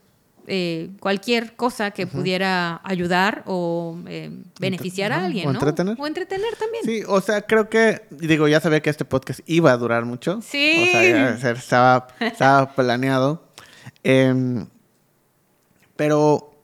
[0.46, 5.58] eh, cualquier cosa que pudiera ayudar o eh, beneficiar a alguien, o ¿no?
[5.58, 5.96] entretener.
[5.98, 6.84] O entretener también.
[6.84, 10.40] Sí, o sea, creo que, digo, ya sabía que este podcast iba a durar mucho.
[10.42, 10.82] Sí.
[10.82, 13.44] O sea, ya estaba, estaba planeado.
[14.02, 14.66] Em,
[15.94, 16.56] pero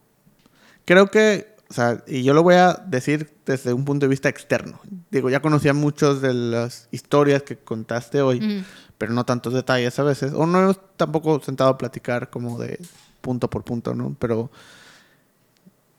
[0.84, 4.28] creo que, o sea, y yo lo voy a decir desde un punto de vista
[4.28, 4.80] externo.
[5.10, 8.64] Digo, ya conocía muchos de las historias que contaste hoy,
[8.98, 10.32] pero no tantos detalles a veces.
[10.34, 12.80] O no hemos tampoco sentado a platicar como de
[13.20, 14.16] punto por punto, ¿no?
[14.18, 14.50] Pero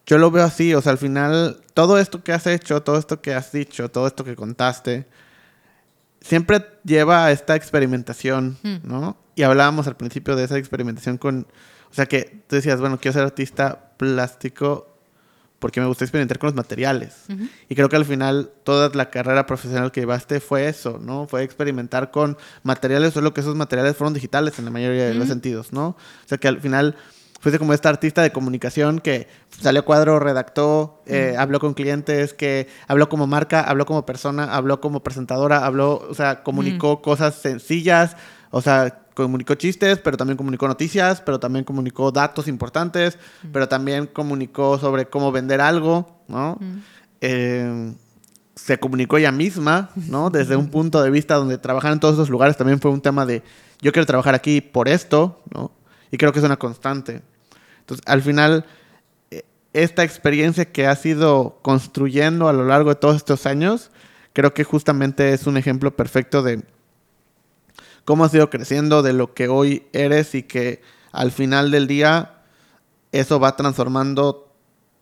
[0.06, 3.22] yo lo veo así, o sea, al final, todo esto que has hecho, todo esto
[3.22, 5.08] que has dicho, todo esto que contaste,
[6.22, 9.18] siempre lleva a esta experimentación, ¿no?
[9.36, 11.48] Y hablábamos al principio de esa experimentación con,
[11.92, 14.89] o sea, que tú decías, bueno, quiero ser artista plástico
[15.60, 17.26] porque me gusta experimentar con los materiales.
[17.68, 21.28] Y creo que al final toda la carrera profesional que llevaste fue eso, ¿no?
[21.28, 25.28] Fue experimentar con materiales, solo que esos materiales fueron digitales en la mayoría de los
[25.28, 25.90] sentidos, ¿no?
[25.90, 26.96] O sea que al final
[27.40, 32.68] fuiste como esta artista de comunicación que salió cuadro, redactó, eh, habló con clientes, que
[32.88, 38.16] habló como marca, habló como persona, habló como presentadora, habló, o sea, comunicó cosas sencillas,
[38.52, 43.18] o sea, comunicó chistes, pero también comunicó noticias, pero también comunicó datos importantes,
[43.52, 46.58] pero también comunicó sobre cómo vender algo, ¿no?
[47.22, 47.94] Eh,
[48.56, 50.30] se comunicó ella misma, ¿no?
[50.32, 53.26] Desde un punto de vista donde trabajar en todos esos lugares también fue un tema
[53.26, 53.44] de
[53.82, 55.72] yo quiero trabajar aquí por esto, ¿no?
[56.12, 57.22] Y creo que es una constante.
[57.82, 58.66] Entonces, al final,
[59.32, 59.44] eh,
[59.74, 63.92] esta experiencia que has ido construyendo a lo largo de todos estos años,
[64.34, 66.64] creo que justamente es un ejemplo perfecto de
[68.10, 70.82] cómo has ido creciendo, de lo que hoy eres y que
[71.12, 72.40] al final del día
[73.12, 74.52] eso va transformando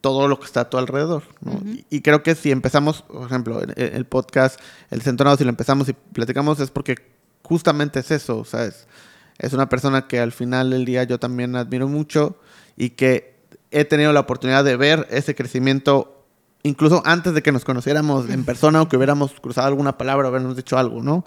[0.02, 1.24] todo lo que está a tu alrededor.
[1.40, 1.54] ¿no?
[1.66, 4.60] y, y creo que si empezamos, por ejemplo, el, el podcast,
[4.92, 6.96] el Centonado, si lo empezamos y platicamos es porque
[7.44, 11.56] justamente es eso, o sea, es, una persona que al final del día yo también
[11.56, 12.36] admiro mucho
[12.76, 13.38] y que
[13.72, 16.26] he tenido la oportunidad de ver ese crecimiento
[16.64, 20.32] incluso antes de que nos conociéramos en persona o que hubiéramos cruzado alguna palabra o
[20.32, 21.24] hubiéramos dicho algo, ¿no?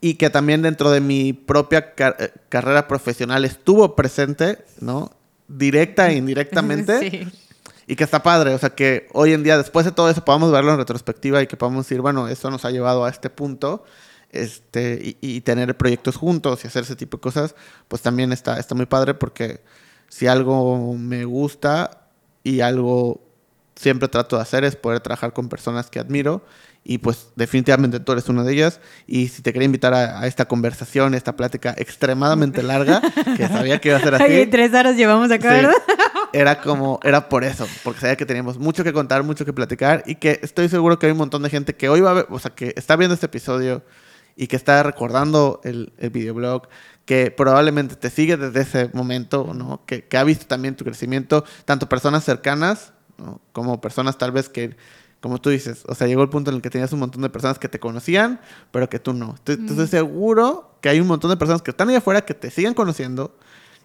[0.00, 5.10] Y que también dentro de mi propia car eh, carrera profesional estuvo presente, ¿no?
[5.48, 7.10] Directa e indirectamente.
[7.10, 7.40] Sí.
[7.86, 10.50] Y que está padre, o sea, que hoy en día, después de todo eso, podamos
[10.50, 13.84] verlo en retrospectiva y que podamos decir, bueno, eso nos ha llevado a este punto
[14.30, 17.54] este, y, y, tener proyectos juntos y hacer ese tipo de cosas,
[17.88, 19.60] pues también está, está muy padre porque
[20.08, 22.08] si algo me gusta
[22.42, 23.20] y algo
[23.76, 26.42] siempre trato de hacer es poder trabajar con personas que admiro
[26.84, 30.26] y pues definitivamente tú eres una de ellas y si te quería invitar a, a
[30.26, 33.00] esta conversación, esta plática extremadamente larga,
[33.36, 34.24] que sabía que iba a ser así.
[34.28, 35.62] Ay, tres horas llevamos acá, Sí.
[35.62, 35.74] ¿verdad?
[36.34, 40.02] Era como, era por eso, porque sabía que teníamos mucho que contar, mucho que platicar
[40.04, 42.26] y que estoy seguro que hay un montón de gente que hoy va a ver,
[42.28, 43.84] o sea, que está viendo este episodio
[44.34, 46.66] y que está recordando el, el videoblog,
[47.04, 49.84] que probablemente te sigue desde ese momento, ¿no?
[49.86, 53.40] Que, que ha visto también tu crecimiento, tanto personas cercanas, ¿no?
[53.52, 54.76] Como personas tal vez que,
[55.24, 57.30] como tú dices, o sea, llegó el punto en el que tenías un montón de
[57.30, 59.36] personas que te conocían, pero que tú no.
[59.46, 62.74] Estoy seguro que hay un montón de personas que están ahí afuera que te siguen
[62.74, 63.34] conociendo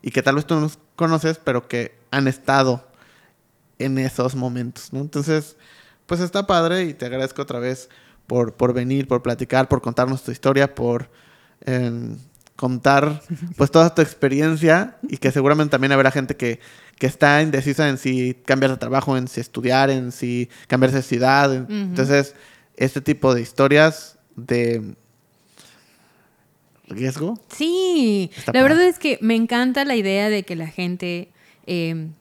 [0.02, 2.86] y que tal vez tú no los conoces, pero que han estado
[3.78, 4.99] en esos momentos, ¿no?
[4.99, 5.56] Entonces,
[6.07, 7.88] pues está padre y te agradezco otra vez
[8.28, 11.10] por, por venir, por platicar, por contarnos tu historia, por
[11.61, 12.18] eh,
[12.57, 13.22] contar
[13.56, 16.60] pues toda tu experiencia y que seguramente también habrá gente que,
[16.99, 21.03] que está indecisa en si cambiar de trabajo, en si estudiar, en si cambiarse de
[21.03, 21.53] ciudad.
[21.55, 22.35] en- Entonces,
[22.77, 24.95] este tipo de historias de
[26.88, 31.30] riesgo, Sí, la verdad es que me encanta la idea de que la gente
[31.67, 32.19] eh, se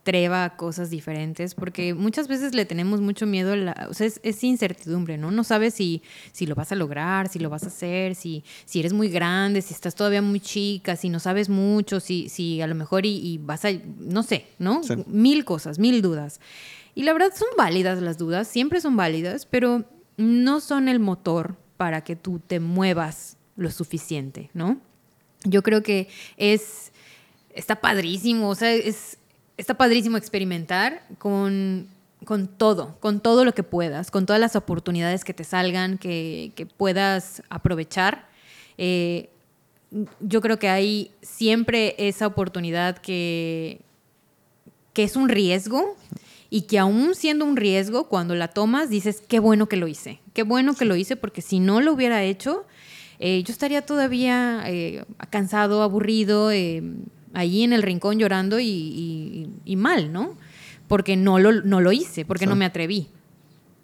[0.00, 4.06] atreva a cosas diferentes, porque muchas veces le tenemos mucho miedo, a la, o sea,
[4.06, 5.30] es, es incertidumbre, ¿no?
[5.30, 6.02] No sabes si,
[6.32, 9.60] si lo vas a lograr, si lo vas a hacer, si, si eres muy grande,
[9.60, 13.16] si estás todavía muy chica, si no sabes mucho, si, si a lo mejor y,
[13.18, 14.82] y vas a, no sé, ¿no?
[14.82, 14.94] Sí.
[15.06, 16.40] Mil cosas, mil dudas.
[16.94, 19.84] Y la verdad son válidas las dudas, siempre son válidas, pero
[20.16, 24.80] no son el motor para que tú te muevas lo suficiente, ¿no?
[25.44, 26.92] Yo creo que es,
[27.54, 29.18] está padrísimo, o sea, es,
[29.58, 31.88] está padrísimo experimentar con
[32.24, 36.68] con todo, con todo lo que puedas, con todas las oportunidades que te salgan, que,
[36.76, 38.28] puedas aprovechar.
[38.76, 39.30] Eh,
[40.20, 43.80] yo creo que hay siempre esa oportunidad que,
[44.92, 45.96] que es un riesgo
[46.50, 50.20] y que aún siendo un riesgo, cuando la tomas, dices, qué bueno que lo hice,
[50.34, 52.66] qué bueno que lo hice, porque si no lo hubiera hecho,
[53.20, 56.50] eh, yo estaría todavía eh, cansado, aburrido,
[57.34, 60.36] allí en el rincón llorando y, mal, ¿no?
[60.86, 63.08] Porque no lo, no lo hice, porque no me atreví.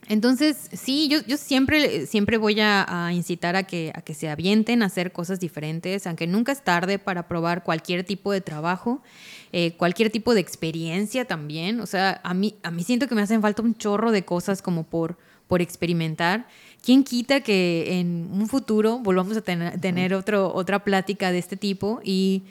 [0.09, 4.83] Entonces, sí, yo, yo siempre, siempre voy a, incitar a que, a que se avienten
[4.83, 9.03] a hacer cosas diferentes, aunque nunca es tarde para probar cualquier tipo de trabajo,
[9.53, 11.81] eh, cualquier tipo de experiencia también.
[11.81, 14.61] O sea, a mí, a mí siento que me hacen falta un chorro de cosas
[14.61, 15.17] como por,
[15.49, 16.47] por experimentar.
[16.85, 22.01] ¿Quién quita que en un futuro volvamos a tener otro, otra plática de este tipo
[22.05, 22.43] y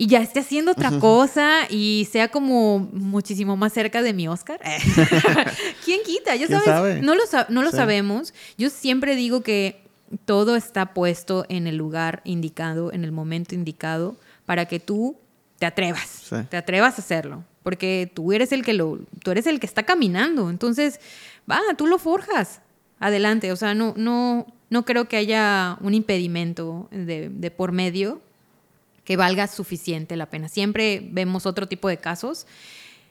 [0.00, 4.60] y ya esté haciendo otra cosa y sea como muchísimo más cerca de mi Oscar.
[5.84, 6.36] ¿Quién quita?
[6.36, 8.32] Ya sabes, no lo, no lo sabemos.
[8.56, 9.82] Yo siempre digo que
[10.24, 14.14] todo está puesto en el lugar indicado, en el momento indicado,
[14.46, 15.16] para que tú
[15.58, 19.58] te atrevas, te atrevas a hacerlo, porque tú eres el que lo, tú eres el
[19.58, 21.00] que está caminando, entonces,
[21.50, 22.60] va, tú lo forjas,
[23.00, 28.20] adelante, o sea, no, no, no creo que haya un impedimento de, de por medio
[29.08, 30.50] que valga suficiente la pena.
[30.50, 32.46] Siempre vemos otro tipo de casos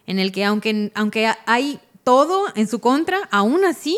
[0.05, 3.97] en el que aunque, aunque hay todo en su contra, aún así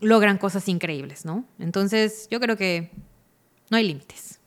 [0.00, 1.44] logran cosas increíbles, ¿no?
[1.58, 2.92] Entonces yo creo que
[3.68, 4.40] no hay límites.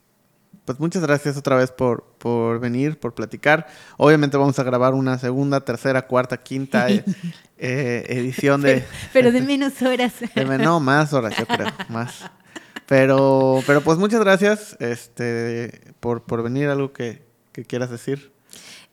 [0.66, 3.68] Pues muchas gracias otra vez por, por venir, por platicar.
[3.98, 7.06] Obviamente vamos a grabar una segunda, tercera, cuarta, quinta eh,
[7.60, 8.84] eh, edición de...
[9.14, 10.14] Pero, de menos horas.
[10.64, 12.24] no, más horas, yo creo, más.
[12.88, 16.70] Pero, pero pues muchas gracias este, por, por venir.
[16.70, 17.24] Algo que,
[17.68, 18.32] quieras decir.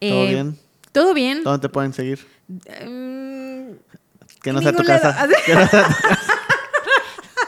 [0.00, 0.58] ¿Todo eh, bien?
[0.92, 1.44] Todo bien.
[1.44, 2.26] ¿Dónde te pueden seguir?
[2.48, 3.72] Mm,
[4.42, 5.28] que no sea tu casa.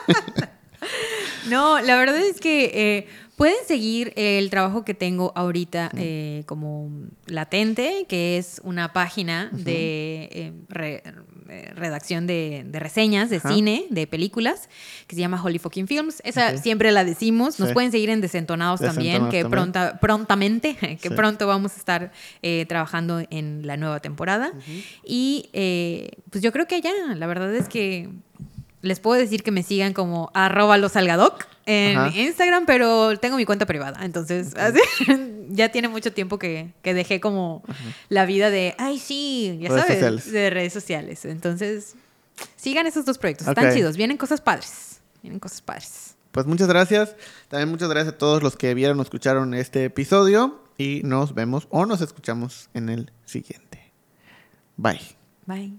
[1.49, 6.91] no, la verdad es que eh, Pueden seguir el trabajo que tengo ahorita eh, como
[7.27, 10.53] latente, que es una página de eh,
[11.49, 14.69] eh, redacción de, reseñas de cine, de películas,
[15.09, 16.23] que se llama Holy Fucking Films.
[16.25, 17.59] Esa siempre la decimos.
[17.59, 22.13] Nos pueden seguir en Desentonados, también, que Pronta, prontamente, que pronto vamos a estar
[22.69, 24.53] trabajando en la nueva temporada.
[25.05, 25.51] Y
[26.31, 28.11] pues yo creo que ya, la verdad es que
[28.85, 33.67] les puedo decir que me sigan como arroba losalgadoc en Instagram, pero tengo mi cuenta
[33.67, 34.05] privada.
[34.05, 34.55] Entonces,
[35.49, 37.63] ya tiene mucho tiempo que, dejé como
[38.09, 41.25] la vida de, ay, sí, ya sabes, de redes sociales.
[41.25, 41.95] Entonces,
[42.57, 43.49] sigan esos dos proyectos.
[43.49, 43.97] Están chidos.
[43.97, 45.01] Vienen cosas padres.
[45.23, 46.17] Vienen cosas padres.
[46.33, 47.17] Pues muchas gracias.
[47.49, 50.61] También muchas gracias a todos los que vieron o escucharon este episodio.
[50.77, 53.93] Y nos vemos o nos escuchamos en el siguiente.
[54.77, 55.01] Bye.
[55.47, 55.79] Bye.